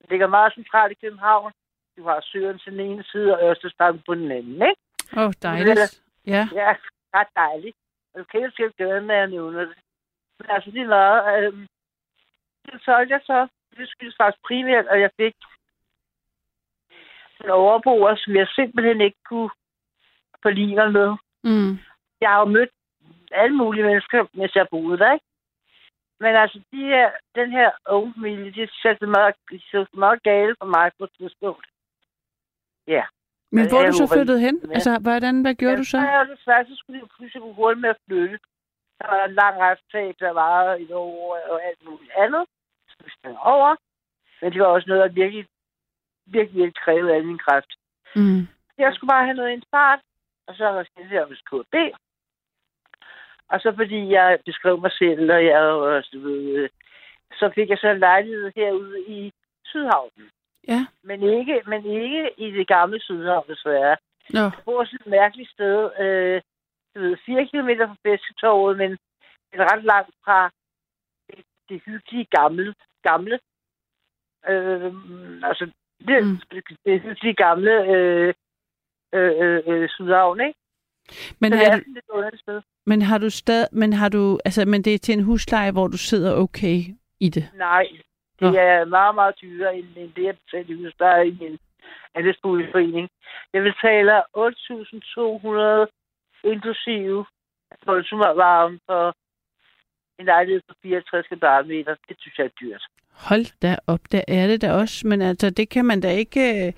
Det 0.00 0.10
ligger 0.10 0.26
meget 0.26 0.54
centralt 0.54 0.92
i 0.92 1.00
København. 1.04 1.52
Du 1.96 2.02
har 2.08 2.20
Søren 2.20 2.58
til 2.58 2.72
den 2.72 2.80
ene 2.80 3.04
side, 3.04 3.34
og 3.38 3.48
Ørstedstammen 3.50 4.02
på 4.06 4.14
den 4.14 4.30
anden, 4.32 4.54
ikke? 4.54 4.80
Åh, 5.16 5.22
oh, 5.24 5.32
dejligt. 5.42 6.02
Ja. 6.26 6.48
Ja, 6.54 6.74
ret 7.14 7.26
dejligt. 7.36 7.76
Og 8.14 8.20
du 8.20 8.24
kan 8.24 8.40
jo 8.40 8.46
ikke 8.46 8.76
gøre 8.78 8.96
at 8.96 9.08
jeg 9.18 9.26
nævner 9.26 9.60
det. 9.60 9.74
Men 10.38 10.50
altså, 10.50 10.70
det 10.70 10.80
er 10.80 10.86
meget... 10.86 11.46
Øhm, 11.46 11.66
det 12.66 12.84
solgte 12.84 13.14
jeg 13.14 13.20
så. 13.24 13.48
Det 13.76 13.88
skyldes 13.88 14.16
faktisk 14.20 14.42
primært, 14.48 14.86
at 14.86 15.00
jeg 15.00 15.10
fik 15.16 15.34
en 17.44 17.50
overboer, 17.50 18.14
som 18.16 18.36
jeg 18.36 18.48
simpelthen 18.54 19.00
ikke 19.00 19.22
kunne 19.28 19.50
forlige 20.42 20.76
mig 20.76 20.92
med. 20.92 21.10
Mm. 21.44 21.78
Jeg 22.20 22.28
har 22.30 22.38
jo 22.38 22.44
mødt 22.44 22.70
alle 23.32 23.56
mulige 23.56 23.84
mennesker, 23.84 24.26
mens 24.32 24.54
jeg 24.54 24.66
boede 24.70 24.98
der, 24.98 25.12
ikke? 25.12 25.26
Men 26.20 26.36
altså, 26.36 26.58
de 26.72 26.80
her, 26.92 27.10
den 27.34 27.50
her 27.50 27.70
unge 27.88 28.14
familie, 28.14 28.50
de 28.52 28.68
satte 28.82 29.06
meget, 29.06 29.34
de 29.50 29.60
så 29.60 29.86
meget 29.92 30.22
gale 30.22 30.54
for 30.60 30.66
mig 30.66 30.90
på 30.98 31.04
et 31.04 31.10
tidspunkt. 31.18 31.66
Ja. 32.86 33.04
Men 33.52 33.64
Ja, 33.64 33.68
hvor 33.70 33.78
er 33.78 33.82
jeg 33.82 33.92
du 33.92 33.96
så 33.96 34.14
flyttet 34.14 34.40
hen? 34.40 34.60
Ja. 34.64 34.74
Altså, 34.74 34.98
hvordan, 34.98 35.42
hvad 35.42 35.54
gjorde 35.54 35.76
du 35.76 35.84
så? 35.84 35.98
Ja, 35.98 36.24
desværre, 36.32 36.64
så 36.64 36.74
skulle 36.76 37.00
jo 37.00 37.06
pludselig 37.16 37.42
gå 37.42 37.52
hurtigt 37.52 37.80
med 37.80 37.90
at 37.90 37.96
flytte. 38.06 38.38
Der 39.02 39.08
var 39.16 39.24
en 39.24 39.34
lang 39.34 39.56
retssag, 39.60 40.14
der 40.20 40.30
var 40.30 40.74
et 40.74 40.90
år 40.90 41.38
og 41.50 41.64
alt 41.68 41.84
muligt 41.84 42.12
andet. 42.24 42.44
Så 42.88 43.36
over. 43.54 43.76
Men 44.40 44.52
det 44.52 44.60
var 44.60 44.66
også 44.66 44.88
noget, 44.88 45.02
der 45.02 45.20
virkelig, 45.22 45.46
virkelig, 46.26 46.56
virkelig 46.56 46.82
krævede 46.84 47.14
af 47.14 47.24
min 47.24 47.38
kræft. 47.38 47.72
Mm. 48.16 48.48
Jeg 48.78 48.94
skulle 48.94 49.08
bare 49.08 49.24
have 49.24 49.36
noget 49.36 49.50
i 49.50 49.54
en 49.54 49.68
start, 49.70 50.00
og 50.46 50.54
så 50.54 50.64
var 50.64 50.86
jeg 50.96 51.12
jeg 51.12 51.24
hos 51.24 51.42
KB. 51.50 51.74
Og 53.48 53.60
så 53.60 53.72
fordi 53.76 54.10
jeg 54.10 54.38
beskrev 54.46 54.80
mig 54.80 54.92
selv, 54.92 55.32
og 55.32 55.44
jeg 55.44 56.02
du 56.12 56.20
ved, 56.20 56.42
øh, 56.56 56.68
så 57.32 57.50
fik 57.54 57.68
jeg 57.70 57.78
så 57.78 57.88
en 57.88 57.98
lejlighed 57.98 58.52
herude 58.56 59.00
i 59.06 59.32
Sydhavnen. 59.64 60.30
Ja. 60.68 60.86
Men 61.02 61.22
ikke, 61.22 61.62
men 61.66 61.86
ikke 61.86 62.30
i 62.36 62.50
det 62.50 62.66
gamle 62.66 63.00
Sydhavn, 63.00 63.48
desværre. 63.48 63.96
Nå, 64.30 64.40
Jeg 64.40 64.52
bor 64.64 64.84
sådan 64.84 64.98
et 65.00 65.10
mærkeligt 65.10 65.50
sted, 65.50 65.90
øh, 66.00 66.40
du 66.94 67.00
ved, 67.00 67.16
4 67.26 67.46
km 67.46 67.68
fra 67.88 67.96
Fisketorvet, 68.06 68.76
men, 68.76 68.90
men 69.52 69.60
ret 69.72 69.84
langt 69.84 70.14
fra 70.24 70.50
det, 71.30 71.44
det 71.68 71.82
hyggelige 71.86 72.26
gamle. 72.38 72.74
gamle. 73.02 73.38
Øh, 74.48 74.92
altså, 75.42 75.64
det, 76.08 76.24
Mm. 76.24 76.36
det, 76.50 76.64
det 76.84 77.00
hyggelige 77.02 77.34
gamle 77.34 77.72
øh, 77.94 78.34
øh, 79.14 79.32
øh, 79.42 79.62
øh, 79.66 79.88
Sydhavn, 79.88 80.40
ikke? 80.40 80.58
men 81.40 81.52
det 81.52 81.66
er 81.66 81.70
har, 81.70 82.36
sted. 82.36 82.62
men 82.86 83.02
har 83.02 83.18
du 83.18 83.30
stad, 83.30 83.66
men 83.72 83.92
har 83.92 84.08
du, 84.08 84.38
altså, 84.44 84.64
men 84.64 84.82
det 84.84 84.94
er 84.94 84.98
til 84.98 85.12
en 85.18 85.24
husleje, 85.24 85.72
hvor 85.72 85.86
du 85.88 85.96
sidder 85.96 86.36
okay, 86.36 86.78
i 87.20 87.28
det. 87.28 87.50
Nej, 87.54 87.86
det 88.40 88.52
Nå. 88.52 88.58
er 88.58 88.84
meget, 88.84 89.14
meget 89.14 89.34
dyrere, 89.42 89.76
end, 89.76 89.86
end 89.96 90.12
det, 90.16 90.24
jeg 90.24 90.36
betaler 90.38 90.70
i 90.76 90.82
husleje 90.84 91.26
i 91.28 91.36
min 91.40 91.58
andelsboligforening. 92.14 93.08
Jeg 93.52 93.62
betaler 93.62 94.22
8.200 94.36 96.01
inklusive 96.44 97.26
voldsomt 97.86 98.80
for 98.86 99.14
en 100.18 100.24
lejlighed 100.26 100.62
på 100.68 100.74
64 100.82 101.26
kvadratmeter. 101.28 101.94
Det 102.08 102.16
synes 102.20 102.38
jeg 102.38 102.44
er 102.44 102.56
dyrt. 102.60 102.84
Hold 103.28 103.60
da 103.62 103.76
op, 103.86 104.00
der 104.12 104.22
er 104.28 104.46
det 104.46 104.62
da 104.62 104.72
også. 104.72 105.06
Men 105.06 105.22
altså, 105.22 105.50
det 105.50 105.68
kan 105.68 105.84
man 105.84 106.00
da 106.00 106.10
ikke... 106.10 106.66
øh, 106.66 106.72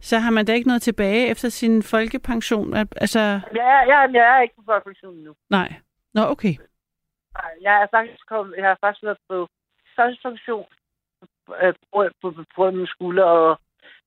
Så 0.00 0.18
har 0.18 0.30
man 0.30 0.44
da 0.46 0.52
ikke 0.52 0.68
noget 0.68 0.82
tilbage 0.82 1.30
efter 1.30 1.48
sin 1.48 1.82
folkepension. 1.82 2.74
Al- 2.76 2.88
Altså, 2.96 3.20
er, 3.20 3.40
jeg, 3.54 4.04
er- 4.04 4.10
jeg 4.12 4.36
er 4.36 4.40
ikke 4.42 4.54
på 4.56 4.62
folkepension 4.66 5.16
nu. 5.16 5.34
nej. 5.50 5.72
Nå, 6.14 6.22
okay. 6.22 6.54
Nej, 7.34 7.50
Jeg 7.62 7.82
er 7.82 7.86
faktisk 7.90 8.26
kommet, 8.26 8.56
jeg 8.56 8.68
har 8.68 8.78
faktisk 8.80 9.02
været 9.04 9.18
på 9.28 9.48
førstepension 9.96 10.66
øh, 11.62 11.74
på, 11.92 12.08
på, 12.22 12.30
på, 12.30 12.44
på 12.56 12.70
mine 12.70 12.86
skulder 12.86 13.24
og 13.24 13.60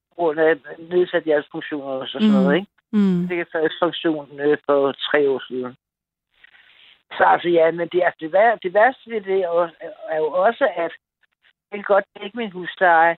på 0.10 0.16
grund 0.16 0.40
af 0.40 0.56
nedsat 0.80 1.24
hjertefunktioner 1.24 1.88
og 1.88 2.08
sådan 2.08 2.28
Mhm. 2.28 2.36
noget, 2.38 2.56
ikke? 2.56 2.68
Mm. 2.92 3.22
Jeg 3.22 3.30
fik 3.30 3.52
førstepension 3.52 4.40
øh, 4.40 4.58
for 4.66 4.92
tre 4.92 5.30
år 5.30 5.42
siden. 5.48 5.76
Så 7.18 7.24
altså, 7.24 7.50
ja, 7.50 7.72
men 7.72 7.88
det, 7.92 8.02
altså, 8.04 8.18
det, 8.20 8.32
vær, 8.34 8.56
det 8.56 8.74
værste 8.74 9.12
ved 9.12 9.22
det 9.22 9.34
er 9.34 9.48
jo, 9.48 9.70
er 10.10 10.18
jo 10.18 10.32
også, 10.32 10.64
at 10.76 10.92
jeg 11.72 11.78
kan 11.78 11.84
godt 11.84 12.06
dække 12.20 12.38
min 12.38 12.52
husleje. 12.52 13.16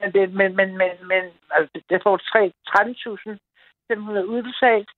Men, 0.00 0.12
det, 0.12 0.32
men, 0.32 0.56
men, 0.56 0.76
men, 0.76 0.90
men 1.06 1.24
altså, 1.50 1.80
det 1.90 2.02
får 2.02 2.16
3 2.16 2.52
13.500 2.68 4.32
udbetalt. 4.34 4.90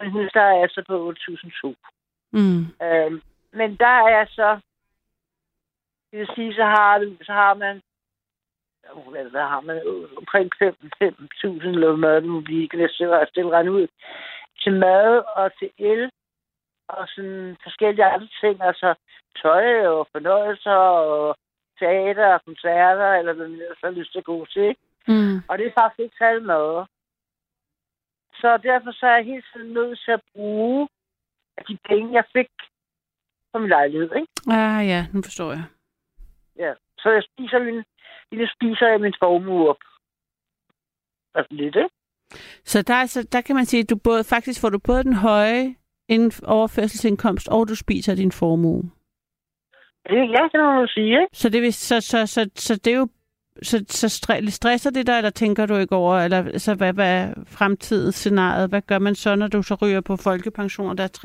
Men 0.00 0.10
husleje 0.10 0.58
er 0.58 0.62
altså 0.62 0.84
på 0.88 1.12
8.200. 1.12 1.74
Mm. 2.32 2.60
Øhm, 2.82 3.22
men 3.52 3.76
der 3.76 3.98
er 4.16 4.26
så, 4.28 4.60
det 6.10 6.18
vil 6.18 6.28
sige, 6.34 6.54
så 6.54 6.64
har, 6.64 7.14
så 7.22 7.32
har 7.32 7.54
man, 7.54 7.82
hvad, 9.30 9.48
har 9.52 9.60
man, 9.60 9.82
omkring 10.16 10.50
5 10.58 10.74
5.000 11.02 11.68
eller 11.68 12.20
må 12.20 12.40
blive, 12.40 12.68
kan 12.68 12.80
jeg 12.80 12.90
stille, 12.90 13.50
regne 13.50 13.72
ud, 13.72 13.86
til 14.62 14.72
mad 14.72 15.22
og 15.36 15.50
til 15.58 15.70
el 15.78 16.10
og 16.88 17.08
sådan 17.08 17.56
forskellige 17.62 18.04
andre 18.04 18.28
ting, 18.40 18.62
altså 18.62 18.94
tøj 19.42 19.86
og 19.86 20.08
fornøjelser 20.12 20.70
og 20.70 21.36
teater 21.78 22.26
og 22.34 22.44
koncerter, 22.44 23.10
eller 23.12 23.32
hvad 23.32 23.48
man 23.48 23.60
har 23.84 23.90
lyst 23.90 24.12
til 24.12 24.18
at 24.18 24.24
gå 24.24 24.46
til. 24.46 24.76
Mm. 25.08 25.36
Og 25.48 25.58
det 25.58 25.66
er 25.66 25.78
faktisk 25.80 26.00
ikke 26.00 26.16
særlig 26.18 26.44
meget. 26.46 26.86
Så 28.40 28.56
derfor 28.56 28.92
så 28.92 29.06
er 29.06 29.16
jeg 29.16 29.24
helt 29.24 29.46
tiden 29.52 29.72
nødt 29.72 30.00
til 30.04 30.12
at 30.12 30.22
bruge 30.34 30.88
de 31.68 31.78
penge, 31.88 32.12
jeg 32.12 32.24
fik 32.32 32.50
på 33.52 33.58
min 33.58 33.68
lejlighed. 33.68 34.10
Ikke? 34.16 34.32
Ah 34.50 34.88
ja, 34.88 35.06
nu 35.12 35.22
forstår 35.22 35.50
jeg. 35.50 35.64
Ja. 36.58 36.72
Så 36.98 37.10
jeg 37.10 37.22
spiser 37.22 37.58
min, 37.58 37.84
jeg 38.32 38.48
spiser 38.54 38.86
jeg 38.88 39.00
min 39.00 39.14
formue 39.22 39.68
op. 39.70 39.82
Altså 41.34 41.54
lidt, 41.54 41.76
ikke? 41.76 41.94
Så 42.64 42.82
der, 42.82 42.94
er 42.94 43.06
så 43.06 43.28
der 43.32 43.40
kan 43.40 43.56
man 43.56 43.64
sige, 43.64 43.82
at 43.82 43.90
du 43.90 43.96
både, 43.96 44.24
faktisk 44.24 44.60
får 44.60 44.68
du 44.70 44.78
både 44.78 45.04
den 45.04 45.14
høje 45.14 45.74
overførselsindkomst, 46.46 47.48
og 47.48 47.68
du 47.68 47.76
spiser 47.76 48.14
din 48.14 48.32
formue. 48.32 48.82
Det, 50.08 50.16
ja, 50.16 50.42
det 50.52 50.60
må 50.60 50.72
man 50.72 50.88
sige, 50.88 51.20
ikke? 51.20 51.28
Så 51.32 51.48
det, 51.48 51.62
vil, 51.62 51.72
så, 51.72 52.00
så, 52.00 52.26
så, 52.26 52.50
så 52.54 52.74
det 52.84 52.92
er 52.92 52.98
jo 52.98 53.08
så, 53.62 53.84
så 53.88 54.06
stre- 54.06 54.50
stresser 54.50 54.90
det 54.90 55.06
dig, 55.06 55.16
eller 55.16 55.30
tænker 55.30 55.66
du 55.66 55.76
ikke 55.76 55.96
over, 55.96 56.14
eller 56.16 56.58
så 56.58 56.74
hvad, 56.74 56.92
hvad 56.92 57.22
er 57.22 57.34
fremtidens 57.46 58.14
scenariet? 58.14 58.68
Hvad 58.68 58.82
gør 58.82 58.98
man 58.98 59.14
så, 59.14 59.34
når 59.34 59.48
du 59.48 59.62
så 59.62 59.74
ryger 59.82 60.00
på 60.00 60.16
folkepension, 60.16 60.90
og 60.90 60.98
der 60.98 61.04
er 61.04 61.18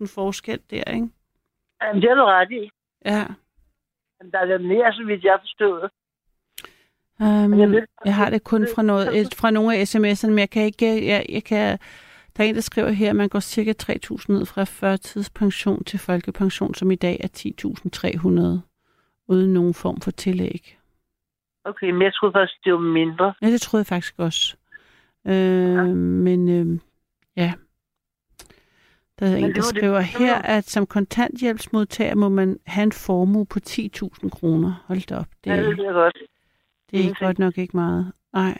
3.000 0.00 0.14
forskel 0.14 0.60
der, 0.70 0.84
ikke? 0.94 1.08
Jamen, 1.82 2.02
det 2.02 2.08
har 2.10 2.16
du 2.16 2.24
ret 2.24 2.50
i. 2.50 2.70
Ja. 3.04 3.24
Men 4.20 4.32
der 4.32 4.38
er 4.38 4.58
mere, 4.58 4.92
så 4.92 5.04
vidt 5.04 5.24
jeg 5.24 5.38
forstået. 5.40 5.90
Um, 7.20 7.58
jeg 7.60 7.70
ved- 7.70 7.86
jeg 8.04 8.14
har 8.14 8.30
det 8.30 8.44
kun 8.44 8.66
fra, 8.74 8.82
noget, 8.82 9.18
et, 9.20 9.34
fra 9.34 9.50
nogle 9.50 9.76
af 9.76 9.94
sms'erne, 9.94 10.28
men 10.30 10.38
jeg 10.38 10.50
kan 10.50 10.62
ikke... 10.62 11.06
Jeg, 11.06 11.26
jeg 11.28 11.44
kan, 11.44 11.78
der 12.36 12.44
er 12.44 12.48
en, 12.48 12.54
der 12.54 12.60
skriver 12.60 12.90
her, 12.90 13.10
at 13.10 13.16
man 13.16 13.28
går 13.28 13.40
cirka 13.40 13.72
3.000 13.82 14.24
ned 14.28 14.46
fra 14.46 14.64
førtidspension 14.64 15.84
til 15.84 15.98
folkepension, 15.98 16.74
som 16.74 16.90
i 16.90 16.94
dag 16.94 17.20
er 17.20 17.28
10.300, 18.58 18.60
uden 19.28 19.52
nogen 19.54 19.74
form 19.74 20.00
for 20.00 20.10
tillæg. 20.10 20.78
Okay, 21.64 21.90
men 21.90 22.02
jeg 22.02 22.14
troede 22.14 22.32
faktisk, 22.32 22.64
det 22.64 22.72
var 22.72 22.78
mindre. 22.78 23.34
Ja, 23.42 23.46
det 23.46 23.60
troede 23.60 23.80
jeg 23.80 23.86
faktisk 23.86 24.14
også. 24.18 24.56
Øh, 25.26 25.32
ja. 25.72 25.82
Men 25.84 26.48
øh, 26.48 26.78
ja, 27.36 27.52
der 29.18 29.26
er 29.26 29.36
en, 29.36 29.44
det 29.44 29.56
der 29.56 29.62
skriver 29.62 29.96
det 29.98 30.06
her, 30.06 30.34
at 30.34 30.68
som 30.70 30.86
kontanthjælpsmodtager 30.86 32.14
må 32.14 32.28
man 32.28 32.58
have 32.66 32.82
en 32.82 32.92
formue 32.92 33.46
på 33.46 33.58
10.000 33.68 34.28
kroner. 34.28 34.84
Hold 34.86 35.06
da 35.08 35.16
op, 35.16 35.26
det, 35.44 35.50
Ja, 35.50 35.56
det 35.62 35.78
jeg 35.78 35.92
godt. 35.92 36.18
Det 36.90 36.98
er 36.98 37.02
ingenting. 37.02 37.26
godt 37.26 37.38
nok 37.38 37.58
ikke 37.58 37.76
meget. 37.76 38.12
Nej. 38.32 38.58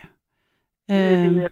Øh, 0.91 1.51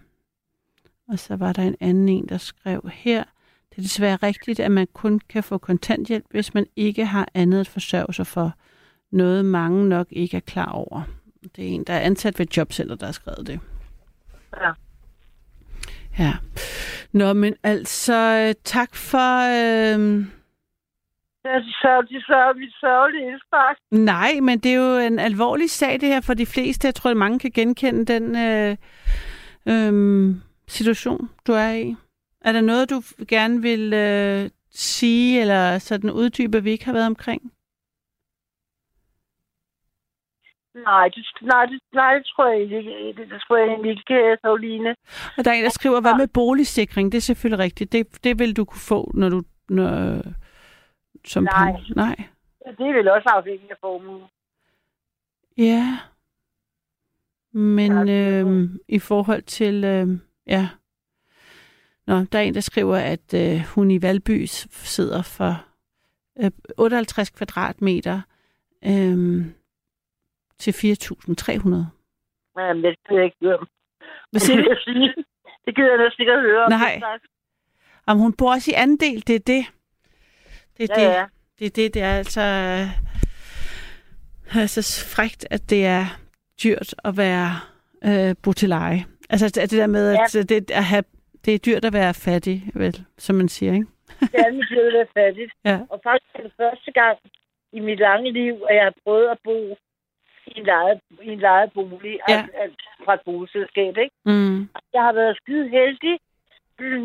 og 1.07 1.19
så 1.19 1.35
var 1.35 1.53
der 1.53 1.63
en 1.63 1.75
anden 1.79 2.09
en, 2.09 2.29
der 2.29 2.37
skrev 2.37 2.89
her, 2.93 3.23
det 3.69 3.77
er 3.77 3.81
desværre 3.81 4.15
rigtigt, 4.15 4.59
at 4.59 4.71
man 4.71 4.87
kun 4.93 5.19
kan 5.29 5.43
få 5.43 5.57
kontanthjælp, 5.57 6.25
hvis 6.29 6.53
man 6.53 6.65
ikke 6.75 7.05
har 7.05 7.27
andet 7.33 7.59
at 7.59 7.67
forsørge 7.67 8.13
sig 8.13 8.27
for. 8.27 8.53
Noget 9.11 9.45
mange 9.45 9.89
nok 9.89 10.07
ikke 10.09 10.37
er 10.37 10.41
klar 10.41 10.71
over. 10.71 11.01
Det 11.55 11.63
er 11.63 11.69
en, 11.69 11.83
der 11.83 11.93
er 11.93 11.99
ansat 11.99 12.39
ved 12.39 12.47
Jobcenter, 12.57 12.95
der 12.95 13.05
har 13.05 13.13
skrevet 13.13 13.47
det. 13.47 13.59
Ja. 14.61 14.71
Ja. 16.19 16.33
Nå, 17.11 17.33
men 17.33 17.55
altså, 17.63 18.45
øh, 18.47 18.55
tak 18.63 18.95
for... 18.95 19.39
Øh... 19.97 20.25
Er 21.43 21.59
de 21.59 21.73
sørgelige, 21.81 22.21
sørgelige, 22.21 22.71
sørgelige 22.79 23.27
indspark. 23.27 23.77
Nej, 23.91 24.39
men 24.41 24.59
det 24.59 24.71
er 24.73 24.75
jo 24.75 24.97
en 25.07 25.19
alvorlig 25.19 25.69
sag, 25.69 26.01
det 26.01 26.09
her 26.09 26.21
for 26.21 26.33
de 26.33 26.45
fleste. 26.45 26.87
Jeg 26.87 26.95
tror, 26.95 27.11
at 27.11 27.17
mange 27.17 27.39
kan 27.39 27.51
genkende 27.51 28.05
den 28.13 28.35
øh, 28.35 28.77
øh, 29.71 30.35
situation, 30.67 31.29
du 31.47 31.51
er 31.51 31.71
i. 31.71 31.95
Er 32.41 32.51
der 32.51 32.61
noget, 32.61 32.89
du 32.89 33.01
gerne 33.27 33.61
vil 33.61 33.93
øh, 33.93 34.49
sige, 34.71 35.41
eller 35.41 35.77
sådan 35.77 36.11
uddybe, 36.11 36.63
vi 36.63 36.71
ikke 36.71 36.85
har 36.85 36.93
været 36.93 37.05
omkring? 37.05 37.41
Nej, 40.75 41.07
det, 41.07 41.25
nej, 41.41 41.65
det, 41.65 41.79
nej, 41.93 42.13
det 42.13 42.25
tror 42.25 42.47
jeg 42.51 42.61
ikke. 42.61 42.77
Det, 43.17 43.29
det 43.29 43.41
tror 43.47 43.57
jeg 43.57 43.67
egentlig 43.67 43.91
ikke, 43.91 44.37
Karoline. 44.43 44.95
Og 45.37 45.45
der 45.45 45.51
er 45.51 45.55
en, 45.55 45.63
der 45.63 45.69
skriver, 45.69 46.01
hvad 46.01 46.17
med 46.17 46.27
boligsikring? 46.27 47.11
Det 47.11 47.17
er 47.17 47.21
selvfølgelig 47.21 47.63
rigtigt. 47.63 47.91
Det, 47.91 48.23
det 48.23 48.39
vil 48.39 48.57
du 48.57 48.65
kunne 48.65 48.81
få, 48.87 49.11
når 49.13 49.29
du... 49.29 49.41
Når, 49.69 50.21
som 51.25 51.43
Nej. 51.43 51.71
pen- 51.71 51.93
Nej. 51.95 52.15
Det 52.77 52.87
er 52.87 52.93
vel 52.93 53.07
også 53.09 53.29
afhængigt 53.29 53.71
af 53.71 53.77
formuen. 53.81 54.23
Ja. 55.57 55.97
Men 57.51 58.07
Ja, 58.07 58.41
øh, 58.43 58.69
i 58.87 58.99
forhold 58.99 59.41
til... 59.41 59.83
Øh, 59.83 60.07
ja. 60.47 60.69
Nå, 62.07 62.23
der 62.31 62.39
er 62.39 62.43
en, 62.43 62.53
der 62.53 62.61
skriver, 62.61 62.97
at 62.97 63.33
øh, 63.33 63.59
hun 63.75 63.91
i 63.91 64.01
Valby 64.01 64.45
sidder 64.45 65.21
for 65.21 65.65
øh, 66.39 66.51
58 66.77 67.29
kvadratmeter 67.29 68.21
øh, 68.85 69.45
til 70.59 70.71
4.300. 70.71 70.79
Jamen, 72.59 72.83
det 72.83 72.95
gider 73.07 73.19
jeg 73.19 73.25
ikke 73.25 73.37
høre. 73.41 73.65
Hvad 74.31 74.39
siger 74.39 74.57
Det 74.57 74.77
du? 74.87 75.23
Det 75.65 75.75
gider 75.75 75.89
jeg 75.89 75.97
næsten 75.97 76.21
ikke 76.21 76.33
at 76.33 76.41
høre. 76.41 76.69
Nej. 76.69 77.01
Om 78.05 78.17
hun 78.17 78.33
bor 78.33 78.51
også 78.53 78.71
i 78.71 78.73
andel, 78.73 79.27
det 79.27 79.35
er 79.35 79.39
det. 79.39 79.65
Det 80.79 80.89
er 80.91 81.01
Ja, 81.01 81.07
det. 81.07 81.13
ja. 81.15 81.25
Det 81.59 81.65
er 81.65 81.69
det, 81.69 81.93
det 81.93 82.01
er 82.01 82.13
altså, 82.17 82.41
altså 84.55 84.81
frægt, 85.15 85.47
at 85.51 85.69
det 85.69 85.85
er 85.85 86.05
dyrt 86.63 86.95
at 87.05 87.17
være 87.17 87.49
øh, 88.05 88.35
bo 88.43 88.51
til 88.53 88.69
leje. 88.69 89.05
Altså 89.29 89.45
det 89.61 89.71
der 89.71 89.87
med, 89.87 90.05
at 90.13 90.35
ja. 90.35 90.41
det, 90.41 90.71
at 90.71 90.83
have, 90.83 91.03
det 91.45 91.53
er 91.53 91.57
dyrt 91.67 91.85
at 91.85 91.93
være 91.93 92.13
fattig, 92.13 92.63
vel, 92.73 93.05
som 93.17 93.35
man 93.35 93.49
siger, 93.49 93.73
ikke? 93.73 93.87
Det 94.19 94.39
er 94.47 94.51
mit 94.51 94.69
liv, 94.69 94.85
der 94.95 95.01
er 95.01 95.11
fattigt. 95.19 95.51
Ja. 95.65 95.79
Og 95.89 95.99
faktisk 96.03 96.31
er 96.35 96.41
det 96.43 96.51
første 96.57 96.91
gang 96.91 97.17
i 97.73 97.79
mit 97.79 97.99
lange 97.99 98.31
liv, 98.31 98.53
at 98.69 98.75
jeg 98.75 98.83
har 98.83 98.93
prøvet 99.03 99.27
at 99.29 99.37
bo 99.43 99.57
i 100.47 100.51
en 100.59 100.65
lejet, 100.65 100.99
i 101.21 101.29
en 101.29 101.39
lejet 101.39 101.71
bolig 101.73 102.19
Ja. 102.29 102.33
altså, 102.37 102.51
altså, 102.63 102.77
fra 103.05 103.13
et 103.13 103.21
boligselskab, 103.25 103.97
ikke? 103.97 104.15
Mm. 104.25 104.59
Jeg 104.93 105.01
har 105.07 105.13
været 105.13 105.37
skide 105.41 105.69
heldig, 105.69 106.15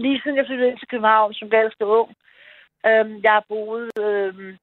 lige 0.05 0.21
siden 0.23 0.37
jeg 0.37 0.47
flyttede 0.49 0.71
ind 0.71 0.79
til 0.79 0.89
København 0.89 1.35
som 1.35 1.51
ganske 1.51 1.87
ung. 1.87 2.11
Øhm, 2.87 3.21
jeg 3.23 3.33
har 3.33 3.45
boet, 3.49 3.91
øhm, 3.99 4.57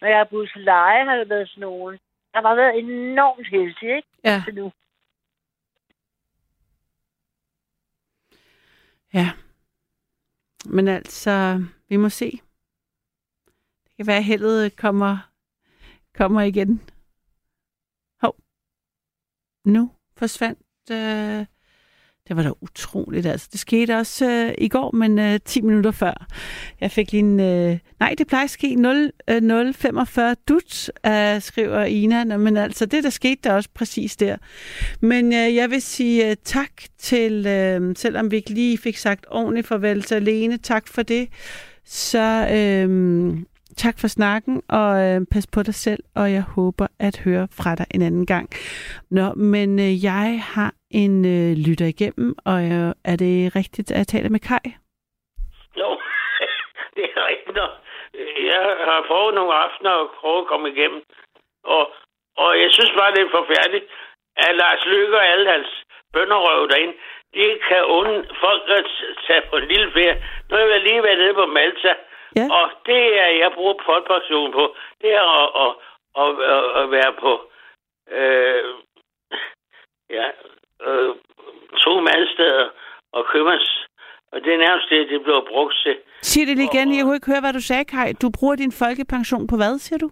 når 0.00 0.08
jeg 0.08 0.18
har 0.18 0.24
boet 0.30 0.50
til 0.52 0.62
leje, 0.64 1.04
har 1.04 1.16
det 1.16 1.28
været 1.28 1.48
sådan 1.48 1.60
nogen. 1.60 1.92
Jeg 2.32 2.38
har 2.38 2.42
bare 2.42 2.56
været 2.56 2.78
enormt 2.78 3.48
heldig, 3.48 3.96
ikke? 3.96 4.08
Ja, 4.24 4.42
Til 4.46 4.54
nu. 4.54 4.72
ja. 9.14 9.30
Men 10.66 10.88
altså, 10.88 11.64
vi 11.88 11.96
må 11.96 12.08
se. 12.08 12.30
Det 13.84 13.96
kan 13.96 14.06
være, 14.06 14.16
at 14.16 14.24
heldet 14.24 14.76
kommer, 14.76 15.30
kommer 16.14 16.40
igen. 16.40 16.90
Hov. 18.20 18.36
Nu 19.64 19.90
forsvandt 20.16 20.90
øh, 20.90 21.46
det 22.28 22.36
var 22.36 22.42
da 22.42 22.50
utroligt, 22.60 23.26
altså. 23.26 23.48
Det 23.52 23.60
skete 23.60 23.98
også 23.98 24.30
øh, 24.30 24.54
i 24.58 24.68
går, 24.68 24.96
men 24.96 25.18
øh, 25.18 25.40
10 25.44 25.60
minutter 25.60 25.90
før. 25.90 26.26
Jeg 26.80 26.90
fik 26.90 27.12
lige 27.12 27.20
en... 27.20 27.40
Øh, 27.40 27.78
nej, 28.00 28.14
det 28.18 28.26
plejer 28.26 28.44
at 28.44 28.50
ske 28.50 28.74
0, 28.74 29.12
øh, 29.28 29.74
045 29.74 30.36
dut, 30.48 30.90
øh, 31.06 31.42
skriver 31.42 31.84
Ina. 31.84 32.24
Nå, 32.24 32.36
men 32.36 32.56
altså, 32.56 32.86
det 32.86 33.04
der 33.04 33.10
skete 33.10 33.40
der 33.44 33.52
også 33.52 33.68
præcis 33.74 34.16
der. 34.16 34.36
Men 35.00 35.32
øh, 35.32 35.54
jeg 35.54 35.70
vil 35.70 35.82
sige 35.82 36.30
øh, 36.30 36.36
tak 36.44 36.70
til, 36.98 37.46
øh, 37.46 37.96
selvom 37.96 38.30
vi 38.30 38.36
ikke 38.36 38.50
lige 38.50 38.78
fik 38.78 38.96
sagt 38.96 39.26
ordentligt 39.30 39.66
farvel 39.66 40.02
til 40.02 40.22
Lene, 40.22 40.56
tak 40.56 40.88
for 40.88 41.02
det. 41.02 41.28
Så 41.84 42.48
øh, 42.52 43.36
tak 43.84 43.96
for 44.02 44.08
snakken, 44.18 44.54
og 44.80 44.90
øh, 45.04 45.18
pas 45.32 45.46
på 45.54 45.60
dig 45.68 45.76
selv, 45.86 46.02
og 46.20 46.26
jeg 46.36 46.44
håber 46.56 46.86
at 47.08 47.14
høre 47.24 47.46
fra 47.58 47.70
dig 47.78 47.86
en 47.94 48.02
anden 48.08 48.26
gang. 48.32 48.46
Nå, 49.18 49.26
men 49.54 49.68
øh, 49.86 49.92
jeg 50.10 50.28
har 50.54 50.72
en 51.02 51.14
øh, 51.36 51.50
lytter 51.66 51.88
igennem, 51.94 52.28
og 52.50 52.58
øh, 52.72 52.90
er 53.10 53.16
det 53.24 53.34
rigtigt, 53.60 53.88
at 53.90 53.98
jeg 53.98 54.08
taler 54.14 54.30
med 54.34 54.42
Kai? 54.48 54.66
Jo, 55.82 55.90
det 56.96 57.04
er 57.16 57.22
rigtigt. 57.32 57.56
nok. 57.62 57.72
Jeg 58.52 58.62
har 58.88 59.00
prøvet 59.08 59.34
nogle 59.34 59.54
aftener 59.64 59.92
at 60.02 60.08
prøve 60.20 60.40
at 60.42 60.48
komme 60.50 60.66
igennem. 60.74 61.00
Og, 61.64 61.84
og 62.42 62.50
jeg 62.62 62.70
synes 62.76 62.92
bare, 62.98 63.14
det 63.14 63.22
er 63.22 63.36
forfærdeligt, 63.40 63.86
at 64.36 64.56
Lars 64.60 64.84
Lykke 64.86 65.16
og 65.20 65.26
alle 65.32 65.46
hans 65.54 65.70
bønderøv 66.12 66.68
derinde, 66.70 66.94
de 67.34 67.44
kan 67.68 67.82
unde 67.98 68.16
folk 68.44 68.62
at 68.78 68.86
tage 69.26 69.42
på 69.50 69.56
en 69.56 69.68
lille 69.72 69.88
ferie. 69.92 70.16
Nu 70.48 70.56
har 70.56 70.64
jeg 70.64 70.80
lige 70.80 71.02
været 71.02 71.18
nede 71.18 71.34
på 71.34 71.46
Malta, 71.46 71.92
Ja. 72.36 72.46
og 72.58 72.70
det 72.86 73.02
er, 73.24 73.30
jeg 73.42 73.50
bruger 73.54 73.74
folkepension 73.86 74.52
på, 74.52 74.64
det 75.00 75.10
er 75.14 75.26
at, 75.42 75.48
at, 75.64 75.72
at, 76.22 76.30
at, 76.54 76.82
at 76.82 76.90
være 76.90 77.12
på 77.24 77.32
øh, 78.18 78.64
ja, 80.10 80.26
øh, 80.86 81.14
to 81.84 82.00
mandsteder 82.00 82.68
og 83.12 83.26
købmands. 83.32 83.84
Og 84.32 84.40
det 84.44 84.54
er 84.54 84.58
nærmest 84.58 84.88
det, 84.90 85.08
det 85.08 85.22
bliver 85.22 85.44
brugt 85.48 85.74
til. 85.84 85.96
Sig 86.22 86.46
det 86.46 86.56
lige 86.56 86.70
igen, 86.72 86.96
jeg 86.96 87.04
kunne 87.04 87.14
ikke 87.18 87.30
høre, 87.32 87.40
hvad 87.40 87.52
du 87.52 87.60
sagde, 87.60 87.84
Kai. 87.84 88.12
Du 88.12 88.28
bruger 88.38 88.56
din 88.56 88.72
folkepension 88.72 89.46
på 89.46 89.56
hvad, 89.56 89.78
siger 89.78 89.98
du? 89.98 90.10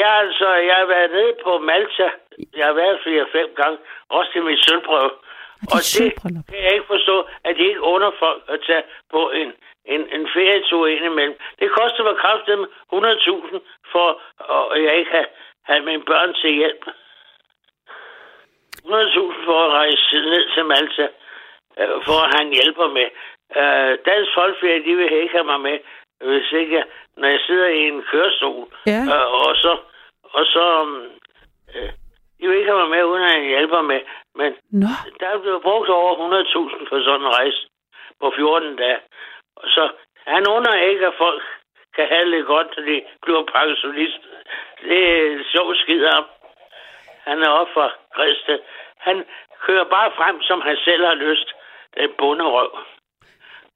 Ja, 0.00 0.10
altså, 0.24 0.48
jeg 0.68 0.76
har 0.76 0.86
været 0.86 1.10
nede 1.10 1.34
på 1.44 1.58
Malta. 1.58 2.08
Jeg 2.56 2.66
har 2.66 2.72
været 2.72 2.98
fire-fem 3.04 3.48
gange. 3.60 3.78
Også 4.08 4.32
til 4.32 4.42
min 4.42 4.58
sølvprøve. 4.66 5.10
Og 5.10 5.66
Og 5.74 5.78
det 5.78 5.84
sølvbryllup. 5.94 6.44
kan 6.48 6.62
jeg 6.66 6.72
ikke 6.74 6.86
forstå, 6.94 7.16
at 7.44 7.56
de 7.56 7.62
ikke 7.68 7.80
under 7.94 8.10
folk 8.18 8.42
at 8.48 8.60
tage 8.66 8.82
på 9.10 9.30
en, 9.30 9.52
en, 9.84 10.00
en 10.16 10.28
ferietur 10.34 10.86
indimellem. 10.86 11.36
Det 11.58 11.70
koster 11.70 12.02
mig 12.04 12.16
kraftigt 12.16 12.58
100.000 12.92 13.58
for, 13.92 14.08
at 14.74 14.82
jeg 14.82 14.98
ikke 14.98 15.10
har, 15.10 15.26
har 15.64 15.80
mine 15.80 16.04
børn 16.04 16.34
til 16.34 16.50
hjælp. 16.50 16.84
100.000 18.84 19.44
for 19.46 19.58
at 19.66 19.72
rejse 19.72 20.16
ned 20.32 20.54
til 20.54 20.64
Malta, 20.64 21.08
øh, 21.80 21.96
for 22.06 22.18
at 22.24 22.34
han 22.38 22.46
hjælper 22.58 22.88
med. 22.98 23.08
Øh, 23.60 23.98
Dansk 24.06 24.30
Folkeferie, 24.34 24.84
de 24.86 24.96
vil 24.96 25.12
ikke 25.12 25.36
have 25.36 25.50
mig 25.52 25.60
med, 25.60 25.78
hvis 26.20 26.52
ikke 26.52 26.74
jeg, 26.74 26.84
når 27.16 27.28
jeg 27.28 27.40
sidder 27.46 27.68
i 27.68 27.88
en 27.88 28.02
kørestol. 28.10 28.66
Ja. 28.86 29.00
Øh, 29.14 29.32
og 29.32 29.56
så, 29.56 29.72
og 30.22 30.44
så 30.54 30.64
øh, 31.74 31.90
de 32.40 32.48
vil 32.48 32.58
ikke 32.58 32.70
have 32.70 32.80
mig 32.80 32.90
med, 32.90 33.04
uden 33.04 33.22
at 33.22 33.30
han 33.30 33.44
hjælper 33.44 33.82
med. 33.82 34.00
Men 34.34 34.50
Nå, 34.70 34.92
der 35.20 35.26
er 35.26 35.38
blevet 35.38 35.62
brugt 35.62 35.88
over 35.88 36.12
100.000 36.16 36.88
på 36.88 36.94
sådan 37.04 37.20
en 37.20 37.34
rejse 37.38 37.60
på 38.20 38.32
14 38.36 38.76
dage. 38.76 38.98
Så 39.64 39.90
han 40.26 40.48
under 40.48 40.74
ikke, 40.74 41.06
at 41.06 41.14
folk 41.18 41.42
kan 41.96 42.06
have 42.08 42.30
det 42.30 42.46
godt, 42.46 42.68
når 42.76 42.84
de 42.84 43.02
bliver 43.22 43.44
pensionist. 43.56 44.20
Det 44.88 45.00
er 45.16 45.44
sjovt 45.52 45.76
skid 45.76 46.04
ham. 46.14 46.24
Han 47.28 47.42
er 47.42 47.48
op 47.48 47.68
for. 47.74 47.92
Han 48.98 49.24
kører 49.66 49.84
bare 49.84 50.10
frem, 50.16 50.42
som 50.42 50.60
han 50.60 50.76
selv 50.84 51.04
har 51.06 51.14
lyst. 51.14 51.48
Det 51.94 52.00
er 52.02 52.08
en 52.08 52.14
bunderøv. 52.18 52.70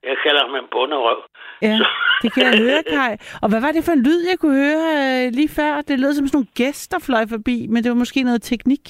Jeg 0.02 0.16
kalder 0.24 0.42
ham 0.46 0.54
en 0.54 0.68
bunderøv. 0.70 1.20
ja, 1.62 1.78
det 2.22 2.34
kan 2.34 2.42
jeg 2.48 2.58
høre, 2.66 2.82
Kai. 2.96 3.12
Og 3.42 3.48
hvad 3.50 3.60
var 3.60 3.72
det 3.72 3.84
for 3.84 3.92
en 3.92 4.02
lyd, 4.08 4.20
jeg 4.30 4.38
kunne 4.38 4.58
høre 4.66 4.86
øh, 5.04 5.32
lige 5.38 5.52
før? 5.58 5.72
Det 5.88 6.00
lød 6.00 6.12
som 6.12 6.26
sådan 6.26 6.36
nogle 6.38 6.54
gæster 6.60 6.98
fløj 7.06 7.24
forbi, 7.34 7.56
men 7.70 7.78
det 7.82 7.88
var 7.90 8.02
måske 8.04 8.22
noget 8.22 8.42
teknik. 8.42 8.84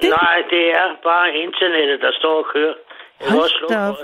Det... 0.00 0.08
Nej, 0.20 0.36
det 0.50 0.64
er 0.80 0.88
bare 1.02 1.28
internettet, 1.46 2.00
der 2.00 2.12
står 2.20 2.34
og 2.42 2.46
kører. 2.54 2.74
Jeg 3.20 3.30
Hold 3.30 3.68
da 3.68 3.78
op. 3.88 3.96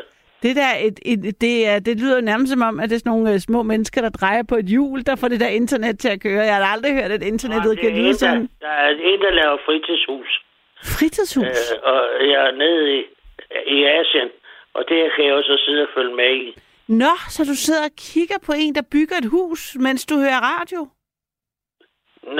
Det 0.43 0.57
der, 0.57 0.73
et, 0.89 0.99
et, 1.13 1.41
det, 1.41 1.55
er, 1.71 1.79
det 1.79 2.01
lyder 2.01 2.21
nærmest 2.21 2.53
som 2.53 2.63
om, 2.63 2.81
at 2.81 2.91
det 2.91 2.95
er 2.97 2.99
sådan 2.99 3.13
nogle 3.15 3.33
øh, 3.33 3.39
små 3.39 3.63
mennesker, 3.63 4.01
der 4.01 4.11
drejer 4.21 4.43
på 4.51 4.57
et 4.63 4.69
hjul, 4.75 4.99
der 5.09 5.17
får 5.17 5.29
det 5.29 5.41
der 5.41 5.49
internet 5.49 5.99
til 5.99 6.09
at 6.09 6.21
køre. 6.23 6.43
Jeg 6.51 6.57
har 6.57 6.73
aldrig 6.77 6.93
hørt, 6.99 7.11
at 7.11 7.23
internettet 7.23 7.75
Nej, 7.75 7.83
kan 7.83 7.91
lyde 7.99 8.09
en, 8.09 8.15
sådan. 8.15 8.43
der, 8.43 8.67
der 8.67 8.75
er 8.85 8.91
en, 9.11 9.21
der 9.21 9.31
laver 9.31 9.59
fritidshus. 9.67 10.31
Fritidshus. 10.99 11.45
Øh, 11.45 11.91
og 11.91 12.01
jeg 12.33 12.41
er 12.49 12.53
nede 12.63 12.83
i, 12.99 13.01
i 13.77 13.85
Asien, 13.85 14.29
og 14.75 14.85
det 14.89 14.99
kan 15.15 15.25
jeg 15.27 15.35
også 15.35 15.63
sidde 15.67 15.83
og 15.83 15.89
følge 15.95 16.15
med 16.17 16.35
i. 16.35 16.59
Nå, 16.89 17.15
så 17.35 17.41
du 17.51 17.55
sidder 17.65 17.85
og 17.85 17.95
kigger 18.13 18.39
på 18.47 18.53
en, 18.57 18.75
der 18.75 18.85
bygger 18.93 19.17
et 19.17 19.29
hus, 19.37 19.77
mens 19.87 20.07
du 20.07 20.15
hører 20.25 20.41
radio? 20.53 20.81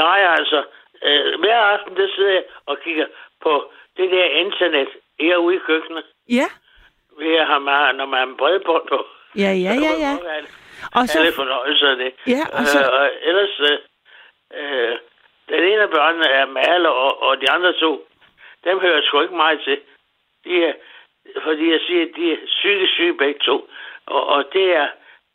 Nej, 0.03 0.21
altså, 0.39 0.59
øh, 1.07 1.41
hver 1.41 1.59
aften, 1.75 1.97
der 1.97 2.09
sidder 2.17 2.33
jeg 2.39 2.45
og 2.67 2.77
kigger 2.85 3.07
på 3.43 3.53
det 3.97 4.11
der 4.11 4.25
internet 4.45 4.89
herude 5.21 5.57
i 5.57 5.59
køkkenet. 5.67 6.05
Ja. 6.31 6.49
Ved 7.19 7.35
at 7.37 7.47
have 7.47 7.61
meget, 7.61 7.95
når 7.97 8.07
man 8.07 8.19
har 8.19 8.27
en 8.27 8.37
bredbånd 8.37 8.87
på. 8.89 9.07
Ja, 9.37 9.51
ja, 9.67 9.73
ja, 9.87 9.93
ja. 10.07 10.15
Og 10.97 11.09
så, 11.09 11.19
Alle 11.19 11.33
fornøjelser 11.33 11.91
af 11.91 11.97
det. 11.97 12.13
Ja, 12.27 12.43
og 12.59 12.67
så- 12.67 12.81
Øh, 12.87 13.01
og 13.01 13.11
ellers, 13.23 13.61
øh, 13.61 13.79
øh, 14.59 14.99
den 15.49 15.63
ene 15.71 15.83
af 15.83 15.91
børnene 15.91 16.29
er 16.29 16.47
maler, 16.47 16.89
og, 16.89 17.23
og 17.23 17.41
de 17.41 17.51
andre 17.51 17.73
to, 17.73 18.07
dem 18.65 18.81
hører 18.81 18.95
jeg 18.95 19.03
sgu 19.05 19.21
ikke 19.21 19.37
meget 19.37 19.61
til. 19.65 19.79
De 20.45 20.65
er, 20.65 20.73
fordi 21.43 21.71
jeg 21.73 21.81
siger, 21.87 22.03
at 22.03 22.13
de 22.17 22.33
er 22.33 22.37
psykisk 22.47 22.93
syge 22.93 23.15
begge 23.19 23.41
to. 23.41 23.69
Og, 24.07 24.27
og 24.27 24.45
det 24.53 24.67
er 24.77 24.89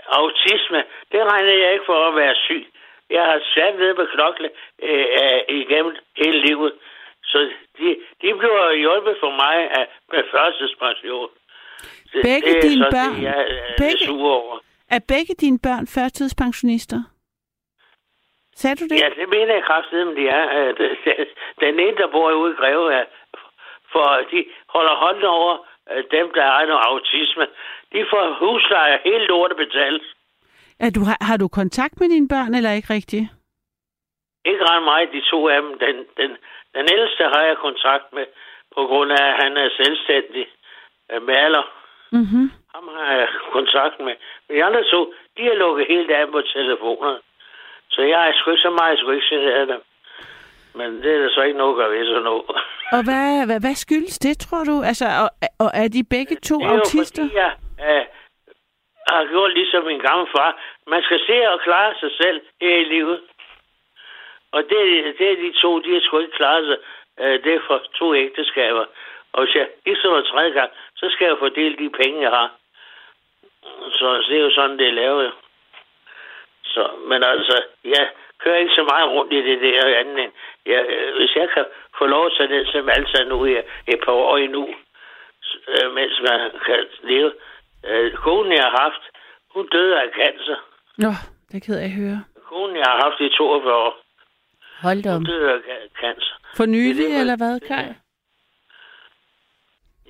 autisme. 0.07 0.83
Det 1.11 1.21
regner 1.31 1.53
jeg 1.63 1.73
ikke 1.73 1.85
for 1.85 2.07
at 2.07 2.15
være 2.15 2.35
syg. 2.35 2.67
Jeg 3.09 3.23
har 3.25 3.39
sat 3.53 3.75
ned 3.79 3.93
med 3.93 4.07
knokle 4.07 4.49
øh, 4.83 5.05
øh, 5.21 5.41
igennem 5.47 5.95
hele 6.17 6.39
livet. 6.47 6.73
Så 7.23 7.49
de, 7.77 7.87
de 8.21 8.35
bliver 8.37 8.71
hjulpet 8.71 9.17
for 9.19 9.29
mig 9.31 9.55
af, 9.79 9.87
med 10.11 10.23
førstespension. 10.31 11.29
Det, 12.13 12.21
Begge 12.23 12.47
det 12.49 12.57
er 12.57 12.61
dine 12.61 12.85
børn- 12.95 13.15
Det, 13.15 13.23
jeg 13.23 13.41
er 13.49 13.75
begge- 13.77 14.05
sur 14.05 14.31
over. 14.31 14.57
er 14.95 14.99
begge 15.07 15.33
dine 15.43 15.59
børn 15.59 15.87
førtidspensionister? 15.87 16.99
Sagde 18.55 18.75
du 18.75 18.85
det? 18.91 18.99
Ja, 19.03 19.09
det 19.21 19.29
mener 19.29 19.53
jeg 19.53 19.63
kraftigt, 19.63 20.17
de 20.17 20.27
er. 20.27 20.45
Øh, 20.59 20.77
det- 20.77 20.97
det- 21.05 21.27
Den 21.59 21.79
ene, 21.79 21.97
der 21.97 22.07
bor 22.11 22.31
ude 22.31 22.51
i 22.53 22.55
Greve, 22.55 22.93
er, 22.93 23.05
for 23.91 24.07
de 24.31 24.45
holder 24.75 24.95
hånden 24.95 25.23
over 25.23 25.53
øh, 25.91 26.03
dem, 26.11 26.25
der 26.35 26.43
har 26.43 26.65
noget 26.65 26.81
autisme. 26.89 27.45
De 27.93 28.05
får 28.11 28.23
husleje 28.39 28.99
helt 29.03 29.27
lortet 29.27 29.57
betalt. 29.57 30.03
Er 30.79 30.89
du, 30.89 31.01
har, 31.09 31.17
har 31.21 31.37
du 31.37 31.47
kontakt 31.47 31.99
med 31.99 32.09
dine 32.09 32.27
børn, 32.27 32.55
eller 32.55 32.71
ikke 32.71 32.93
rigtigt? 32.93 33.25
Ikke 34.45 34.63
ret 34.71 34.83
meget, 34.83 35.09
de 35.13 35.21
to 35.31 35.47
af 35.49 35.61
dem. 35.61 35.79
Den, 35.79 35.95
den, 36.19 36.31
den 36.75 36.85
ældste 36.95 37.23
har 37.33 37.41
jeg 37.49 37.57
kontakt 37.57 38.13
med, 38.13 38.25
på 38.75 38.81
grund 38.87 39.11
af, 39.11 39.23
at 39.31 39.35
han 39.43 39.57
er 39.57 39.69
selvstændig 39.83 40.47
øh, 41.11 41.21
maler. 41.27 41.63
Mhm. 42.11 42.51
Ham 42.75 42.87
har 42.97 43.13
jeg 43.19 43.27
kontakt 43.57 43.99
med. 43.99 44.15
Men 44.47 44.57
de 44.57 44.63
andre 44.63 44.83
to, 44.83 45.13
de 45.37 45.43
er 45.51 45.55
lukket 45.55 45.87
helt 45.89 46.11
af 46.11 46.31
på 46.31 46.41
telefoner. 46.41 47.17
Så 47.89 48.01
jeg 48.01 48.29
er 48.29 48.33
sgu 48.33 48.51
ikke 48.51 48.61
så 48.61 48.69
meget, 48.69 48.99
jeg 48.99 49.15
ikke 49.15 49.35
generet 49.35 49.67
dem. 49.67 49.81
Men 50.75 51.03
det 51.03 51.15
er 51.15 51.19
der 51.23 51.29
så 51.29 51.41
ikke 51.41 51.57
noget 51.57 51.73
at 51.73 51.77
gøre 51.77 51.91
ved 51.91 52.05
sådan 52.05 52.23
noget. 52.23 52.43
Og 52.95 53.01
hvad, 53.07 53.45
hvad, 53.47 53.59
hvad 53.59 53.75
skyldes 53.75 54.19
det, 54.19 54.39
tror 54.39 54.63
du? 54.63 54.75
Altså, 54.89 55.05
og, 55.23 55.29
og 55.63 55.69
er 55.73 55.87
de 55.87 56.03
begge 56.15 56.35
to 56.35 56.55
Det 56.59 56.65
er 56.65 56.73
jo 56.73 56.79
autister? 56.79 57.23
fordi, 57.23 57.35
jeg 57.35 57.53
øh, 57.89 58.05
har 59.07 59.25
gjort 59.33 59.53
ligesom 59.53 59.83
min 59.83 59.99
gamle 60.07 60.27
far. 60.35 60.51
Man 60.87 61.01
skal 61.03 61.19
se 61.27 61.37
og 61.53 61.59
klare 61.59 61.93
sig 61.99 62.11
selv 62.21 62.41
her 62.61 62.75
i 62.77 62.83
livet. 62.83 63.19
Og 64.51 64.63
det, 64.69 64.79
det 65.19 65.27
er 65.31 65.35
de 65.35 65.51
to, 65.61 65.79
de 65.79 65.93
har 65.93 66.01
sgu 66.03 66.19
ikke 66.19 66.37
klaret 66.41 66.65
sig. 66.69 66.79
Øh, 67.21 67.43
det 67.43 67.53
er 67.53 67.59
for 67.67 67.81
to 67.99 68.15
ægteskaber. 68.15 68.85
Og 69.33 69.43
hvis 69.43 69.55
jeg 69.55 69.67
gifter 69.85 70.09
mig 70.11 70.25
tredje 70.25 70.51
gang, 70.59 70.71
så 70.99 71.05
skal 71.13 71.25
jeg 71.27 71.37
fordele 71.39 71.75
de 71.77 71.89
penge, 72.01 72.21
jeg 72.21 72.29
har. 72.39 72.49
Så 73.99 74.07
det 74.29 74.37
er 74.37 74.43
jo 74.47 74.51
sådan, 74.55 74.77
det 74.79 74.87
er 74.87 74.91
lavet. 75.03 75.31
Så, 76.63 76.83
men 77.09 77.23
altså, 77.23 77.63
jeg 77.85 78.09
kører 78.39 78.57
ikke 78.57 78.73
så 78.75 78.83
meget 78.91 79.09
rundt 79.11 79.33
i 79.33 79.41
det 79.49 79.61
der 79.61 79.99
andet 79.99 80.23
end, 80.23 80.31
jeg, 80.65 80.81
hvis 81.17 81.35
jeg 81.35 81.49
kan 81.55 81.65
få 81.97 82.05
lov 82.05 82.25
at 82.25 82.31
tage 82.37 82.49
ned 82.49 82.65
til 82.71 82.83
Malta 82.83 83.23
nu 83.23 83.45
i 83.45 83.51
et 83.87 83.99
par 84.05 84.11
år 84.11 84.37
endnu, 84.37 84.63
øh, 85.67 85.93
mens 85.93 86.13
man 86.29 86.51
kan 86.65 86.79
leve. 87.03 87.33
Øh, 87.85 88.13
konen, 88.13 88.51
jeg 88.51 88.63
har 88.63 88.77
haft, 88.83 89.03
hun 89.53 89.67
døde 89.67 90.01
af 90.01 90.09
cancer. 90.15 90.57
Nå, 90.97 91.11
det 91.51 91.63
kan 91.63 91.75
jeg 91.75 91.91
høre. 91.91 92.23
Konen, 92.49 92.75
jeg 92.75 92.85
har 92.85 92.99
haft 93.03 93.19
i 93.21 93.29
42 93.37 93.73
år, 93.75 93.97
Hold 94.81 95.03
da 95.03 95.09
om. 95.09 95.15
hun 95.15 95.25
døde 95.25 95.51
af 95.53 95.57
ca- 95.57 96.01
cancer. 96.01 96.33
For 96.55 96.65
nylig, 96.65 96.95
Det 96.97 97.05
er 97.05 97.09
det, 97.09 97.19
eller 97.21 97.37
hvad, 97.37 97.53
det 97.59 97.63
er- 97.71 97.75
Kai? 97.75 97.85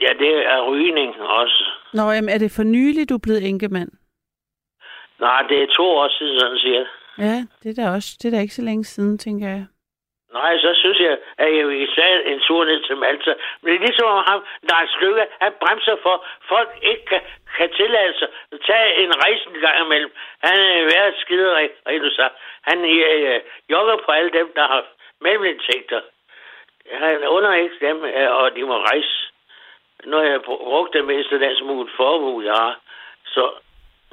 Ja, 0.01 0.11
det 0.19 0.33
er 0.53 0.69
rygning 0.69 1.21
også. 1.21 1.63
Nå, 1.93 2.11
jamen, 2.11 2.29
er 2.29 2.37
det 2.37 2.51
for 2.55 2.63
nylig, 2.63 3.09
du 3.09 3.13
er 3.15 3.25
blevet 3.25 3.47
enkemand? 3.49 3.91
Nej, 5.19 5.41
det 5.49 5.63
er 5.63 5.67
to 5.67 5.83
år 5.83 6.09
siden, 6.17 6.39
sådan 6.39 6.57
siger 6.57 6.77
jeg. 6.77 6.87
Ja, 7.17 7.37
det 7.63 7.67
er 7.69 7.83
da 7.83 7.95
også. 7.95 8.09
Det 8.19 8.25
er 8.27 8.31
da 8.35 8.41
ikke 8.41 8.59
så 8.59 8.61
længe 8.61 8.83
siden, 8.83 9.17
tænker 9.17 9.47
jeg. 9.47 9.65
Nej, 10.33 10.57
så 10.57 10.71
synes 10.81 10.99
jeg, 11.07 11.17
at 11.37 11.57
jeg 11.57 11.67
vil 11.67 11.87
tage 11.95 12.25
en 12.31 12.39
tur 12.47 12.65
ned 12.65 12.79
til 12.87 12.97
Malta. 12.97 13.33
Men 13.61 13.67
det 13.69 13.75
er 13.75 13.85
ligesom 13.87 14.07
om 14.17 14.23
ham, 14.27 14.39
Lars 14.69 14.93
Løkke, 15.01 15.25
han 15.41 15.53
bremser 15.61 15.95
for, 16.03 16.25
folk 16.51 16.69
ikke 16.91 17.05
kan, 17.11 17.21
kan 17.57 17.69
tillade 17.79 18.13
sig 18.19 18.27
at 18.51 18.59
tage 18.69 18.89
en 19.03 19.11
rejse 19.23 19.43
en 19.49 19.61
gang 19.65 19.77
imellem. 19.85 20.11
Han 20.47 20.57
er 20.59 20.83
værd 20.91 21.13
skiderig, 21.23 21.69
du 22.05 22.09
så. 22.19 22.29
Han 22.61 22.77
øh, 22.85 23.39
jogger 23.71 23.97
på 24.05 24.11
alle 24.11 24.31
dem, 24.39 24.47
der 24.55 24.65
har 24.73 24.81
mellemindtægter. 25.21 26.01
Han 26.91 27.27
under 27.27 27.53
ikke 27.53 27.79
dem, 27.87 27.97
øh, 28.05 28.29
og 28.39 28.55
de 28.55 28.63
må 28.63 28.77
rejse. 28.89 29.15
Når 30.05 30.21
jeg 30.21 30.41
brugt 30.45 30.93
det 30.93 31.05
meste 31.05 31.39
den 31.39 31.57
smule 31.57 31.89
forbud, 31.97 32.43
jeg 32.45 32.53
har. 32.53 32.79
Så, 33.25 33.51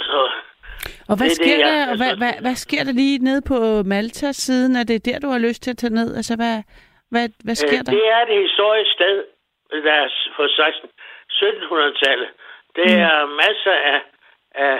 så 0.00 0.30
Og 1.08 1.16
hvad 1.16 1.16
Det 1.16 1.22
er 1.24 1.28
det, 1.28 1.36
sker 1.36 1.58
jeg- 1.58 1.66
der, 1.68 1.86
jeg 1.88 1.96
hvad, 1.96 2.16
hvad, 2.16 2.34
hvad 2.40 2.54
sker 2.54 2.82
der 2.84 2.92
lige 2.92 3.18
nede 3.18 3.42
på 3.52 3.58
Malta 3.92 4.32
siden? 4.32 4.76
Er 4.76 4.84
det 4.84 5.04
der, 5.06 5.18
du 5.18 5.28
har 5.28 5.38
lyst 5.38 5.62
til 5.62 5.70
at 5.70 5.78
tage 5.78 5.94
ned? 6.00 6.16
Altså, 6.16 6.34
hvad, 6.36 6.56
hvad, 7.12 7.26
hvad 7.46 7.54
sker 7.54 7.78
Øh, 7.80 7.84
der? 7.86 7.92
Det 7.98 8.06
er 8.14 8.20
et 8.28 8.34
historisk 8.44 8.90
sted, 8.98 9.16
der 9.84 9.92
er 9.92 10.08
på 10.36 10.48
16 10.48 10.88
1700-tallet. 11.42 12.28
Det 12.76 12.90
Mm. 12.90 13.00
er 13.10 13.26
masser 13.26 13.72
af, 13.94 14.00
af, 14.54 14.78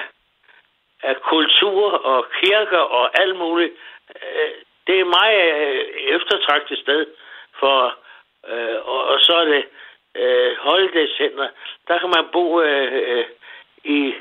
af 1.03 1.17
kultur 1.33 1.85
og 2.13 2.27
kirker 2.43 2.79
og 2.99 3.21
alt 3.23 3.37
muligt. 3.37 3.73
Øh, 4.23 4.51
Det 4.87 4.95
er 4.97 5.01
et 5.01 5.15
meget 5.21 5.41
øh, 5.61 5.85
eftertragtet 6.17 6.79
sted 6.79 7.07
for, 7.61 7.79
øh, 8.49 8.77
og, 8.93 9.01
og 9.13 9.19
så 9.21 9.33
er 9.37 9.45
det 9.45 9.65
øh, 10.15 10.57
Holiday 10.59 11.07
Center. 11.17 11.49
Der 11.89 11.99
kan 11.99 12.11
man 12.17 12.25
bo 12.33 12.61
øh, 12.63 12.93
øh, 12.93 13.25
i 13.85 14.15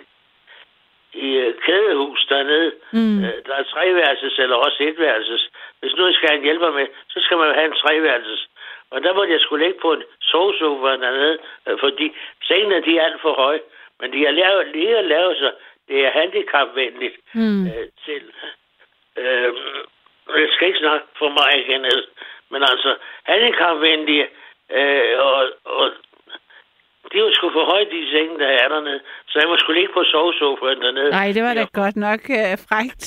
i 1.14 1.30
øh, 1.38 1.54
kædehus 1.66 2.26
dernede. 2.30 2.72
Mm. 2.92 3.24
Øh, 3.24 3.34
der 3.46 3.56
er 3.56 3.64
treværelses 3.64 4.40
eller 4.40 4.56
også 4.56 4.78
etværelses. 4.80 5.50
Hvis 5.80 5.96
nu 5.96 6.06
jeg 6.06 6.14
skal 6.14 6.30
have 6.30 6.38
en 6.38 6.44
hjælper 6.44 6.72
med, 6.72 6.88
så 7.10 7.20
skal 7.22 7.38
man 7.38 7.56
have 7.56 7.66
en 7.66 7.80
treværelses. 7.84 8.48
Og 8.90 9.04
der 9.04 9.14
måtte 9.14 9.34
jeg 9.34 9.40
skulle 9.42 9.66
ligge 9.66 9.80
på 9.82 9.94
en 9.94 10.04
sovesofa 10.22 10.88
dernede, 10.88 11.38
øh, 11.68 11.80
fordi 11.80 12.16
sengene 12.44 12.82
de 12.86 12.98
er 12.98 13.04
alt 13.06 13.22
for 13.22 13.34
høje. 13.34 13.62
Men 14.00 14.14
de 14.14 14.26
har 14.26 14.32
lavet, 14.32 14.68
lige 14.68 14.98
at 14.98 15.06
lave 15.06 15.36
sig, 15.36 15.52
det 15.88 16.06
er 16.06 16.12
handicapvenligt 16.12 17.16
Mm. 17.34 17.66
øh, 17.68 17.88
til... 18.06 18.24
Øh, 19.18 19.54
jeg 20.38 20.50
skal 20.52 20.68
ikke 20.68 20.80
snakke 20.80 21.06
for 21.18 21.30
mig 21.30 21.66
igen, 21.66 21.86
men 22.50 22.62
altså 22.64 22.96
handicapvenlige, 23.24 24.28
øh, 24.72 25.20
og, 25.20 25.38
og 25.66 25.92
er 27.16 27.20
jo 27.28 27.34
sgu 27.34 27.50
for 27.58 27.66
højt, 27.74 27.88
de 27.92 28.12
senge, 28.16 28.40
der 28.40 28.48
er 28.48 28.68
dernede. 28.74 29.00
Så 29.30 29.36
jeg 29.42 29.48
må 29.50 29.56
sgu 29.58 29.72
ligge 29.72 29.94
på 29.94 30.04
sovesofaen 30.12 30.82
dernede. 30.82 31.10
Nej, 31.10 31.32
det 31.36 31.44
var 31.44 31.54
da 31.54 31.66
Ja. 31.66 31.82
godt 31.82 31.96
nok 32.08 32.22
uh, 32.40 32.56
frægt, 32.68 33.04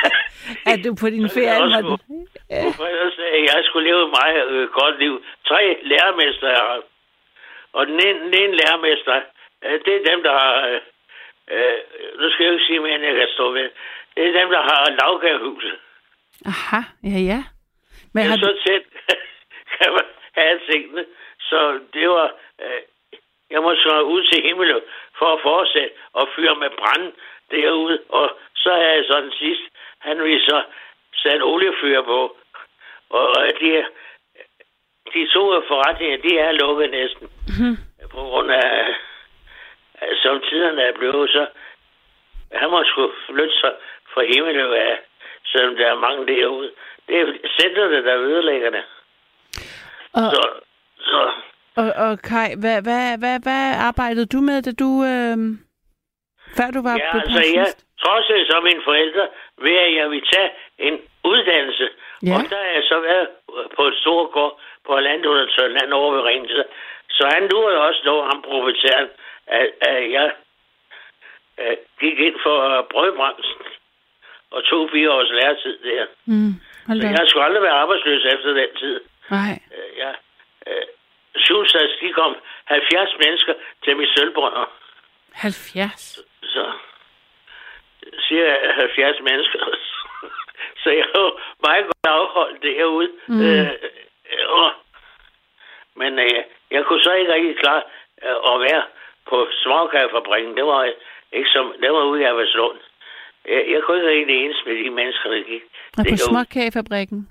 at 0.72 0.78
du 0.84 0.90
på 1.02 1.06
din 1.14 1.22
jeg 1.28 1.30
ferie 1.36 1.62
også 1.64 1.80
måtte... 1.82 2.04
Ja. 2.50 2.62
Hvorfor 2.62 2.86
ellers, 2.92 3.16
at 3.36 3.42
jeg 3.52 3.60
skulle 3.68 3.86
leve 3.90 4.02
et 4.06 4.12
meget 4.20 4.42
øh, 4.54 4.64
godt 4.80 4.96
liv. 5.04 5.14
Tre 5.48 5.62
lærermester 5.90 6.48
jeg 6.56 6.62
har. 6.68 6.80
Og 7.76 7.82
den 7.86 7.98
ene, 8.06 8.18
den 8.26 8.34
ene 8.42 8.54
lærermester, 8.60 9.14
øh, 9.64 9.76
det 9.84 9.92
er 9.98 10.02
dem, 10.10 10.18
der 10.26 10.34
har... 10.42 10.54
Øh, 10.68 10.80
øh, 11.54 11.78
nu 12.20 12.24
skal 12.30 12.42
jeg 12.44 12.50
jo 12.50 12.56
ikke 12.56 12.68
sige 12.68 12.80
mere, 12.80 12.94
end 12.94 13.04
jeg 13.10 13.14
kan 13.20 13.28
stå 13.36 13.44
ved. 13.56 13.68
Det 14.14 14.22
er 14.28 14.40
dem, 14.40 14.48
der 14.56 14.62
har 14.70 14.80
lavgavehuset. 15.00 15.76
Aha, 16.52 16.80
ja, 17.12 17.18
ja. 17.32 17.40
Men 18.14 18.20
Det 18.22 18.30
har 18.30 18.38
så 18.46 18.52
tæt, 18.66 18.84
kan 19.76 19.88
man 19.96 20.04
have 20.40 20.60
tingene. 20.70 21.04
Så 21.40 21.80
det 21.94 22.08
var... 22.08 22.32
Øh, 22.62 22.82
jeg 23.50 23.62
må 23.62 23.74
så 23.74 24.00
ud 24.00 24.22
til 24.22 24.42
himlen 24.42 24.80
for 25.18 25.26
at 25.26 25.40
fortsætte 25.42 25.90
og 26.12 26.28
fyre 26.36 26.56
med 26.56 26.70
brand 26.70 27.12
derude. 27.50 27.98
Og 28.08 28.38
så 28.54 28.70
er 28.70 28.92
jeg 28.94 29.04
så 29.04 29.20
den 29.20 29.32
sidste. 29.32 29.64
Han 29.98 30.22
vil 30.22 30.40
så 30.40 30.62
sat 31.14 31.42
oliefyr 31.42 32.02
på. 32.02 32.36
Og 33.10 33.28
og 33.28 33.46
de, 33.60 33.84
de 35.14 35.28
to 35.34 35.62
forretninger, 35.68 36.18
de 36.18 36.38
er 36.38 36.52
lukket 36.52 36.90
næsten. 36.90 37.28
Mhm. 37.48 37.76
På 38.10 38.20
grund 38.20 38.50
af, 38.50 38.94
som 40.22 40.40
tiderne 40.40 40.82
er 40.82 40.92
blevet, 40.92 41.30
så 41.30 41.46
han 42.52 42.70
må 42.70 42.84
sgu 42.84 43.12
flytte 43.26 43.58
sig 43.60 43.72
fra 44.14 44.22
himlen 44.22 44.72
af, 44.72 44.98
selvom 45.46 45.76
der 45.76 45.86
er 45.86 45.94
mange 45.94 46.26
derude. 46.26 46.70
Det 47.08 47.20
er 47.20 47.26
centrene, 47.60 48.04
der 48.04 48.18
ødelægger 48.18 48.70
det. 48.70 48.84
Og, 50.12 50.30
Så, 50.34 50.42
så 51.00 51.30
og, 51.76 51.92
og 52.06 52.18
Kai, 52.28 52.48
hvad, 52.62 52.82
hvad, 52.82 53.18
hvad, 53.18 53.36
hvad 53.46 53.64
arbejdede 53.88 54.26
du 54.26 54.40
med, 54.40 54.62
da 54.62 54.72
du... 54.82 54.90
Øh, 55.12 55.36
før 56.58 56.68
du 56.76 56.80
var 56.88 56.96
Ja, 56.98 57.10
altså 57.20 57.40
jeg 57.60 57.68
trodsede 58.02 58.46
som 58.50 58.62
mine 58.62 58.82
forældre 58.84 59.24
ved, 59.64 59.76
at 59.86 59.94
jeg 60.00 60.10
ville 60.10 60.26
tage 60.34 60.50
en 60.78 60.94
uddannelse. 61.24 61.88
Ja. 62.26 62.34
Og 62.34 62.40
der 62.50 62.58
har 62.64 62.72
jeg 62.78 62.84
så 62.92 63.00
været 63.00 63.28
på 63.76 63.82
et 63.90 63.94
stort 64.02 64.30
gård 64.30 64.60
på 64.86 64.94
halvandet 64.94 65.26
under 65.26 65.46
tøn 65.46 65.72
land 65.72 65.92
over 65.92 66.10
ved 66.14 66.22
Ringse. 66.22 66.64
Så 67.10 67.30
han 67.34 67.48
lurede 67.48 67.78
også 67.88 68.00
når 68.04 68.24
ham 68.30 68.42
profeteren, 68.42 69.08
at, 69.46 69.66
at 69.80 70.10
jeg 70.12 70.32
at 71.56 71.78
gik 72.00 72.18
ind 72.18 72.36
for 72.42 72.86
brødbranchen 72.90 73.58
og 74.50 74.64
tog 74.64 74.90
fire 74.92 75.10
års 75.12 75.30
læretid 75.30 75.78
der. 75.84 76.06
Mm, 76.24 76.52
Så 77.00 77.06
jeg 77.18 77.24
skulle 77.28 77.44
aldrig 77.44 77.62
være 77.62 77.80
arbejdsløs 77.82 78.24
efter 78.24 78.52
den 78.52 78.70
tid. 78.78 79.00
Nej. 79.30 79.52
Øh, 79.76 79.98
Ja. 79.98 80.12
Øh, 80.66 80.86
Sjulsats, 81.36 81.92
de 82.00 82.12
kom 82.12 82.36
70 82.64 83.10
mennesker 83.24 83.54
til 83.84 83.96
mit 83.96 84.08
sølvbrønder. 84.16 84.64
70. 85.32 86.18
Så 86.42 86.72
siger 88.28 88.56
70 88.74 89.20
mennesker. 89.20 89.58
så 90.82 90.90
jeg 90.90 91.06
jo 91.16 91.38
meget 91.66 91.84
godt 91.84 92.06
afholdt 92.18 92.62
derude. 92.62 93.10
Mm. 93.28 93.40
Øh, 93.42 93.70
og, 94.48 94.72
men 95.96 96.18
øh, 96.18 96.42
jeg 96.70 96.84
kunne 96.84 97.02
så 97.02 97.12
ikke 97.12 97.32
rigtig 97.32 97.56
klare 97.58 97.82
øh, 98.24 98.54
at 98.54 98.60
være 98.60 98.82
på 99.28 99.48
småkagefabrikken. 99.62 100.56
Det 100.56 100.64
var 100.64 100.92
ikke 101.32 101.50
som, 101.54 101.74
det 101.82 101.92
var 101.92 102.04
ude 102.04 102.20
i 102.20 102.24
Averslund. 102.24 102.78
Jeg, 103.48 103.64
jeg 103.72 103.82
kunne 103.82 103.96
ikke 103.96 104.08
rigtig 104.10 104.36
enes 104.44 104.60
med 104.66 104.84
de 104.84 104.90
mennesker, 104.90 105.30
der 105.30 105.42
gik. 105.42 105.62
Og 105.98 106.04
på 106.10 106.16
småkagefabrikken. 106.16 107.28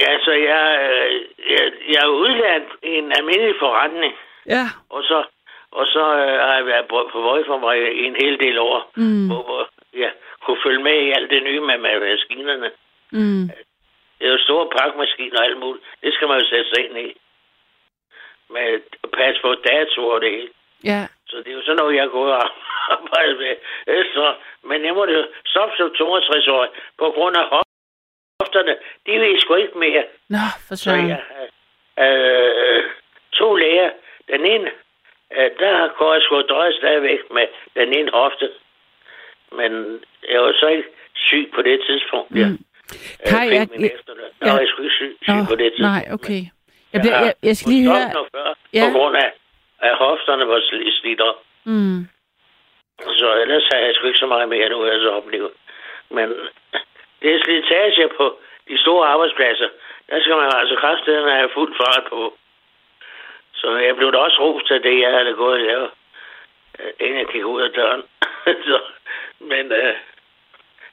Ja, 0.00 0.18
så 0.24 0.32
jeg, 0.32 0.64
øh, 0.86 1.20
jeg, 1.52 1.72
jeg 1.92 2.00
er 2.02 2.08
udlært 2.22 2.62
i 2.82 2.88
en 3.02 3.12
almindelig 3.18 3.54
forretning. 3.58 4.14
Ja. 4.46 4.64
Og 4.90 5.02
så, 5.02 5.24
og 5.70 5.86
så 5.86 6.04
øh, 6.22 6.38
har 6.46 6.54
jeg 6.54 6.66
været 6.66 6.86
på, 6.88 7.10
Vøjfabrik 7.26 7.82
i 7.96 8.04
en 8.04 8.16
hel 8.22 8.38
del 8.40 8.58
år, 8.58 8.90
Mm. 8.96 9.26
hvor, 9.28 9.42
hvor 9.42 9.68
jeg 9.94 10.12
kunne 10.44 10.60
følge 10.66 10.82
med 10.82 10.96
i 11.06 11.10
alt 11.10 11.30
det 11.30 11.42
nye 11.42 11.60
med, 11.60 11.78
med 11.78 12.00
maskinerne. 12.00 12.70
Mm. 13.12 13.44
Det 14.18 14.26
er 14.28 14.32
jo 14.32 14.38
store 14.38 14.68
pakmaskiner 14.78 15.38
og 15.38 15.44
alt 15.44 15.58
muligt. 15.58 15.84
Det 16.02 16.14
skal 16.14 16.28
man 16.28 16.38
jo 16.40 16.46
sætte 16.48 16.70
sig 16.70 16.84
ind 16.84 16.98
i. 16.98 17.16
Med 18.50 18.60
at 19.04 19.10
passe 19.12 19.42
på 19.42 19.54
dato 19.54 20.00
og 20.08 20.20
det 20.20 20.30
hele. 20.30 20.48
Ja. 20.84 21.06
Så 21.28 21.36
det 21.36 21.48
er 21.48 21.52
jo 21.56 21.62
sådan 21.62 21.76
noget, 21.76 21.96
jeg 21.96 22.08
går 22.08 22.26
og 22.32 22.50
arbejder 22.96 23.36
med. 23.38 23.56
Øh, 23.86 24.04
Så, 24.14 24.34
men 24.62 24.84
jeg 24.84 24.94
måtte 24.94 25.12
jo 25.14 25.24
stoppe 25.46 25.76
som 25.76 25.94
62 25.94 26.48
år 26.48 26.66
på 26.98 27.10
grund 27.10 27.36
af 27.36 27.44
hofterne. 28.40 28.76
De 29.06 29.12
vil 29.18 29.40
sgu 29.40 29.54
ikke 29.54 29.78
mere. 29.78 30.04
Nå, 30.28 30.38
for 30.68 30.74
Så 30.74 30.90
jeg 30.90 31.22
øh, 32.04 32.82
to 33.32 33.54
læger. 33.54 33.90
Den 34.32 34.46
ene, 34.46 34.70
øh, 35.36 35.50
der 35.60 35.88
går 35.98 36.12
jeg 36.12 36.22
sgu 36.22 36.42
drøje 36.42 36.72
stadigvæk 36.72 37.18
med 37.30 37.46
den 37.74 37.88
ene 37.98 38.10
hofte. 38.14 38.50
Men 39.58 39.72
jeg 40.32 40.40
var 40.42 40.52
så 40.60 40.66
ikke 40.66 40.88
syg 41.14 41.50
på 41.54 41.62
det 41.62 41.80
tidspunkt. 41.88 42.30
Mm. 42.30 42.38
Jeg, 42.40 42.48
Mm. 42.50 42.58
Kai, 43.30 43.48
jeg- 43.48 43.68
jeg-. 43.80 43.90
Der 44.42 44.52
var 44.52 44.58
jeg 44.58 44.68
sgu 44.68 44.82
ikke 44.82 44.94
syg, 44.94 45.16
syg 45.22 45.40
på 45.48 45.56
det 45.62 45.72
tidspunkt. 45.72 45.80
nej, 45.80 46.04
okay. 46.16 46.40
Jeg, 46.44 46.50
Jeg, 46.92 47.00
bliver, 47.00 47.18
jeg, 47.24 47.34
jeg 47.42 47.56
skal 47.56 47.70
lige 47.72 47.84
høre... 47.90 48.08
Ja. 48.74 48.84
På 48.92 48.98
grund 48.98 49.16
af, 49.16 49.30
at 49.78 49.94
hofterne 49.96 50.48
var 50.48 50.58
sli- 50.68 51.00
slidt 51.00 51.20
op. 51.20 51.38
Mm. 51.64 52.00
Så 53.20 53.28
ellers 53.42 53.64
har 53.72 53.78
jeg 53.80 53.94
sgu 53.94 54.06
ikke 54.06 54.18
så 54.18 54.26
meget 54.26 54.48
mere 54.48 54.68
nu, 54.68 54.86
jeg 54.86 54.98
så 55.00 55.10
oplevet. 55.10 55.50
Men 56.10 56.32
det 57.24 57.34
er 57.34 57.44
slitage 57.44 58.08
på 58.16 58.38
de 58.68 58.78
store 58.78 59.08
arbejdspladser. 59.08 59.68
Der 60.10 60.20
skal 60.20 60.36
man 60.36 60.50
altså 60.60 60.76
kraftedeme 60.76 61.30
have 61.30 61.54
fuld 61.54 61.74
fart 61.80 62.04
på. 62.08 62.36
Så 63.54 63.76
jeg 63.76 63.96
blev 63.96 64.12
da 64.12 64.18
også 64.18 64.38
rost 64.40 64.70
af 64.70 64.82
det, 64.82 65.00
jeg 65.00 65.10
havde 65.10 65.34
gået 65.34 65.60
og 65.60 65.66
lavet, 65.66 65.90
inden 67.00 67.18
jeg 67.18 67.26
gik 67.26 67.44
ud 67.44 67.62
af 67.62 67.70
døren. 67.70 68.02
så, 68.68 68.78
men 69.38 69.72
øh, 69.72 69.94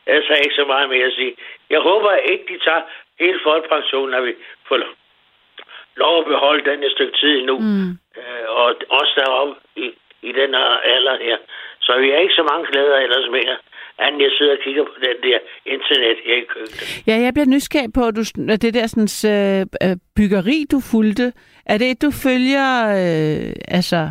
ellers 0.06 0.28
har 0.28 0.36
jeg 0.36 0.46
ikke 0.46 0.62
så 0.62 0.66
meget 0.66 0.90
mere 0.90 1.06
at 1.06 1.14
sige. 1.14 1.36
Jeg 1.70 1.80
håber 1.80 2.14
ikke, 2.14 2.46
de 2.54 2.60
tager 2.66 2.82
hele 3.20 3.40
folkepensionen, 3.44 4.12
når 4.12 4.22
vi 4.22 4.34
får 4.68 4.78
lo- 4.78 4.98
lov 5.96 6.20
at 6.20 6.26
beholde 6.26 6.72
den 6.72 6.84
et 6.84 6.92
stykke 6.92 7.18
tid 7.18 7.40
endnu. 7.40 7.60
Mm. 7.60 7.90
Øh, 8.18 8.46
og 8.50 8.76
også 8.90 9.14
deroppe 9.16 9.56
i, 9.76 9.94
i 10.22 10.32
den 10.32 10.54
her 10.54 10.78
alder 10.96 11.18
her. 11.18 11.38
Så 11.80 11.98
vi 11.98 12.10
har 12.10 12.18
ikke 12.18 12.34
så 12.34 12.44
mange 12.44 12.66
glæder 12.72 12.98
ellers 12.98 13.30
mere, 13.30 13.58
anden 14.06 14.22
jeg 14.22 14.32
sidder 14.38 14.54
og 14.58 14.62
kigger 14.66 14.84
på 14.84 14.98
den 15.08 15.18
der 15.28 15.38
internet 15.66 16.18
her 16.26 16.36
i 16.44 16.46
køkkenet. 16.54 17.04
Ja, 17.08 17.16
jeg 17.26 17.32
bliver 17.34 17.50
nysgerrig 17.56 17.94
på, 17.98 18.04
at 18.10 18.16
du, 18.20 18.24
at 18.54 18.62
det 18.62 18.74
der 18.78 18.88
sådan, 18.88 19.12
øh, 19.34 19.62
øh, 19.86 19.96
byggeri, 20.18 20.58
du 20.74 20.80
fulgte, 20.92 21.28
er 21.72 21.78
det 21.78 21.88
et, 21.92 22.02
du 22.02 22.12
følger, 22.26 22.70
øh, 23.02 23.78
altså... 23.78 24.02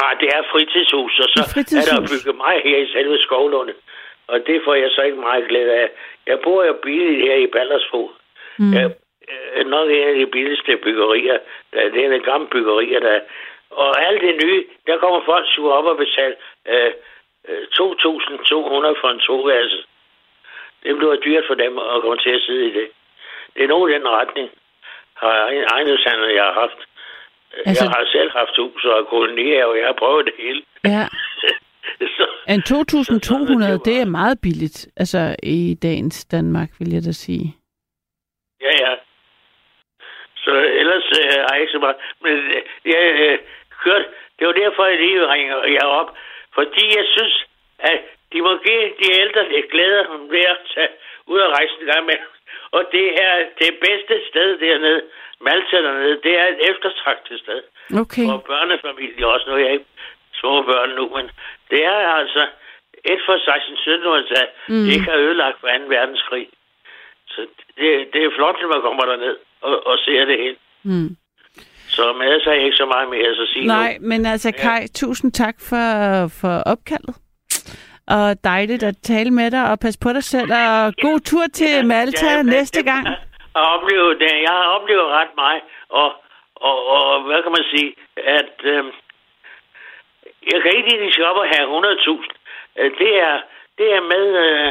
Ah, 0.00 0.12
det 0.20 0.28
er 0.36 0.42
fritidshus, 0.52 1.14
og 1.22 1.28
så 1.34 1.40
Et 1.42 1.52
fritidshus. 1.54 1.88
er 1.88 2.00
der 2.00 2.08
bygget 2.12 2.36
mig 2.44 2.54
her 2.66 2.78
i 2.84 2.86
selve 2.94 3.18
Skovlunde. 3.18 3.74
Og 4.32 4.38
det 4.46 4.56
får 4.64 4.74
jeg 4.74 4.90
så 4.90 5.02
ikke 5.02 5.20
meget 5.28 5.48
glæde 5.48 5.72
af. 5.82 5.88
Jeg 6.26 6.38
bor 6.44 6.64
jo 6.64 6.74
billigt 6.82 7.22
her 7.26 7.34
i 7.34 7.46
Ballersfod. 7.46 8.08
Mm. 8.58 8.72
Ja, 8.76 8.84
øh, 9.30 9.66
nok 9.66 9.90
en 9.90 10.08
af 10.12 10.14
de 10.14 10.26
billigste 10.26 10.76
byggerier. 10.76 11.38
Der, 11.72 11.90
det 11.92 12.04
er 12.04 12.12
en 12.12 12.28
gammel 12.30 12.48
byggerier, 12.50 13.00
der 13.00 13.20
Og 13.70 14.06
alt 14.06 14.20
det 14.20 14.34
nye, 14.44 14.64
der 14.86 14.96
kommer 14.98 15.20
folk 15.24 15.46
sur 15.54 15.72
op 15.72 15.84
og 15.84 15.96
betale 15.96 16.34
øh, 16.68 16.92
2.200 17.48 19.00
for 19.00 19.08
en 19.10 19.20
toværelse. 19.20 19.80
Det 20.82 20.96
bliver 20.96 21.16
dyrt 21.16 21.44
for 21.48 21.54
dem 21.54 21.78
at 21.78 22.00
komme 22.02 22.18
til 22.18 22.30
at 22.30 22.42
sidde 22.46 22.66
i 22.70 22.72
det. 22.78 22.88
Det 23.54 23.64
er 23.64 23.68
nogen 23.68 23.90
i 23.90 23.94
den 23.94 24.08
retning, 24.08 24.48
har 25.16 25.30
ejendomshandler, 25.74 26.28
jeg 26.28 26.44
har 26.44 26.52
haft. 26.52 26.78
Altså... 27.56 27.68
Altså- 27.68 27.84
Jeg 27.84 27.90
har 27.90 28.04
selv 28.12 28.30
haft 28.30 28.56
hus 28.58 28.84
og 28.84 29.06
kolonier, 29.08 29.64
og 29.64 29.78
jeg 29.78 29.86
har 29.86 29.92
prøvet 30.02 30.26
det 30.26 30.34
hele. 30.38 30.62
Ja. 30.84 31.06
Så, 32.16 32.26
En 32.48 32.60
2.200, 32.60 33.84
det 33.88 33.96
er 34.00 34.04
meget 34.18 34.38
billigt, 34.42 34.88
altså 34.96 35.36
i 35.42 35.74
dagens 35.82 36.24
Danmark, 36.24 36.68
vil 36.78 36.90
jeg 36.92 37.02
da 37.04 37.12
sige. 37.12 37.56
ja, 38.60 38.72
ja. 38.86 38.94
Så 40.36 40.52
ellers 40.80 41.06
øh, 41.20 41.30
har 41.46 41.52
jeg 41.54 41.60
ikke 41.60 41.72
så 41.72 41.78
meget. 41.78 41.96
Men 42.22 42.32
øh, 42.32 42.62
jeg 42.84 43.02
øh, 43.24 43.38
kørte, 43.84 44.04
det 44.38 44.46
var 44.46 44.52
derfor, 44.52 44.84
jeg 44.86 44.98
lige 45.00 45.32
ringer 45.32 45.56
jer 45.66 45.84
op. 45.84 46.10
Fordi 46.58 46.84
jeg 46.98 47.06
synes, 47.16 47.34
at 47.78 48.00
de 48.32 48.38
må 48.46 48.52
give 48.66 48.84
de 49.00 49.08
ældre 49.22 49.42
lidt 49.52 49.70
glæder 49.70 50.04
ved 50.34 50.44
at 50.54 50.58
tage 50.74 50.92
ud 51.26 51.38
og 51.46 51.50
rejse 51.56 51.74
en 51.80 51.86
gang 51.86 52.04
med. 52.06 52.18
Og 52.76 52.82
det 52.92 53.06
er 53.26 53.34
det 53.62 53.72
bedste 53.86 54.14
sted 54.30 54.48
dernede, 54.58 55.02
Malta 55.40 55.76
dernede, 55.86 56.20
det 56.24 56.34
er 56.40 56.46
et 56.46 56.60
eftertragtet 56.70 57.40
sted. 57.44 57.60
Okay. 58.02 58.26
For 58.28 58.38
børnefamilier 58.52 59.26
også, 59.26 59.46
nu 59.48 59.54
er 59.54 59.64
jeg 59.66 59.72
ikke 59.72 59.90
små 60.40 60.62
børn 60.62 60.90
nu, 60.98 61.04
men 61.16 61.30
det 61.70 61.84
er 61.84 62.00
altså 62.20 62.42
et 63.12 63.20
for 63.26 63.36
16-17-årsdag, 63.36 64.46
mm. 64.68 64.84
det 64.84 64.92
ikke 64.94 65.10
har 65.10 65.18
ødelagt 65.26 65.60
for 65.60 65.68
2. 65.68 65.72
verdenskrig. 65.96 66.48
Så 67.28 67.40
det, 67.78 67.88
det 68.12 68.20
er 68.24 68.30
flot, 68.36 68.56
når 68.60 68.68
man 68.68 68.82
kommer 68.82 69.04
derned 69.04 69.36
og, 69.60 69.86
og 69.86 69.98
ser 69.98 70.24
det 70.24 70.38
hele. 70.38 70.56
Mm. 70.82 71.10
Så 71.98 72.12
med 72.18 72.26
ellers 72.26 72.44
har 72.44 72.52
jeg 72.52 72.64
ikke 72.64 72.76
så 72.82 72.86
meget 72.94 73.08
mere 73.14 73.28
at 73.28 73.48
sige 73.52 73.66
Nej, 73.66 73.90
nu. 74.00 74.08
men 74.08 74.26
altså 74.26 74.50
Kai, 74.62 74.82
tusind 75.00 75.32
tak 75.32 75.56
for, 75.68 75.84
for 76.40 76.54
opkaldet. 76.72 77.14
Og 78.16 78.28
dejligt 78.44 78.82
at 78.90 78.96
tale 79.12 79.30
med 79.30 79.50
dig, 79.50 79.64
og 79.70 79.76
pas 79.84 79.96
på 80.04 80.10
dig 80.16 80.24
selv, 80.24 80.50
og 80.52 80.94
god 81.06 81.18
tur 81.30 81.46
til 81.60 81.86
Malta 81.86 82.26
Ja, 82.30 82.36
men 82.42 82.46
næste 82.46 82.82
gang. 82.90 83.04
Jeg 83.06 83.16
har 83.56 83.68
oplevet, 83.76 84.20
det. 84.20 84.32
jeg 84.48 84.54
har 84.60 84.66
oplevet 84.76 85.06
ret 85.18 85.32
meget, 85.36 85.62
og, 85.88 86.08
og, 86.68 86.76
og 86.96 87.22
hvad 87.26 87.42
kan 87.42 87.52
man 87.58 87.64
sige, 87.72 87.90
at 88.38 88.54
øh, 88.74 88.84
jeg 90.52 90.58
kan 90.62 90.72
ikke 90.76 91.26
op 91.30 91.36
og 91.36 91.48
have 91.54 91.66
100.000. 91.78 92.28
Øh, 92.78 92.90
Det 92.98 93.12
er, 93.28 93.36
det 93.78 93.88
er 93.96 94.00
med, 94.14 94.24
øh, 94.44 94.68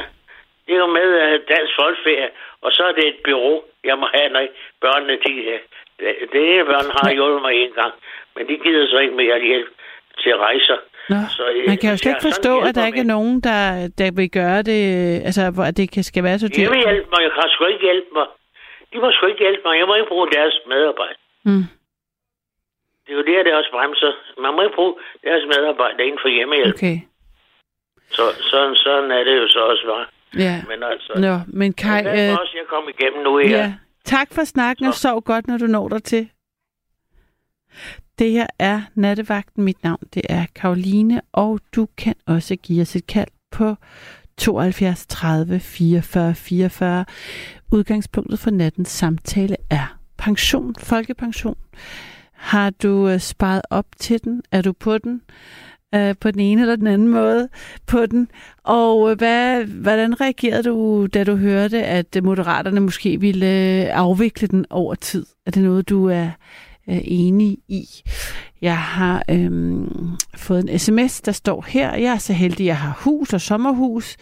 det 0.65 0.73
er 0.75 0.81
jo 0.85 0.87
med 0.99 1.09
øh, 1.23 1.39
Dansk 1.53 1.73
Folkeferie, 1.79 2.29
og 2.61 2.71
så 2.71 2.83
er 2.83 2.91
det 2.91 3.07
et 3.07 3.19
bureau, 3.25 3.63
jeg 3.83 3.97
må 4.01 4.07
have, 4.15 4.29
når 4.29 4.43
børnene, 4.81 5.15
de, 5.25 5.33
det, 6.33 6.39
ene 6.53 6.65
børn 6.65 6.87
har 6.97 7.11
hjulpet 7.17 7.41
mig 7.41 7.53
en 7.63 7.71
gang, 7.79 7.93
men 8.35 8.43
de 8.49 8.55
gider 8.63 8.87
så 8.87 8.97
ikke 8.99 9.15
mere 9.15 9.39
hjælp 9.49 9.69
til 10.23 10.37
rejser. 10.37 10.77
Nå, 11.09 11.15
Så, 11.37 11.43
øh, 11.55 11.67
man 11.67 11.77
kan 11.77 11.89
jo 11.91 11.97
slet 11.97 12.05
jeg 12.05 12.15
ikke 12.17 12.27
forstå, 12.31 12.53
at 12.67 12.75
der 12.75 12.85
ikke 12.85 12.99
er 13.05 13.11
nogen, 13.15 13.35
der, 13.41 13.61
der 13.99 14.09
vil 14.19 14.29
gøre 14.39 14.61
det, 14.71 14.81
altså 15.29 15.43
hvor 15.55 15.63
at 15.69 15.77
det 15.77 15.91
kan, 15.91 16.03
skal 16.03 16.23
være 16.23 16.39
så 16.39 16.47
dyrt. 16.55 16.71
vil 16.71 16.83
hjælpe 16.89 17.09
mig, 17.13 17.21
jeg 17.27 17.31
kan 17.37 17.49
sgu 17.53 17.65
ikke 17.65 17.85
hjælpe 17.89 18.09
mig. 18.17 18.27
De 18.93 18.97
må 19.01 19.07
sgu 19.11 19.25
ikke 19.25 19.43
hjælpe 19.45 19.61
mig, 19.65 19.73
jeg 19.79 19.87
må 19.87 19.93
ikke 19.95 20.11
bruge 20.13 20.27
deres 20.37 20.55
medarbejde. 20.67 21.19
Mm. 21.45 21.63
Det 23.03 23.11
er 23.13 23.17
jo 23.21 23.23
det, 23.29 23.45
der 23.45 23.55
også 23.57 23.71
bremser. 23.71 24.11
Man 24.45 24.51
må 24.55 24.61
ikke 24.61 24.75
bruge 24.75 24.93
deres 25.23 25.43
medarbejdere 25.53 26.05
inden 26.07 26.19
for 26.23 26.29
hjemmehjælp. 26.37 26.75
Okay. 26.75 26.97
Så, 28.15 28.23
sådan, 28.51 28.75
sådan 28.75 29.11
er 29.11 29.23
det 29.23 29.35
jo 29.41 29.47
så 29.47 29.59
også 29.71 29.83
bare. 29.93 30.05
ja. 30.45 30.55
Men 30.69 30.83
altså, 30.91 31.11
Nå, 31.25 31.33
men 31.59 31.73
Kai, 31.73 32.03
jeg 32.03 32.25
er 32.27 32.31
øh, 32.33 32.39
også, 32.41 32.53
jeg 32.61 32.67
kom 32.73 32.89
igennem 32.89 33.21
nu 33.23 33.37
her. 33.37 33.57
ja. 33.57 33.73
Tak 34.07 34.33
for 34.33 34.43
snakken, 34.43 34.85
og 34.85 34.93
Så. 34.93 34.99
sov 34.99 35.21
godt, 35.21 35.47
når 35.47 35.57
du 35.57 35.67
når 35.67 35.87
dig 35.89 36.03
til. 36.03 36.29
Det 38.19 38.31
her 38.31 38.47
er 38.59 38.81
Nattevagten. 38.95 39.63
Mit 39.63 39.83
navn 39.83 39.99
det 40.13 40.21
er 40.29 40.45
Karoline, 40.55 41.21
og 41.31 41.59
du 41.75 41.87
kan 41.97 42.15
også 42.25 42.55
give 42.55 42.81
os 42.81 42.95
et 42.95 43.07
kald 43.07 43.27
på 43.51 43.75
72 44.37 45.05
30 45.07 45.59
44 45.59 46.35
44. 46.35 47.05
Udgangspunktet 47.71 48.39
for 48.39 48.51
nattens 48.51 48.89
samtale 48.89 49.55
er 49.69 49.99
pension, 50.17 50.75
folkepension. 50.79 51.57
Har 52.33 52.69
du 52.69 53.09
øh, 53.09 53.19
sparet 53.19 53.61
op 53.69 53.85
til 53.99 54.23
den? 54.23 54.41
Er 54.51 54.61
du 54.61 54.73
på 54.73 54.97
den? 54.97 55.21
Øh, 55.95 56.15
på 56.19 56.31
den 56.31 56.39
ene 56.39 56.61
eller 56.61 56.75
den 56.75 56.87
anden 56.87 57.07
måde 57.07 57.49
på 57.85 58.05
den. 58.05 58.27
Og 58.63 59.11
øh, 59.11 59.17
hvad, 59.17 59.63
hvordan 59.63 60.21
reagerede 60.21 60.63
du, 60.63 61.07
da 61.13 61.23
du 61.23 61.35
hørte, 61.35 61.83
at 61.83 62.17
moderaterne 62.23 62.79
måske 62.79 63.21
ville 63.21 63.45
øh, 63.45 63.97
afvikle 63.97 64.47
den 64.47 64.65
over 64.69 64.95
tid? 64.95 65.25
Er 65.45 65.51
det 65.51 65.63
noget, 65.63 65.89
du 65.89 66.05
er 66.05 66.29
øh, 66.89 67.01
enig 67.03 67.57
i? 67.67 67.85
Jeg 68.61 68.77
har 68.77 69.23
øh, 69.29 69.87
fået 70.35 70.69
en 70.69 70.79
sms, 70.79 71.21
der 71.21 71.31
står 71.31 71.65
her. 71.67 71.95
Jeg 71.95 72.13
er 72.13 72.17
så 72.17 72.33
heldig, 72.33 72.63
at 72.63 72.67
jeg 72.67 72.77
har 72.77 72.99
hus 73.03 73.33
og 73.33 73.41
sommerhus. 73.41 74.17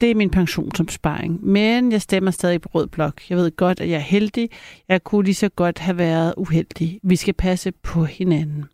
Det 0.00 0.10
er 0.10 0.14
min 0.14 0.30
pensionsopsparing. 0.30 1.46
Men 1.46 1.92
jeg 1.92 2.02
stemmer 2.02 2.30
stadig 2.30 2.60
på 2.60 2.68
rød 2.74 2.86
blok. 2.86 3.30
Jeg 3.30 3.38
ved 3.38 3.56
godt, 3.56 3.80
at 3.80 3.88
jeg 3.88 3.96
er 3.96 4.00
heldig. 4.00 4.48
Jeg 4.88 5.04
kunne 5.04 5.24
lige 5.24 5.34
så 5.34 5.48
godt 5.48 5.78
have 5.78 5.98
været 5.98 6.34
uheldig. 6.36 7.00
Vi 7.02 7.16
skal 7.16 7.34
passe 7.34 7.72
på 7.82 8.04
hinanden. 8.04 8.64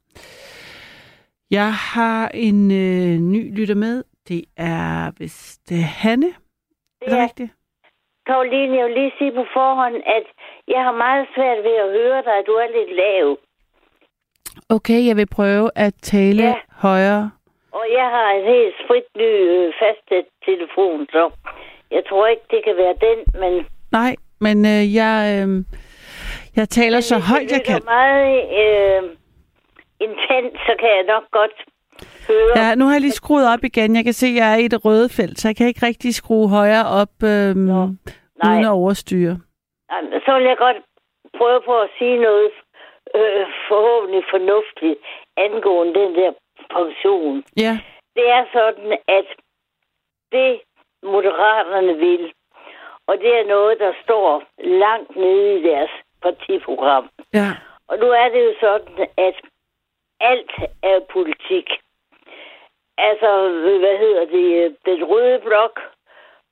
Jeg 1.51 1.73
har 1.75 2.29
en 2.35 2.71
øh, 2.71 3.19
ny 3.35 3.59
lytter 3.59 3.75
med. 3.75 4.05
Det 4.29 4.45
er, 4.57 5.11
hvis 5.17 5.59
det 5.69 5.77
er 5.77 5.91
Hanne. 6.03 6.27
Er 7.03 7.07
det 7.11 7.17
Ja. 7.17 7.23
rigtigt? 7.23 7.51
Karoline, 8.27 8.77
jeg 8.77 8.87
vil 8.87 8.95
lige 8.95 9.13
sige 9.19 9.33
på 9.33 9.45
forhånd, 9.53 9.95
at 9.95 10.27
jeg 10.69 10.83
har 10.87 10.93
meget 10.93 11.27
svært 11.35 11.59
ved 11.65 11.77
at 11.85 11.91
høre 11.99 12.23
dig, 12.23 12.35
at 12.39 12.45
du 12.47 12.53
er 12.53 12.69
lidt 12.79 12.97
lav. 12.97 13.39
Okay, 14.69 15.07
jeg 15.07 15.17
vil 15.17 15.27
prøve 15.27 15.71
at 15.75 15.95
tale 16.03 16.43
Ja. 16.43 16.55
højere. 16.73 17.31
Og 17.73 17.85
jeg 17.99 18.05
har 18.17 18.29
en 18.39 18.45
helt 18.55 18.75
sprit 18.85 19.05
ny 19.17 19.31
øh, 19.57 19.73
fastsat 19.81 20.27
telefon, 20.45 21.07
så 21.11 21.31
jeg 21.91 22.03
tror 22.09 22.27
ikke, 22.27 22.43
det 22.51 22.61
kan 22.65 22.77
være 22.77 22.95
den, 23.07 23.41
men... 23.41 23.67
Nej, 23.93 24.17
men 24.41 24.57
øh, 24.67 24.95
jeg, 24.95 25.15
øh, 25.49 25.65
jeg 26.57 26.69
taler 26.69 27.01
så 27.01 27.15
hvis 27.15 27.29
højt, 27.29 27.51
jeg 27.53 27.63
kan. 27.67 27.81
meget 27.85 28.37
øh, 28.63 29.03
intens, 30.01 30.53
så 30.67 30.73
kan 30.81 30.89
jeg 30.97 31.05
nok 31.15 31.25
godt 31.31 31.55
høre. 32.29 32.53
Ja, 32.57 32.75
nu 32.75 32.85
har 32.85 32.93
jeg 32.93 33.01
lige 33.01 33.21
skruet 33.23 33.47
op 33.55 33.65
igen. 33.65 33.97
Jeg 33.97 34.05
kan 34.05 34.13
se, 34.13 34.27
at 34.27 34.35
jeg 34.35 34.53
er 34.55 34.57
i 34.65 34.69
det 34.69 34.85
røde 34.85 35.09
felt, 35.09 35.39
så 35.39 35.49
jeg 35.49 35.57
kan 35.57 35.67
ikke 35.67 35.87
rigtig 35.87 36.15
skrue 36.15 36.49
højere 36.51 36.87
op, 37.01 37.15
øhm, 37.25 37.59
Nå, 37.59 37.81
nej. 38.43 38.53
uden 38.53 38.65
at 38.65 38.71
overstyre. 38.71 39.35
Jamen, 39.93 40.21
Så 40.27 40.31
vil 40.39 40.45
jeg 40.45 40.57
godt 40.57 40.77
prøve 41.39 41.61
på 41.67 41.75
at 41.81 41.91
sige 41.99 42.17
noget 42.19 42.51
øh, 43.19 43.47
forhåbentlig 43.69 44.23
fornuftigt 44.35 45.01
angående 45.37 45.95
den 46.01 46.15
der 46.15 46.33
pension. 46.77 47.45
Ja, 47.65 47.79
Det 48.17 48.27
er 48.37 48.45
sådan, 48.53 48.99
at 49.19 49.27
det 50.33 50.61
moderaterne 51.03 51.95
vil, 52.07 52.33
og 53.09 53.15
det 53.19 53.31
er 53.41 53.47
noget, 53.49 53.79
der 53.79 53.93
står 54.05 54.43
langt 54.83 55.17
nede 55.17 55.59
i 55.59 55.63
deres 55.63 55.91
partiprogram. 56.23 57.09
ja, 57.35 57.51
Og 57.89 57.99
nu 57.99 58.07
er 58.23 58.29
det 58.35 58.41
jo 58.49 58.53
sådan, 58.61 59.07
at 59.17 59.35
alt 60.21 60.53
er 60.83 60.99
politik. 61.12 61.69
Altså, 62.99 63.31
hvad 63.83 63.99
hedder 63.99 64.25
det, 64.25 64.77
den 64.87 65.05
røde 65.05 65.39
blok 65.39 65.81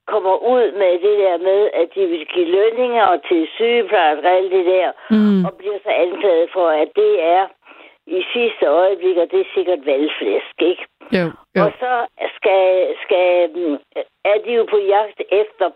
kommer 0.06 0.36
ud 0.36 0.72
med 0.72 0.92
det 0.92 1.18
der 1.24 1.38
med, 1.38 1.70
at 1.74 1.88
de 1.94 2.06
vil 2.06 2.26
give 2.26 2.46
lønninger 2.46 3.18
til 3.28 3.48
sygeplejersker 3.56 4.28
og 4.28 4.36
alt 4.36 4.52
det 4.52 4.66
der, 4.66 4.92
mm, 5.10 5.44
og 5.44 5.52
bliver 5.58 5.78
så 5.82 5.90
anklaget 5.90 6.48
for, 6.52 6.68
at 6.68 6.88
det 6.96 7.22
er 7.22 7.46
i 8.06 8.24
sidste 8.32 8.66
øjeblik, 8.66 9.16
og 9.16 9.30
det 9.30 9.40
er 9.40 9.54
sikkert 9.54 9.86
valgflæsk, 9.86 10.56
ikke? 10.58 10.86
jo, 11.12 11.26
jo. 11.56 11.62
Og 11.64 11.72
så 11.80 12.06
skal, 12.36 12.96
skal, 13.04 13.50
mm, 13.54 13.78
er 14.24 14.38
de 14.44 14.52
jo 14.52 14.66
på 14.70 14.78
jagt 14.78 15.20
efter 15.30 15.70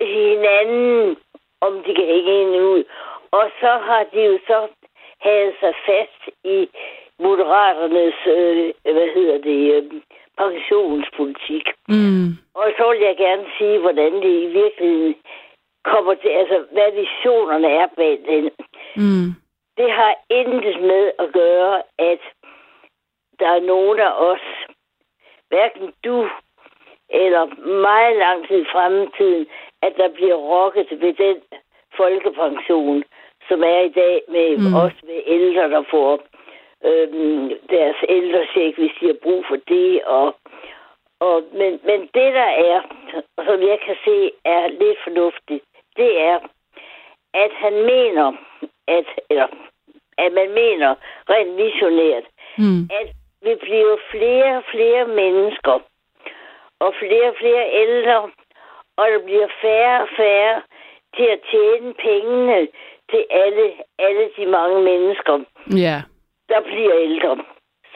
hinanden, 0.00 1.16
om 1.60 1.72
de 1.86 1.94
kan 1.94 2.06
hænge 2.06 2.32
en 2.42 2.60
ud. 2.60 2.84
Og 3.30 3.50
så 3.60 3.72
har 3.88 4.06
de 4.12 4.20
jo 4.20 4.38
så 4.46 4.68
havet 5.24 5.54
sig 5.60 5.74
fast 5.86 6.20
i 6.44 6.68
moderaternes, 7.18 8.18
øh, 8.36 8.92
hvad 8.96 9.08
hedder 9.16 9.38
det, 9.48 9.60
øh, 9.74 10.00
pensionspolitik. 10.38 11.66
Mm, 11.88 12.28
Og 12.54 12.66
så 12.78 12.84
vil 12.90 13.00
jeg 13.00 13.16
gerne 13.16 13.46
sige, 13.58 13.78
hvordan 13.78 14.12
det 14.12 14.34
i 14.42 14.46
virkeligheden 14.46 15.14
kommer 15.84 16.14
til, 16.14 16.28
altså 16.28 16.64
hvad 16.72 16.90
visionerne 17.00 17.68
er 17.68 17.86
bag 17.96 18.18
den. 18.28 18.44
mm, 18.96 19.28
Det 19.76 19.90
har 19.92 20.14
intet 20.30 20.80
med 20.82 21.12
at 21.18 21.28
gøre, 21.32 21.82
at 21.98 22.20
der 23.40 23.48
er 23.48 23.60
nogen 23.60 23.98
af 24.00 24.12
os, 24.30 24.44
hverken 25.48 25.92
du 26.04 26.28
eller 27.10 27.44
meget 27.88 28.16
lang 28.16 28.48
tid 28.48 28.60
i 28.62 28.72
fremtiden, 28.72 29.46
at 29.82 29.92
der 29.96 30.08
bliver 30.08 30.34
rokket 30.34 30.88
ved 31.00 31.12
den 31.12 31.36
folkepension, 31.96 33.04
som 33.48 33.62
er 33.62 33.80
i 33.80 33.88
dag 33.88 34.22
med 34.28 34.56
Mm. 34.58 34.74
også 34.74 34.96
med 35.06 35.20
ældre, 35.26 35.70
der 35.70 35.82
får 35.90 36.20
øhm, 36.84 37.52
deres 37.70 37.96
ældresjek, 38.08 38.76
hvis 38.78 38.92
de 39.00 39.06
har 39.06 39.18
brug 39.22 39.44
for 39.48 39.56
det. 39.68 40.04
Og, 40.04 40.36
og, 41.20 41.42
men, 41.52 41.80
men 41.84 42.00
det, 42.00 42.28
der 42.40 42.50
er, 42.70 42.80
som 43.46 43.60
jeg 43.70 43.78
kan 43.86 43.96
se, 44.04 44.30
er 44.44 44.68
lidt 44.68 44.98
fornuftigt, 45.04 45.64
det 45.96 46.20
er, 46.20 46.38
at 47.34 47.50
han 47.52 47.72
mener, 47.72 48.32
at, 48.88 49.06
eller, 49.30 49.46
at 50.18 50.32
man 50.32 50.50
mener 50.50 50.94
rent 51.30 51.56
visionært, 51.56 52.24
Mm. 52.58 52.82
at 53.00 53.08
vi 53.42 53.54
bliver 53.54 53.96
flere 54.10 54.56
og 54.56 54.64
flere 54.74 55.06
mennesker, 55.06 55.78
og 56.80 56.94
flere 56.98 57.28
og 57.28 57.36
flere 57.38 57.72
ældre, 57.72 58.30
og 58.96 59.06
der 59.12 59.18
bliver 59.24 59.48
færre 59.62 60.02
og 60.02 60.08
færre 60.16 60.62
til 61.16 61.24
at 61.24 61.40
tjene 61.50 61.94
pengene 61.94 62.68
til 63.10 63.24
alle, 63.30 63.72
alle 63.98 64.30
de 64.36 64.46
mange 64.46 64.82
mennesker, 64.82 65.38
Ja. 65.76 66.02
der 66.48 66.60
bliver 66.60 66.94
ældre. 67.00 67.44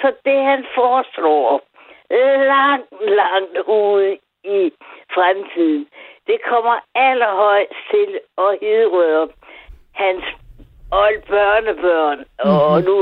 Så 0.00 0.12
det 0.24 0.38
han 0.44 0.66
foreslår 0.74 1.60
langt, 2.54 2.88
langt 3.00 3.58
ude 3.66 4.18
i 4.44 4.72
fremtiden, 5.14 5.86
det 6.26 6.38
kommer 6.42 6.76
allerhøjst 6.94 7.72
til 7.90 8.20
at 8.38 8.58
hidrøre 8.60 9.28
hans 9.94 10.24
old 10.92 11.22
børnebørn, 11.28 12.18
mm-hmm. 12.18 12.50
og 12.50 12.82
nu 12.82 12.94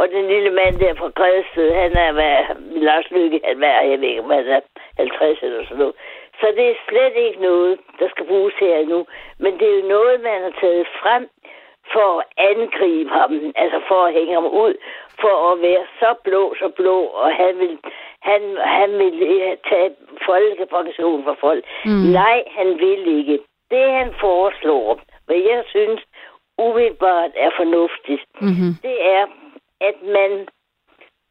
og 0.00 0.08
den 0.08 0.26
lille 0.28 0.50
mand 0.50 0.78
der 0.78 0.94
fra 0.94 1.08
Græsted, 1.08 1.74
han 1.74 1.92
er 1.96 2.12
hvad, 2.12 2.36
Lars 2.86 3.10
Lykke, 3.10 3.40
han 3.44 3.62
er, 3.62 3.80
jeg 3.90 4.00
ved 4.00 4.08
ikke, 4.08 4.22
om 4.22 4.30
han 4.30 4.46
er 4.46 4.60
50 4.96 5.38
eller 5.42 5.64
sådan 5.64 5.78
noget. 5.78 5.94
Så 6.40 6.46
det 6.56 6.66
er 6.70 6.74
slet 6.88 7.16
ikke 7.16 7.42
noget, 7.42 7.78
der 7.98 8.08
skal 8.08 8.26
bruges 8.26 8.54
her 8.60 8.86
nu. 8.86 9.06
Men 9.38 9.58
det 9.58 9.68
er 9.68 9.80
jo 9.80 9.88
noget, 9.88 10.20
man 10.20 10.42
har 10.42 10.54
taget 10.60 10.86
frem 11.02 11.28
for 11.92 12.18
at 12.20 12.26
angribe 12.36 13.10
ham, 13.10 13.52
altså 13.56 13.80
for 13.88 14.00
at 14.06 14.12
hænge 14.12 14.34
ham 14.34 14.46
ud, 14.46 14.74
for 15.20 15.52
at 15.52 15.62
være 15.62 15.84
så 16.00 16.14
blå, 16.24 16.54
så 16.58 16.68
blå, 16.68 16.96
og 17.04 17.34
han 17.34 17.58
vil, 17.58 17.78
han, 18.22 18.40
han 18.64 18.90
vil 18.98 19.58
tage 19.68 19.90
folkepension 20.26 21.24
for 21.24 21.36
folk. 21.40 21.64
Mm. 21.84 21.90
Nej, 22.20 22.44
han 22.58 22.78
vil 22.78 23.18
ikke. 23.18 23.38
Det 23.70 23.90
han 23.92 24.14
foreslår, 24.20 25.00
hvad 25.26 25.36
jeg 25.36 25.64
synes 25.68 26.00
umiddelbart 26.58 27.30
er 27.34 27.50
fornuftigt, 27.56 28.22
Mm-hmm. 28.40 28.72
det 28.82 28.96
er, 29.16 29.26
at 29.80 29.94
man 30.02 30.48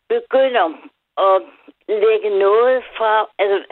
begynder 0.10 0.66
at 1.18 1.42
lægge 1.88 2.30
noget 2.40 2.84
fra... 2.98 3.30
Altså, 3.40 3.64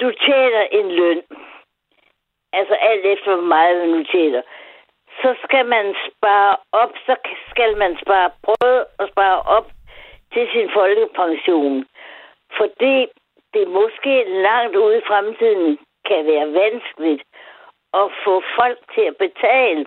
du 0.00 0.12
tjener 0.26 0.62
en 0.78 0.90
løn. 0.92 1.22
Altså 2.52 2.74
alt 2.74 3.04
efter, 3.04 3.34
hvor 3.34 3.44
meget 3.44 3.94
du 3.94 4.04
tjener. 4.12 4.42
Så 5.22 5.34
skal 5.44 5.66
man 5.66 5.94
spare 6.08 6.56
op, 6.72 6.92
så 7.06 7.16
skal 7.50 7.76
man 7.76 7.98
spare, 8.02 8.30
prøve 8.42 8.84
at 8.98 9.08
spare 9.12 9.42
op 9.42 9.66
til 10.32 10.48
sin 10.52 10.70
folkepension. 10.74 11.86
Fordi 12.56 13.06
det 13.54 13.68
måske 13.68 14.24
langt 14.24 14.76
ude 14.76 14.98
i 14.98 15.06
fremtiden 15.06 15.78
kan 16.08 16.26
være 16.26 16.52
vanskeligt 16.52 17.22
at 17.94 18.10
få 18.24 18.42
folk 18.58 18.78
til 18.94 19.00
at 19.00 19.16
betale 19.16 19.86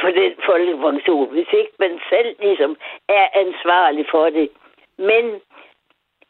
for 0.00 0.08
den 0.08 0.34
folkepension, 0.46 1.30
hvis 1.30 1.52
ikke 1.52 1.72
man 1.78 2.00
selv 2.08 2.36
ligesom 2.40 2.76
er 3.08 3.26
ansvarlig 3.34 4.06
for 4.10 4.30
det. 4.30 4.50
Men 4.98 5.40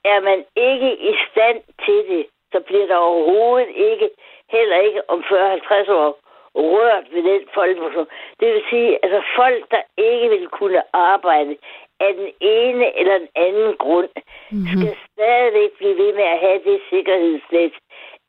er 0.05 0.21
man 0.21 0.45
ikke 0.57 0.91
i 1.11 1.15
stand 1.31 1.63
til 1.85 2.01
det, 2.09 2.27
så 2.55 2.61
bliver 2.69 2.87
der 2.87 2.97
overhovedet 2.97 3.71
ikke, 3.91 4.09
heller 4.57 4.77
ikke 4.87 5.01
om 5.11 5.19
40-50 5.21 5.93
år, 6.03 6.11
rørt 6.55 7.07
ved 7.15 7.23
den 7.31 7.43
folkepension. 7.55 8.09
Det 8.41 8.49
vil 8.55 8.63
sige, 8.71 8.91
altså 9.05 9.21
folk, 9.37 9.63
der 9.71 9.83
ikke 10.09 10.29
vil 10.29 10.47
kunne 10.49 10.83
arbejde 10.93 11.57
af 12.01 12.13
den 12.21 12.31
ene 12.41 12.99
eller 12.99 13.19
den 13.19 13.29
anden 13.47 13.77
grund, 13.85 14.09
mm-hmm. 14.17 14.67
skal 14.73 14.97
stadigvæk 15.13 15.71
blive 15.79 15.97
ved 16.03 16.13
med 16.15 16.27
at 16.35 16.39
have 16.39 16.61
det 16.69 16.81
sikkerhedsnet, 16.91 17.75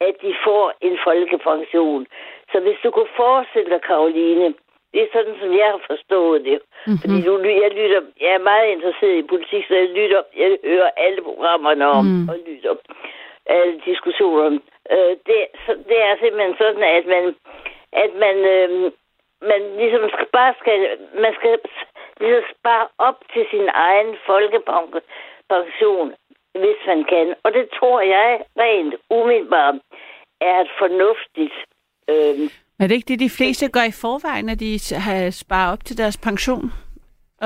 at 0.07 0.13
de 0.23 0.32
får 0.45 0.65
en 0.82 0.97
folkepension. 1.03 2.05
Så 2.51 2.59
hvis 2.59 2.78
du 2.84 2.91
kunne 2.91 3.13
forestille 3.15 3.69
dig, 3.73 3.82
Karoline, 3.82 4.53
det 4.91 5.01
er 5.03 5.09
sådan, 5.13 5.36
som 5.41 5.51
jeg 5.61 5.69
har 5.76 5.82
forstået 5.91 6.45
det. 6.49 6.59
Mm-hmm. 6.61 6.97
Fordi 7.01 7.17
du, 7.28 7.34
jeg, 7.63 7.71
lytter, 7.80 8.01
jeg 8.21 8.32
er 8.39 8.43
meget 8.51 8.67
interesseret 8.76 9.17
i 9.17 9.30
politik, 9.34 9.63
så 9.67 9.76
jeg 9.76 9.89
lytter, 9.99 10.21
jeg 10.41 10.57
hører 10.65 10.89
alle 11.05 11.21
programmerne 11.21 11.86
om 11.97 12.05
mm. 12.05 12.30
og 12.30 12.36
lytter 12.47 12.76
alle 13.45 13.81
diskussioner. 13.85 14.59
Øh, 14.93 15.13
det, 15.27 15.37
det 15.89 15.99
er 16.07 16.15
simpelthen 16.21 16.55
sådan, 16.57 16.83
at 16.97 17.05
man, 17.13 17.25
at 18.03 18.11
man, 18.23 18.37
øh, 18.55 18.91
man 19.51 19.61
ligesom 19.81 20.03
skal 20.13 20.27
bare 20.37 20.53
skal, 20.61 20.79
man 21.23 21.33
skal 21.39 21.59
ligesom 22.19 22.43
spare 22.53 22.87
op 22.97 23.19
til 23.33 23.43
sin 23.51 23.67
egen 23.87 24.11
folkepension, 24.29 26.09
hvis 26.61 26.79
man 26.87 27.03
kan. 27.03 27.27
Og 27.43 27.49
det 27.53 27.65
tror 27.77 28.01
jeg 28.01 28.29
rent 28.59 28.95
umiddelbart 29.09 29.75
er 30.41 30.57
et 30.61 30.71
fornuftigt 30.81 31.55
øh, 32.09 32.49
men 32.77 32.83
Er 32.83 32.87
det 32.87 32.95
ikke 32.95 33.07
det, 33.07 33.19
de 33.19 33.29
fleste 33.29 33.69
gør 33.69 33.83
i 33.83 33.91
forvejen, 33.91 34.49
at 34.49 34.59
de 34.59 34.79
har 34.95 35.29
sparet 35.31 35.73
op 35.73 35.85
til 35.85 35.97
deres 35.97 36.17
pension? 36.17 36.71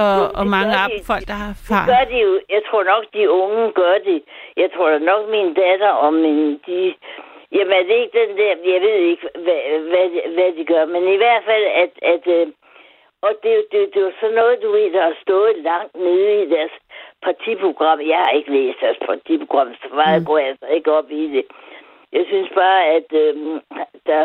Og, 0.04 0.14
Jo, 0.20 0.24
og 0.40 0.44
det 0.46 0.52
mange 0.56 0.74
gør 0.76 0.84
af 0.86 0.90
de. 0.92 1.04
folk, 1.12 1.26
der 1.32 1.38
har 1.44 1.52
Det 1.58 1.66
far. 1.70 1.86
gør 1.94 2.04
de 2.12 2.18
jo. 2.26 2.32
Jeg 2.56 2.62
tror 2.70 2.84
nok, 2.92 3.04
de 3.16 3.24
unge 3.42 3.64
gør 3.82 3.96
det. 4.10 4.20
Jeg 4.62 4.70
tror 4.76 4.90
nok, 5.10 5.22
min 5.36 5.50
datter 5.62 5.92
og 6.06 6.14
min... 6.14 6.40
De, 6.68 6.78
jamen, 7.56 7.74
er 7.80 7.84
det 7.90 7.96
ikke 8.02 8.18
den 8.22 8.32
der... 8.40 8.52
Jeg 8.74 8.82
ved 8.88 8.98
ikke, 9.12 9.28
hvad, 9.46 9.60
hvad, 9.92 10.06
de- 10.14 10.30
hvad 10.36 10.52
de 10.58 10.64
gør. 10.74 10.86
Men 10.94 11.04
i 11.16 11.18
hvert 11.24 11.44
fald, 11.50 11.66
at... 11.84 11.92
at 12.14 12.24
øh, 12.38 12.48
og 13.22 13.32
det, 13.44 13.52
er 13.54 13.62
det, 13.72 13.90
det 13.94 14.02
jo 14.02 14.12
sådan 14.20 14.36
noget, 14.36 14.60
du 14.64 14.72
ved, 14.72 14.92
der 14.94 15.02
har 15.02 15.16
stået 15.22 15.56
langt 15.58 15.96
nede 15.96 16.44
i 16.44 16.50
deres 16.50 16.72
partiprogram. 17.24 18.00
Jeg 18.02 18.18
har 18.18 18.30
ikke 18.32 18.52
læst 18.52 18.78
deres 18.82 18.98
partiprogram, 19.06 19.74
så 19.82 19.88
meget 19.96 20.22
mm. 20.22 20.26
går 20.26 20.38
jeg 20.38 20.48
altså 20.48 20.66
ikke 20.66 20.92
op 20.92 21.12
i 21.12 21.28
det. 21.36 21.46
Jeg 22.14 22.24
synes 22.28 22.50
bare, 22.56 22.86
at 22.86 23.08
øh, 23.14 23.36
der... 24.06 24.22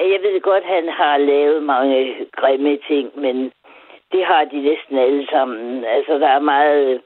Jeg 0.00 0.20
ved 0.22 0.40
godt, 0.40 0.64
han 0.64 0.88
har 0.88 1.16
lavet 1.18 1.62
mange 1.62 2.26
grimme 2.36 2.78
ting, 2.88 3.20
men 3.20 3.52
det 4.12 4.24
har 4.24 4.44
de 4.44 4.60
næsten 4.60 4.98
alle 4.98 5.26
sammen. 5.30 5.84
Altså, 5.84 6.18
der 6.18 6.28
er 6.28 6.38
meget... 6.38 7.02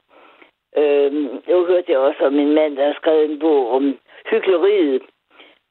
Øh, 0.77 1.13
nu 1.47 1.65
hørte 1.65 1.91
jeg 1.91 1.99
også 1.99 2.25
om 2.25 2.39
en 2.39 2.53
mand, 2.53 2.75
der 2.77 2.85
har 2.85 2.93
skrevet 2.93 3.31
en 3.31 3.39
bog 3.39 3.71
om 3.71 3.99
hyggeleriet. 4.31 5.03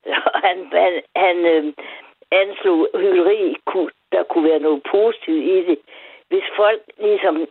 Og 0.06 0.40
han, 0.46 0.56
han, 0.72 1.02
han 1.16 1.36
øh, 1.46 1.72
anslog 2.32 2.88
hyggeleri, 2.94 3.56
kunne, 3.66 3.90
der 4.12 4.22
kunne 4.22 4.48
være 4.50 4.58
noget 4.58 4.82
positivt 4.90 5.44
i 5.44 5.56
det, 5.68 5.78
hvis 6.28 6.44
folk 6.56 6.82
ligesom 6.98 7.46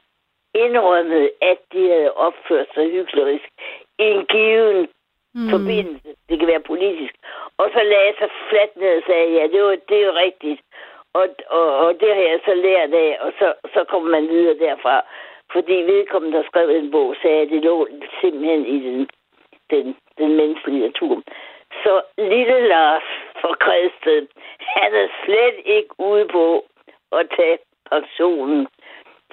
indrømmede, 0.56 1.30
at 1.42 1.58
de 1.74 1.90
havde 1.90 2.14
opført 2.14 2.68
sig 2.74 2.92
hyggelig 2.92 3.42
i 4.00 4.04
en 4.04 4.26
given 4.26 4.88
mm. 5.36 5.50
forbindelse. 5.50 6.10
Det 6.30 6.40
kan 6.40 6.48
være 6.48 6.70
politisk. 6.72 7.14
Og 7.58 7.70
så 7.74 7.84
lagde 7.84 8.14
sig 8.20 8.30
fladt 8.50 8.76
ned 8.76 8.98
og 8.98 9.04
sagde, 9.08 9.34
ja, 9.38 9.44
det, 9.54 9.64
var, 9.64 9.76
det 9.90 9.98
er 10.02 10.06
jo 10.06 10.14
rigtigt. 10.26 10.62
Og, 11.20 11.26
og, 11.50 11.68
og 11.86 11.94
det 12.02 12.10
har 12.16 12.22
jeg 12.32 12.40
så 12.46 12.54
lært 12.54 12.94
af, 12.94 13.18
og 13.22 13.32
så, 13.40 13.54
så 13.74 13.84
kommer 13.90 14.10
man 14.10 14.28
videre 14.30 14.58
derfra. 14.66 14.96
Fordi 15.54 15.74
vedkommende, 15.74 16.38
der 16.38 16.44
skrev 16.44 16.70
en 16.70 16.92
bog, 16.92 17.16
sagde, 17.22 17.42
at 17.42 17.50
det 17.50 17.64
lå 17.64 17.88
simpelthen 18.22 18.66
i 18.66 18.78
den, 18.88 19.08
den, 19.72 19.96
den 20.18 20.36
menneskelige 20.36 20.86
natur. 20.88 21.22
Så 21.84 22.02
lille 22.18 22.68
Lars 22.68 23.08
fra 23.42 23.52
Græsted, 23.64 24.28
han 24.60 24.92
er 25.04 25.08
slet 25.26 25.58
ikke 25.66 25.94
ude 25.98 26.26
på 26.32 26.66
at 27.12 27.26
tage 27.38 27.58
pensionen 27.92 28.68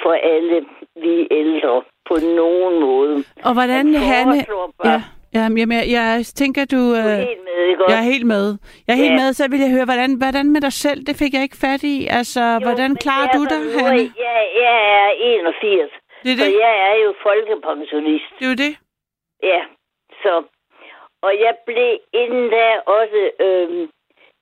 for 0.03 0.13
alle 0.13 0.67
vi 0.97 1.29
ældre 1.31 1.83
på 2.09 2.15
nogen 2.41 2.81
måde. 2.81 3.25
Og 3.45 3.53
hvordan, 3.59 3.95
Han 3.95 4.09
Hanne... 4.13 4.45
bare- 4.83 4.91
Ja, 4.91 5.03
ja, 5.35 5.41
jamen, 5.41 5.73
jeg, 5.79 5.85
jeg 5.99 6.11
tænker, 6.41 6.63
du... 6.75 6.77
Du 6.77 6.93
er 6.93 7.13
Øh, 7.13 7.19
helt 7.31 7.45
med, 7.49 7.59
ikke 7.71 7.85
også? 7.85 7.91
jeg 7.93 7.99
er 8.05 8.09
helt 8.13 8.27
med. 8.35 8.47
Jeg 8.87 8.93
er 8.97 9.01
helt 9.05 9.17
Ja. 9.19 9.21
med, 9.23 9.29
så 9.39 9.45
vil 9.51 9.61
jeg 9.65 9.71
høre, 9.77 9.85
hvordan, 9.91 10.11
hvordan 10.23 10.47
med 10.55 10.61
dig 10.67 10.73
selv? 10.73 11.01
Det 11.09 11.15
fik 11.23 11.33
jeg 11.35 11.43
ikke 11.43 11.63
fat 11.67 11.83
i. 11.95 11.97
Altså, 12.19 12.43
Jo, 12.55 12.59
hvordan 12.67 12.91
klarer 13.05 13.29
er 13.29 13.33
du 13.39 13.43
dig, 13.53 13.63
Hanne? 13.81 14.05
Jeg, 14.29 14.39
jeg 14.65 14.77
er 15.01 15.09
81, 15.21 15.91
Det 16.25 16.33
er 16.33 16.37
så 16.37 16.45
det. 16.45 16.53
jeg 16.65 16.75
er 16.91 16.95
jo 17.05 17.11
folkepensionist. 17.27 18.31
Det 18.39 18.45
er 18.47 18.51
jo 18.55 18.59
det. 18.67 18.75
Ja, 19.53 19.61
så... 20.23 20.33
Og 21.27 21.33
jeg 21.45 21.55
blev 21.67 21.93
inden 22.23 22.51
da 22.51 22.67
også... 22.99 23.21
Øhm, 23.47 23.91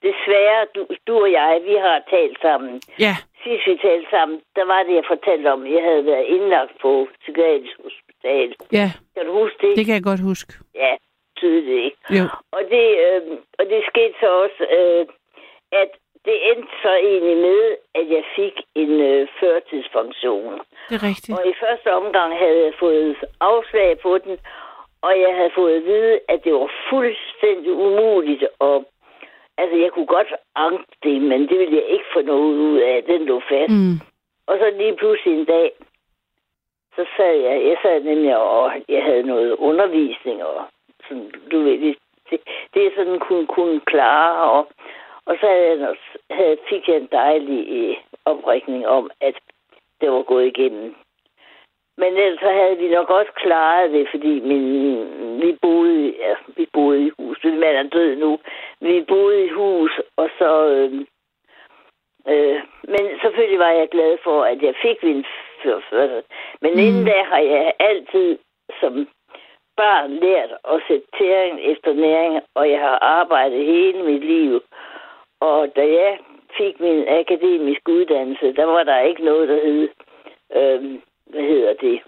desværre, 0.08 0.60
du, 0.74 0.86
du 1.06 1.14
og 1.24 1.30
jeg, 1.32 1.60
vi 1.68 1.74
har 1.86 1.96
talt 2.10 2.38
sammen. 2.42 2.80
Ja, 2.98 3.14
Sidst 3.42 3.66
vi 3.66 3.76
talte 3.82 4.06
sammen, 4.10 4.40
der 4.56 4.64
var 4.72 4.82
det, 4.82 4.94
jeg 4.94 5.04
fortalte 5.08 5.46
om, 5.52 5.66
jeg 5.76 5.82
havde 5.88 6.04
været 6.06 6.24
indlagt 6.34 6.72
på 6.82 7.08
psykiatrisk 7.20 8.02
hospital. 8.24 8.54
ja, 8.72 8.88
Kan 9.16 9.26
du 9.26 9.32
huske 9.32 9.66
det? 9.66 9.76
det 9.76 9.86
kan 9.86 9.94
jeg 9.94 10.02
godt 10.02 10.20
huske. 10.20 10.52
Ja, 10.74 10.96
tydeligt 11.36 11.84
ikke. 11.84 11.96
Jo. 12.18 12.24
Og 12.52 12.62
det, 12.70 12.86
øh, 13.06 13.22
og 13.58 13.64
det 13.70 13.80
skete 13.90 14.14
så 14.20 14.28
også, 14.44 14.62
øh, 14.78 15.06
at 15.72 15.90
det 16.24 16.36
endte 16.50 16.72
så 16.82 16.92
egentlig 16.94 17.36
med, 17.36 17.76
at 17.94 18.10
jeg 18.10 18.24
fik 18.36 18.56
en 18.74 18.90
øh, 19.00 19.28
førtidspension. 19.40 20.52
Det 20.88 20.94
er 20.94 21.02
rigtigt. 21.10 21.38
Og 21.38 21.46
i 21.46 21.54
første 21.64 21.88
omgang 21.94 22.38
havde 22.38 22.64
jeg 22.64 22.72
fået 22.78 23.16
afslag 23.40 23.98
på 23.98 24.18
den, 24.18 24.38
og 25.02 25.20
jeg 25.20 25.34
havde 25.36 25.50
fået 25.54 25.76
at 25.76 25.84
vide, 25.84 26.20
at 26.28 26.44
det 26.44 26.52
var 26.54 26.70
fuldstændig 26.90 27.72
umuligt 27.72 28.42
at 28.60 28.84
Altså, 29.62 29.76
jeg 29.76 29.90
kunne 29.92 30.06
godt 30.06 30.32
anke 30.56 30.84
det, 31.02 31.22
men 31.22 31.40
det 31.48 31.58
ville 31.58 31.76
jeg 31.76 31.86
ikke 31.94 32.04
få 32.12 32.20
noget 32.22 32.54
ud 32.68 32.78
af. 32.78 33.04
Den 33.04 33.22
lå 33.24 33.40
fast. 33.50 33.70
Mm. 33.72 33.94
Og 34.46 34.54
så 34.60 34.66
lige 34.78 34.96
pludselig 34.96 35.34
en 35.38 35.44
dag, 35.44 35.72
så 36.98 37.06
sad 37.16 37.34
jeg, 37.34 37.64
jeg 37.64 37.76
sad 37.82 38.00
nemlig 38.00 38.36
og 38.36 38.72
jeg 38.88 39.02
havde 39.02 39.22
noget 39.22 39.56
undervisning, 39.56 40.44
og 40.44 40.64
sådan, 41.08 41.30
du 41.50 41.62
ved, 41.62 41.78
det, 41.80 41.96
det, 42.30 42.40
det 42.74 42.86
er 42.86 42.90
sådan 42.96 43.18
kunne, 43.18 43.46
kunne 43.46 43.80
klare, 43.80 44.50
og, 44.50 44.66
Og 45.28 45.36
så 45.40 45.46
havde 45.46 45.66
jeg, 45.68 45.96
havde, 46.30 46.56
fik 46.68 46.88
jeg 46.88 46.96
en 46.96 47.08
dejlig 47.12 47.60
øh, 47.78 47.96
oprækning 48.24 48.86
om, 48.86 49.10
at 49.20 49.34
det 50.00 50.10
var 50.10 50.22
gået 50.22 50.46
igennem. 50.46 50.94
Men 51.96 52.16
ellers 52.16 52.40
så 52.40 52.50
havde 52.50 52.76
vi 52.78 52.88
nok 52.88 53.10
også 53.10 53.32
klaret 53.32 53.92
det, 53.92 54.08
fordi 54.10 54.40
min, 54.40 54.62
vi, 55.40 55.58
boede, 55.62 56.14
ja, 56.18 56.34
vi 56.56 56.66
boede 56.72 57.06
i 57.06 57.10
hus. 57.18 57.44
Min 57.44 57.60
mand 57.60 57.76
er 57.76 57.82
død 57.82 58.16
nu. 58.16 58.38
Vi 58.80 59.04
boede 59.08 59.44
i 59.44 59.48
hus, 59.48 60.00
og 60.16 60.30
så... 60.38 60.50
Øh, 60.68 60.92
øh, 62.28 62.60
men 62.82 63.02
selvfølgelig 63.22 63.58
var 63.58 63.70
jeg 63.70 63.88
glad 63.88 64.18
for, 64.24 64.42
at 64.42 64.62
jeg 64.62 64.74
fik 64.82 65.02
min 65.02 65.24
førførsel. 65.62 66.22
Men 66.62 66.72
mm. 66.72 66.78
inden 66.78 67.04
da 67.04 67.22
har 67.22 67.38
jeg 67.38 67.72
altid 67.78 68.38
som 68.80 69.08
barn 69.76 70.10
lært 70.10 70.50
at 70.72 70.78
sætte 70.88 71.06
tæring 71.18 71.60
efter 71.60 71.92
næring, 71.92 72.42
og 72.54 72.70
jeg 72.70 72.80
har 72.80 72.98
arbejdet 73.18 73.66
hele 73.66 74.02
mit 74.02 74.24
liv. 74.24 74.60
Og 75.40 75.76
da 75.76 75.84
jeg 76.00 76.18
fik 76.58 76.80
min 76.80 77.08
akademiske 77.08 77.88
uddannelse, 77.92 78.52
der 78.52 78.64
var 78.64 78.82
der 78.82 79.00
ikke 79.00 79.24
noget, 79.24 79.48
der 79.48 79.60
hed, 79.66 79.88
øh, 80.58 81.00
hvad 81.30 81.42
hedder 81.42 81.74
det, 81.84 81.98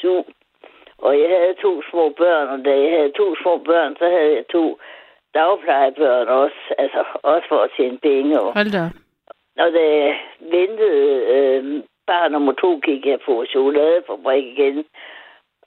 SU. 0.00 0.22
Og 0.98 1.20
jeg 1.20 1.28
havde 1.28 1.54
to 1.62 1.82
små 1.90 2.08
børn, 2.08 2.48
og 2.48 2.64
da 2.64 2.70
jeg 2.82 2.90
havde 2.90 3.12
to 3.12 3.36
små 3.42 3.58
børn, 3.58 3.96
så 3.98 4.04
havde 4.04 4.34
jeg 4.34 4.46
to 4.48 4.78
dagplejebørn 5.34 6.28
også, 6.28 6.60
altså 6.78 7.04
også 7.22 7.48
for 7.48 7.60
at 7.60 7.70
tjene 7.76 7.98
penge. 7.98 8.40
Og, 8.40 8.52
Hold 8.52 8.72
da. 8.72 8.84
og 9.64 9.72
da 9.72 9.82
jeg 9.96 10.20
ventede 10.40 11.06
øh, 11.34 11.82
barn 12.06 12.32
nummer 12.32 12.52
to, 12.52 12.80
gik 12.84 13.06
jeg 13.06 13.18
på 13.26 13.44
chokoladefabrik 13.50 14.44
igen. 14.44 14.84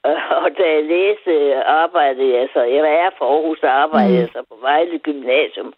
Og 0.43 0.57
da 0.57 0.63
jeg 0.75 0.83
læste, 0.83 1.63
arbejdede 1.65 2.33
jeg 2.37 2.49
så, 2.53 2.61
jeg 2.63 2.93
er 3.03 3.09
fra 3.17 3.25
Aarhus, 3.25 3.59
der 3.59 3.69
arbejdede 3.69 4.13
Mm. 4.13 4.19
jeg 4.19 4.29
så 4.33 4.43
på 4.49 4.55
Vejle 4.61 4.99
Gymnasium. 4.99 5.73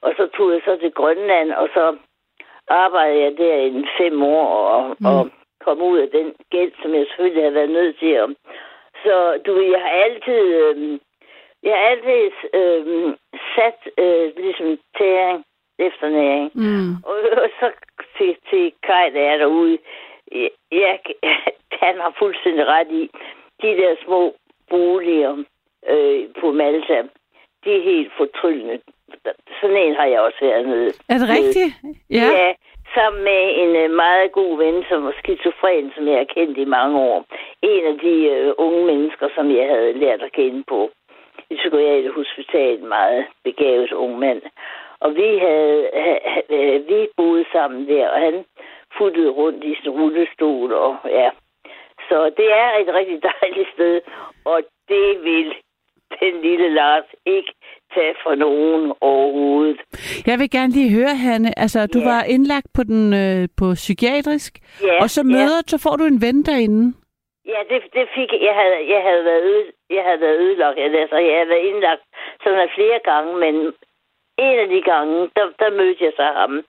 Og 0.00 0.14
så 0.16 0.26
tog 0.36 0.52
jeg 0.52 0.60
så 0.64 0.76
til 0.76 0.92
Grønland, 0.92 1.52
og 1.52 1.68
så 1.74 1.96
arbejdede 2.68 3.22
jeg 3.22 3.38
der 3.38 3.56
i 3.56 3.84
fem 3.98 4.22
år, 4.22 4.46
og, 4.74 4.96
mm. 5.00 5.06
og 5.06 5.30
kom 5.64 5.82
ud 5.82 5.98
af 5.98 6.08
den 6.10 6.34
gæld, 6.50 6.72
som 6.82 6.94
jeg 6.94 7.06
selvfølgelig 7.06 7.42
havde 7.42 7.54
været 7.54 7.70
nødt 7.70 7.98
til 7.98 8.12
at... 8.22 8.28
Så 9.04 9.40
du 9.46 9.60
jeg 9.60 9.80
har 9.80 9.94
altid... 10.04 10.42
Øh, 10.62 10.98
jeg 11.62 11.72
har 11.72 11.86
altid 11.92 12.30
øh, 12.54 13.14
sat 13.54 13.80
øh, 13.98 14.32
ligesom 14.36 14.78
tæring 14.98 15.44
efter 15.86 16.08
næring. 16.08 16.50
Mm. 16.54 16.90
Og, 17.08 17.16
og 17.44 17.48
så 17.60 17.70
til, 18.16 18.36
til 18.50 18.72
Kai, 18.86 19.10
der 19.10 19.22
er 19.32 19.36
derude, 19.36 19.78
jeg, 20.72 20.98
han 21.84 21.94
har 22.04 22.14
fuldstændig 22.18 22.66
ret 22.66 22.90
i, 22.90 23.10
de 23.62 23.68
der 23.80 23.94
små 24.04 24.34
boliger 24.70 25.44
øh, 25.88 26.24
på 26.40 26.52
Malta, 26.52 26.98
de 27.64 27.70
er 27.76 27.82
helt 27.82 28.12
fortryllende. 28.16 28.78
Sådan 29.60 29.76
en 29.76 29.94
har 29.94 30.06
jeg 30.06 30.20
også 30.20 30.38
været 30.40 30.68
nede. 30.68 30.92
Er 31.08 31.18
det 31.18 31.28
rigtigt? 31.28 31.72
Ja. 32.10 32.26
Ja, 32.36 32.54
sammen 32.94 33.24
med 33.24 33.42
en 33.62 33.76
øh, 33.82 33.90
meget 33.90 34.32
god 34.32 34.58
ven, 34.58 34.84
som 34.88 35.04
var 35.04 35.14
skizofren, 35.18 35.92
som 35.94 36.08
jeg 36.08 36.18
har 36.18 36.34
kendt 36.36 36.58
i 36.58 36.64
mange 36.64 36.98
år. 36.98 37.24
En 37.62 37.84
af 37.92 37.98
de 37.98 38.14
øh, 38.34 38.52
unge 38.58 38.84
mennesker, 38.86 39.28
som 39.34 39.56
jeg 39.56 39.66
havde 39.68 39.92
lært 39.92 40.22
at 40.22 40.32
kende 40.32 40.64
på 40.68 40.90
et 41.50 41.56
psykiatrisk 41.58 42.14
hospital, 42.14 42.78
en 42.78 42.88
meget 42.88 43.24
begavet 43.44 43.92
ung 43.92 44.18
mand. 44.18 44.42
Og 45.04 45.10
vi 45.20 45.28
havde, 45.46 45.80
ha, 46.04 46.14
ha, 46.32 46.40
øh, 46.56 46.88
vi 46.88 47.08
boede 47.16 47.44
sammen 47.52 47.88
der, 47.88 48.08
og 48.08 48.18
han 48.20 48.44
futtede 48.98 49.30
rundt 49.30 49.64
i 49.64 49.74
sin 49.80 49.90
rullestol, 49.90 50.72
og 50.72 50.96
ja. 51.04 51.30
Så 52.08 52.18
det 52.36 52.48
er 52.52 52.68
et 52.82 52.94
rigtig 52.98 53.18
dejligt 53.32 53.68
sted, 53.74 54.00
og 54.44 54.58
det 54.88 55.06
vil 55.24 55.54
den 56.20 56.42
lille 56.42 56.68
Lars 56.74 57.04
ikke 57.26 57.52
tage 57.94 58.14
for 58.22 58.34
nogen 58.34 58.92
overhovedet. 59.00 59.80
Jeg 60.26 60.38
vil 60.38 60.50
gerne 60.50 60.72
lige 60.72 60.94
høre, 60.98 61.14
Hanne. 61.26 61.58
Altså, 61.58 61.86
du 61.94 61.98
Ja. 61.98 62.04
var 62.04 62.22
indlagt 62.34 62.66
på 62.76 62.82
den 62.82 63.02
øh, 63.22 63.48
på 63.58 63.66
psykiatrisk, 63.74 64.52
Ja, 64.88 65.02
og 65.02 65.08
så 65.10 65.20
ja. 65.24 65.32
møder, 65.36 65.60
så 65.66 65.76
får 65.84 65.96
du 65.96 66.04
en 66.04 66.20
ven 66.26 66.42
derinde. 66.42 66.82
Ja, 67.52 67.60
det, 67.70 67.80
det 67.96 68.06
fik 68.16 68.30
jeg. 68.46 68.54
Havde, 68.60 68.76
jeg 68.94 69.02
havde 69.08 69.24
været 69.24 69.42
øde, 69.52 69.64
jeg 69.90 70.02
havde 70.06 70.20
været 70.20 70.38
ødelagt. 70.44 70.78
Altså, 70.78 71.16
jeg 71.16 71.34
havde 71.38 71.48
været 71.48 71.66
indlagt 71.70 72.02
sådan 72.44 72.68
flere 72.76 72.98
gange, 73.10 73.30
men 73.44 73.54
en 74.38 74.58
af 74.58 74.68
de 74.68 74.82
gange, 74.82 75.30
der, 75.36 75.46
der 75.58 75.70
mødte 75.70 76.04
jeg 76.04 76.12
så 76.16 76.22
ham, 76.22 76.64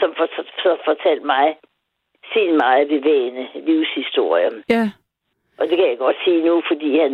som 0.00 0.14
for, 0.16 0.26
så 0.62 0.76
fortalte 0.84 1.26
mig 1.26 1.56
sin 2.32 2.56
meget 2.56 2.88
bevægende 2.88 3.48
livshistorie. 3.54 4.50
Ja. 4.68 4.90
Og 5.58 5.68
det 5.68 5.76
kan 5.78 5.88
jeg 5.88 5.98
godt 5.98 6.16
sige 6.24 6.44
nu, 6.44 6.62
fordi 6.68 6.98
han, 6.98 7.12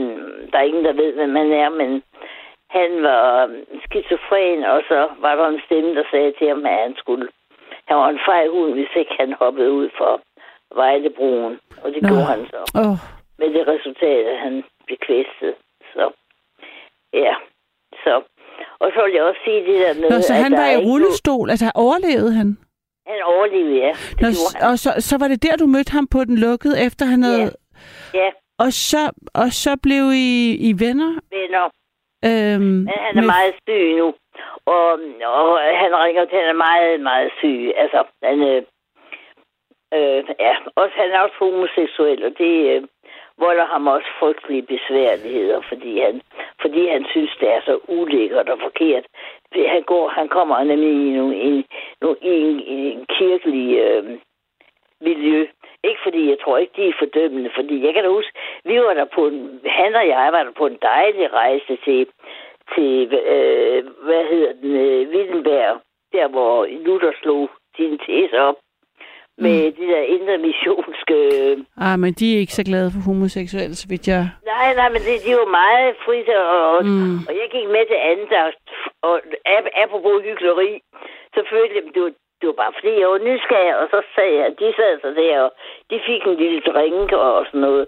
der 0.51 0.59
er 0.59 0.63
ingen, 0.71 0.85
der 0.85 0.93
ved, 0.93 1.13
hvem 1.13 1.35
han 1.35 1.53
er, 1.53 1.69
men 1.69 2.03
han 2.71 3.03
var 3.03 3.51
skizofren, 3.85 4.65
og 4.65 4.83
så 4.89 5.09
var 5.19 5.35
der 5.37 5.49
en 5.49 5.63
stemme, 5.67 5.95
der 5.95 6.05
sagde 6.11 6.33
til 6.39 6.49
ham, 6.49 6.67
at 6.67 6.79
han 6.83 6.95
skulle 6.97 7.29
han 7.89 7.97
var 7.97 8.09
en 8.09 8.21
fej 8.27 8.49
hund, 8.49 8.73
hvis 8.73 8.95
ikke 8.97 9.15
han 9.19 9.33
hoppede 9.33 9.73
ud 9.73 9.89
for 9.99 10.21
Vejlebroen. 10.75 11.61
Og 11.83 11.93
det 11.93 12.03
Nå. 12.03 12.09
gjorde 12.09 12.25
han 12.35 12.47
så 12.47 12.61
oh, 12.83 12.97
med 13.39 13.49
det 13.55 13.69
resultat, 13.69 14.27
at 14.27 14.39
han 14.39 14.65
blev 14.87 14.99
kvæstet. 15.07 15.55
Så, 15.93 16.13
ja. 17.13 17.35
Så. 18.05 18.23
Og 18.83 18.89
så 18.95 19.05
vil 19.05 19.13
jeg 19.15 19.23
også 19.23 19.41
sige 19.45 19.61
det 19.69 19.77
der 19.85 19.95
med, 20.01 20.11
Nå, 20.11 20.21
så 20.21 20.33
han 20.35 20.53
var 20.53 20.69
i 20.71 20.77
rullestol, 20.89 21.51
altså 21.51 21.71
overlevede 21.75 22.33
han? 22.41 22.49
no- 22.61 23.11
Han 23.13 23.23
overlevede, 23.23 23.77
ja. 23.87 23.93
Det 24.11 24.21
Nå, 24.21 24.29
han. 24.57 24.69
og 24.71 24.79
så, 24.79 24.91
så 25.09 25.15
var 25.21 25.29
det 25.29 25.43
der, 25.43 25.57
du 25.57 25.67
mødte 25.67 25.93
ham 25.93 26.07
på 26.15 26.25
den 26.25 26.37
lukkede, 26.47 26.85
efter 26.87 27.05
han 27.07 27.23
havde... 27.23 27.51
Ja, 28.15 28.31
Og, 28.59 28.73
så, 28.73 29.03
og 29.35 29.49
så 29.63 29.73
blev 29.83 30.05
I, 30.15 30.31
I 30.69 30.71
venner? 30.85 31.11
venner. 31.39 31.65
Øhm, 32.29 32.63
Men 32.89 32.99
han 33.07 33.15
er 33.19 33.27
meget 33.37 33.55
syg 33.67 33.85
nu. 34.01 34.09
Og, 34.67 34.87
og 35.35 35.59
han 35.83 35.91
ringer 36.05 36.25
til, 36.25 36.39
han 36.43 36.49
er 36.57 36.61
meget, 36.69 37.01
meget 37.01 37.31
syg. 37.39 37.73
Altså, 37.83 37.99
han, 38.23 38.39
øh, 38.51 38.63
øh, 39.97 40.21
ja, 40.47 40.55
også, 40.81 40.95
han 41.03 41.11
er 41.15 41.21
også 41.21 41.37
homoseksuel, 41.39 42.21
og 42.29 42.33
det 42.39 42.53
øh, 42.73 42.83
volder 43.39 43.67
ham 43.67 43.87
også 43.87 44.09
frygtelige 44.21 44.63
besværligheder, 44.63 45.61
fordi 45.69 46.01
han, 46.01 46.23
fordi 46.61 46.89
han 46.89 47.07
synes, 47.11 47.37
det 47.41 47.49
er 47.49 47.61
så 47.61 47.79
ulækkert 47.89 48.49
og 48.49 48.59
forkert. 48.63 49.05
Han, 49.53 49.83
går, 49.83 50.09
han 50.09 50.29
kommer 50.29 50.65
nemlig 50.65 51.07
i, 51.07 51.11
nogle, 51.19 51.37
i, 51.37 51.67
nogle, 52.01 52.17
i, 52.23 52.35
en, 52.51 52.61
i 52.61 52.93
en 52.93 53.07
kirkelig 53.19 53.79
øh, 53.79 54.19
miljø. 55.01 55.47
Ikke 55.85 56.01
fordi, 56.03 56.31
jeg 56.31 56.39
tror 56.45 56.59
ikke, 56.59 56.73
de 56.77 56.89
er 56.89 56.93
fordømmende, 56.99 57.51
fordi 57.55 57.85
jeg 57.85 57.95
kan 57.95 58.05
da 58.05 58.11
huske, 58.11 58.33
vi 58.65 58.81
var 58.81 58.95
der 58.95 59.05
på 59.05 59.27
en, 59.27 59.61
han 59.67 59.95
og 59.95 60.09
jeg 60.09 60.29
var 60.33 60.43
der 60.43 60.53
på 60.53 60.67
en 60.67 60.79
dejlig 60.83 61.33
rejse 61.33 61.79
til, 61.85 62.07
til 62.75 63.15
øh, 63.35 63.85
hvad 64.07 64.25
hedder 64.25 64.53
den, 64.53 64.77
øh, 64.77 65.09
Wittenberg, 65.09 65.81
der 66.13 66.29
hvor 66.29 66.67
Luther 66.85 67.13
slog 67.23 67.51
sine 67.77 67.99
tese 67.99 68.41
op, 68.41 68.57
med 69.45 69.57
mm. 69.67 69.73
det 69.79 69.89
der 69.95 70.03
indre 70.15 70.39
missionske... 70.49 71.17
ah, 71.87 71.97
men 72.03 72.13
de 72.19 72.27
er 72.35 72.39
ikke 72.41 72.59
så 72.61 72.65
glade 72.71 72.91
for 72.95 73.01
homoseksuelle, 73.11 73.75
så 73.83 73.87
vidt 73.93 74.09
jeg... 74.13 74.23
Nej, 74.53 74.69
nej, 74.81 74.89
men 74.95 75.01
det, 75.07 75.15
de 75.27 75.33
var 75.43 75.51
meget 75.63 75.95
frit, 76.05 76.29
og, 76.29 76.85
Mm. 76.85 77.17
og 77.29 77.33
jeg 77.41 77.49
gik 77.55 77.67
med 77.77 77.85
til 77.91 78.01
andagt, 78.13 78.65
og 79.09 79.15
ap- 79.57 79.75
apropos 79.83 80.17
hyggeleri, 80.29 80.71
så 81.35 81.41
følte 81.53 81.75
jeg, 81.77 81.85
det 81.95 82.03
var, 82.07 82.13
det 82.41 82.47
var 82.51 82.57
bare 82.63 82.73
fordi, 82.79 82.93
jeg 83.03 83.09
var 83.15 83.21
nysgerrig, 83.29 83.73
og 83.81 83.87
så 83.95 83.99
sagde 84.15 84.35
jeg, 84.41 84.49
de 84.61 84.67
sad 84.79 84.93
så 85.05 85.11
der, 85.21 85.35
og 85.47 85.51
de 85.91 85.97
fik 86.09 86.23
en 86.27 86.37
lille 86.45 86.61
drink 86.71 87.09
og 87.13 87.47
sådan 87.47 87.61
noget. 87.69 87.87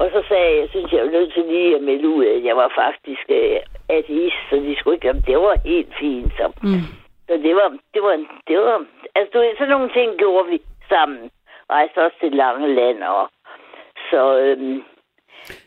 Og 0.00 0.06
så 0.14 0.20
sagde 0.28 0.46
jeg, 0.50 0.56
jeg 0.62 0.68
synes, 0.70 0.92
jeg 0.92 1.02
var 1.04 1.10
nødt 1.16 1.32
til 1.34 1.44
lige 1.52 1.76
at 1.76 1.82
melde 1.88 2.08
ud, 2.08 2.24
at 2.36 2.44
jeg 2.48 2.56
var 2.56 2.68
faktisk 2.82 3.24
øh, 3.38 3.56
ateist, 3.98 4.40
så 4.50 4.56
de 4.56 4.76
skulle 4.78 4.94
ikke, 4.96 5.06
jamen, 5.06 5.24
det 5.26 5.36
var 5.36 5.56
helt 5.72 5.92
fint. 6.00 6.32
Så, 6.38 6.46
Mm. 6.62 6.82
så 7.28 7.34
det 7.46 7.54
var, 7.60 7.68
det 7.94 8.02
var, 8.06 8.14
det 8.48 8.58
var, 8.58 8.76
altså 9.16 9.30
du 9.34 9.38
ved, 9.38 9.52
sådan 9.58 9.74
nogle 9.76 9.90
ting 9.98 10.08
gjorde 10.22 10.48
vi 10.52 10.58
sammen. 10.94 11.30
Rejste 11.70 11.98
også 12.04 12.16
til 12.20 12.32
lange 12.32 12.66
land, 12.74 13.02
og 13.02 13.30
så, 14.10 14.22
øhm, 14.38 14.82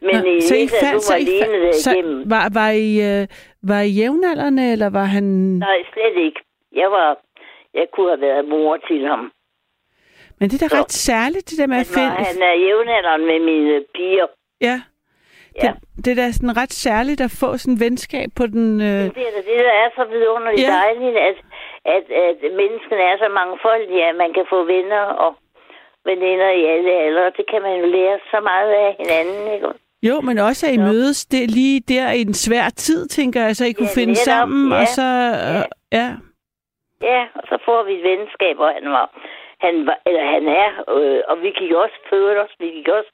men 0.05 0.15
Nå, 0.15 0.29
i 0.37 0.41
så 0.41 0.55
I 0.55 0.61
det, 0.61 0.71
fandt, 0.81 0.95
du 0.95 0.99
så 0.99 1.13
var 1.13 1.19
I 1.19 1.27
fandt, 1.41 1.75
så 1.75 1.91
var, 2.33 2.45
var, 2.59 2.69
I, 2.69 2.91
øh, 3.09 3.27
var 3.69 3.81
I 3.81 3.89
jævnaldrende, 3.99 4.71
eller 4.73 4.89
var 4.89 5.03
han... 5.15 5.23
Nej, 5.67 5.77
slet 5.93 6.17
ikke. 6.27 6.39
Jeg 6.81 6.91
var, 6.91 7.17
jeg 7.73 7.87
kunne 7.93 8.09
have 8.09 8.21
været 8.21 8.45
mor 8.47 8.77
til 8.77 9.07
ham. 9.07 9.31
Men 10.39 10.49
det 10.49 10.55
er 10.61 10.67
da 10.67 10.75
Så- 10.75 10.81
ret 10.81 10.91
særligt, 10.91 11.49
det 11.49 11.57
der 11.57 11.67
med 11.67 11.77
at 11.77 11.91
finde... 11.95 12.09
han 12.31 12.41
er 12.41 12.53
jævnaldrende 12.67 13.25
med 13.25 13.39
mine 13.39 13.83
piger. 13.95 14.27
Ja. 14.61 14.81
Ja. 15.63 15.71
Det, 15.95 16.05
det 16.05 16.11
er 16.11 16.15
da 16.15 16.31
sådan 16.31 16.57
ret 16.57 16.73
særligt 16.73 17.21
at 17.21 17.31
få 17.41 17.57
sådan 17.57 17.73
en 17.73 17.79
venskab 17.79 18.29
på 18.39 18.47
den... 18.47 18.81
Øh, 18.81 18.87
Det 18.87 19.23
er 19.29 19.33
da 19.37 19.41
det, 19.51 19.59
der 19.69 19.75
er 19.83 19.89
så 19.95 20.03
vidunderligt 20.13 20.67
ja. 20.67 20.73
dejligt, 20.83 21.17
at, 21.17 21.35
at, 21.85 22.03
at 22.11 22.37
menneskene 22.61 23.01
er 23.11 23.17
så 23.17 23.27
mangfoldige, 23.41 24.05
at 24.09 24.15
man 24.15 24.33
kan 24.33 24.45
få 24.49 24.63
venner 24.63 25.03
og 25.25 25.35
veninder 26.05 26.49
i 26.49 26.65
alle 26.65 26.91
aldre. 26.91 27.31
Det 27.37 27.45
kan 27.51 27.61
man 27.61 27.75
jo 27.79 27.85
lære 27.85 28.19
så 28.31 28.39
meget 28.39 28.71
af 28.71 28.95
hinanden, 28.99 29.53
ikke? 29.55 29.67
jo, 30.03 30.21
men 30.21 30.37
også 30.37 30.67
at 30.67 30.73
I 30.73 30.77
mødes 30.77 31.25
det, 31.25 31.51
lige 31.51 31.79
der 31.79 32.11
i 32.11 32.21
en 32.21 32.33
svær 32.33 32.69
tid, 32.75 33.07
tænker 33.07 33.41
jeg, 33.41 33.55
så 33.55 33.65
I 33.65 33.71
kunne 33.71 33.93
Ja, 33.95 33.99
finde 33.99 34.13
netop, 34.13 34.29
sammen, 34.31 34.71
ja. 34.71 34.79
og 34.79 34.87
så... 34.87 35.07
Øh, 35.41 35.63
ja. 35.99 36.07
Ja, 37.11 37.21
og 37.35 37.43
så 37.49 37.57
får 37.65 37.83
vi 37.83 37.93
et 37.93 38.03
venskab, 38.03 38.59
og 38.59 38.69
han 38.73 38.89
var, 38.97 39.07
han 39.65 39.85
var, 39.87 39.97
eller 40.05 40.25
han 40.35 40.47
er, 40.47 40.69
øh, 40.95 41.21
og 41.29 41.41
vi 41.41 41.49
gik 41.59 41.71
også, 41.83 41.97
født 42.09 42.37
os, 42.37 42.53
vi 42.59 42.67
gik 42.77 42.87
også 42.87 43.11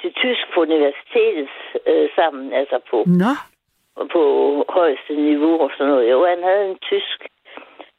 til 0.00 0.12
tysk 0.12 0.44
på 0.54 0.60
universitetet 0.60 1.48
øh, 1.86 2.08
sammen, 2.16 2.52
altså 2.52 2.76
på, 2.90 3.04
Nå, 3.22 3.32
på 4.14 4.22
højeste 4.68 5.12
niveau 5.14 5.60
og 5.64 5.70
sådan 5.76 5.92
noget. 5.92 6.10
Jo, 6.10 6.26
han 6.26 6.42
havde 6.42 6.64
en 6.70 6.78
tysk 6.90 7.18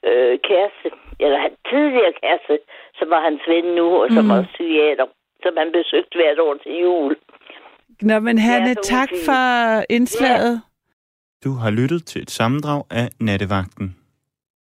øh, 0.10 0.34
kæreste, 0.50 0.88
eller 1.20 1.38
han 1.46 1.52
tidligere 1.72 2.14
kæreste, 2.22 2.56
som 3.00 3.10
var 3.10 3.22
hans 3.28 3.42
ven 3.48 3.66
nu, 3.80 3.88
og 4.04 4.08
som 4.16 4.26
Mm. 4.26 4.32
også 4.32 4.50
psykiater, 4.54 5.06
som 5.44 5.54
han 5.62 5.70
besøgte 5.78 6.16
hvert 6.20 6.40
år 6.40 6.54
til 6.64 6.72
jul. 6.84 7.16
Nå, 8.02 8.20
men 8.20 8.38
Hanne, 8.38 8.76
tak 8.76 9.10
for 9.26 9.44
indslaget. 9.90 10.62
Du 11.44 11.52
har 11.52 11.72
lyttet 11.72 12.06
til 12.06 12.22
et 12.22 12.32
sammendrag 12.32 12.84
af 12.92 13.10
Nattevagten. 13.20 13.97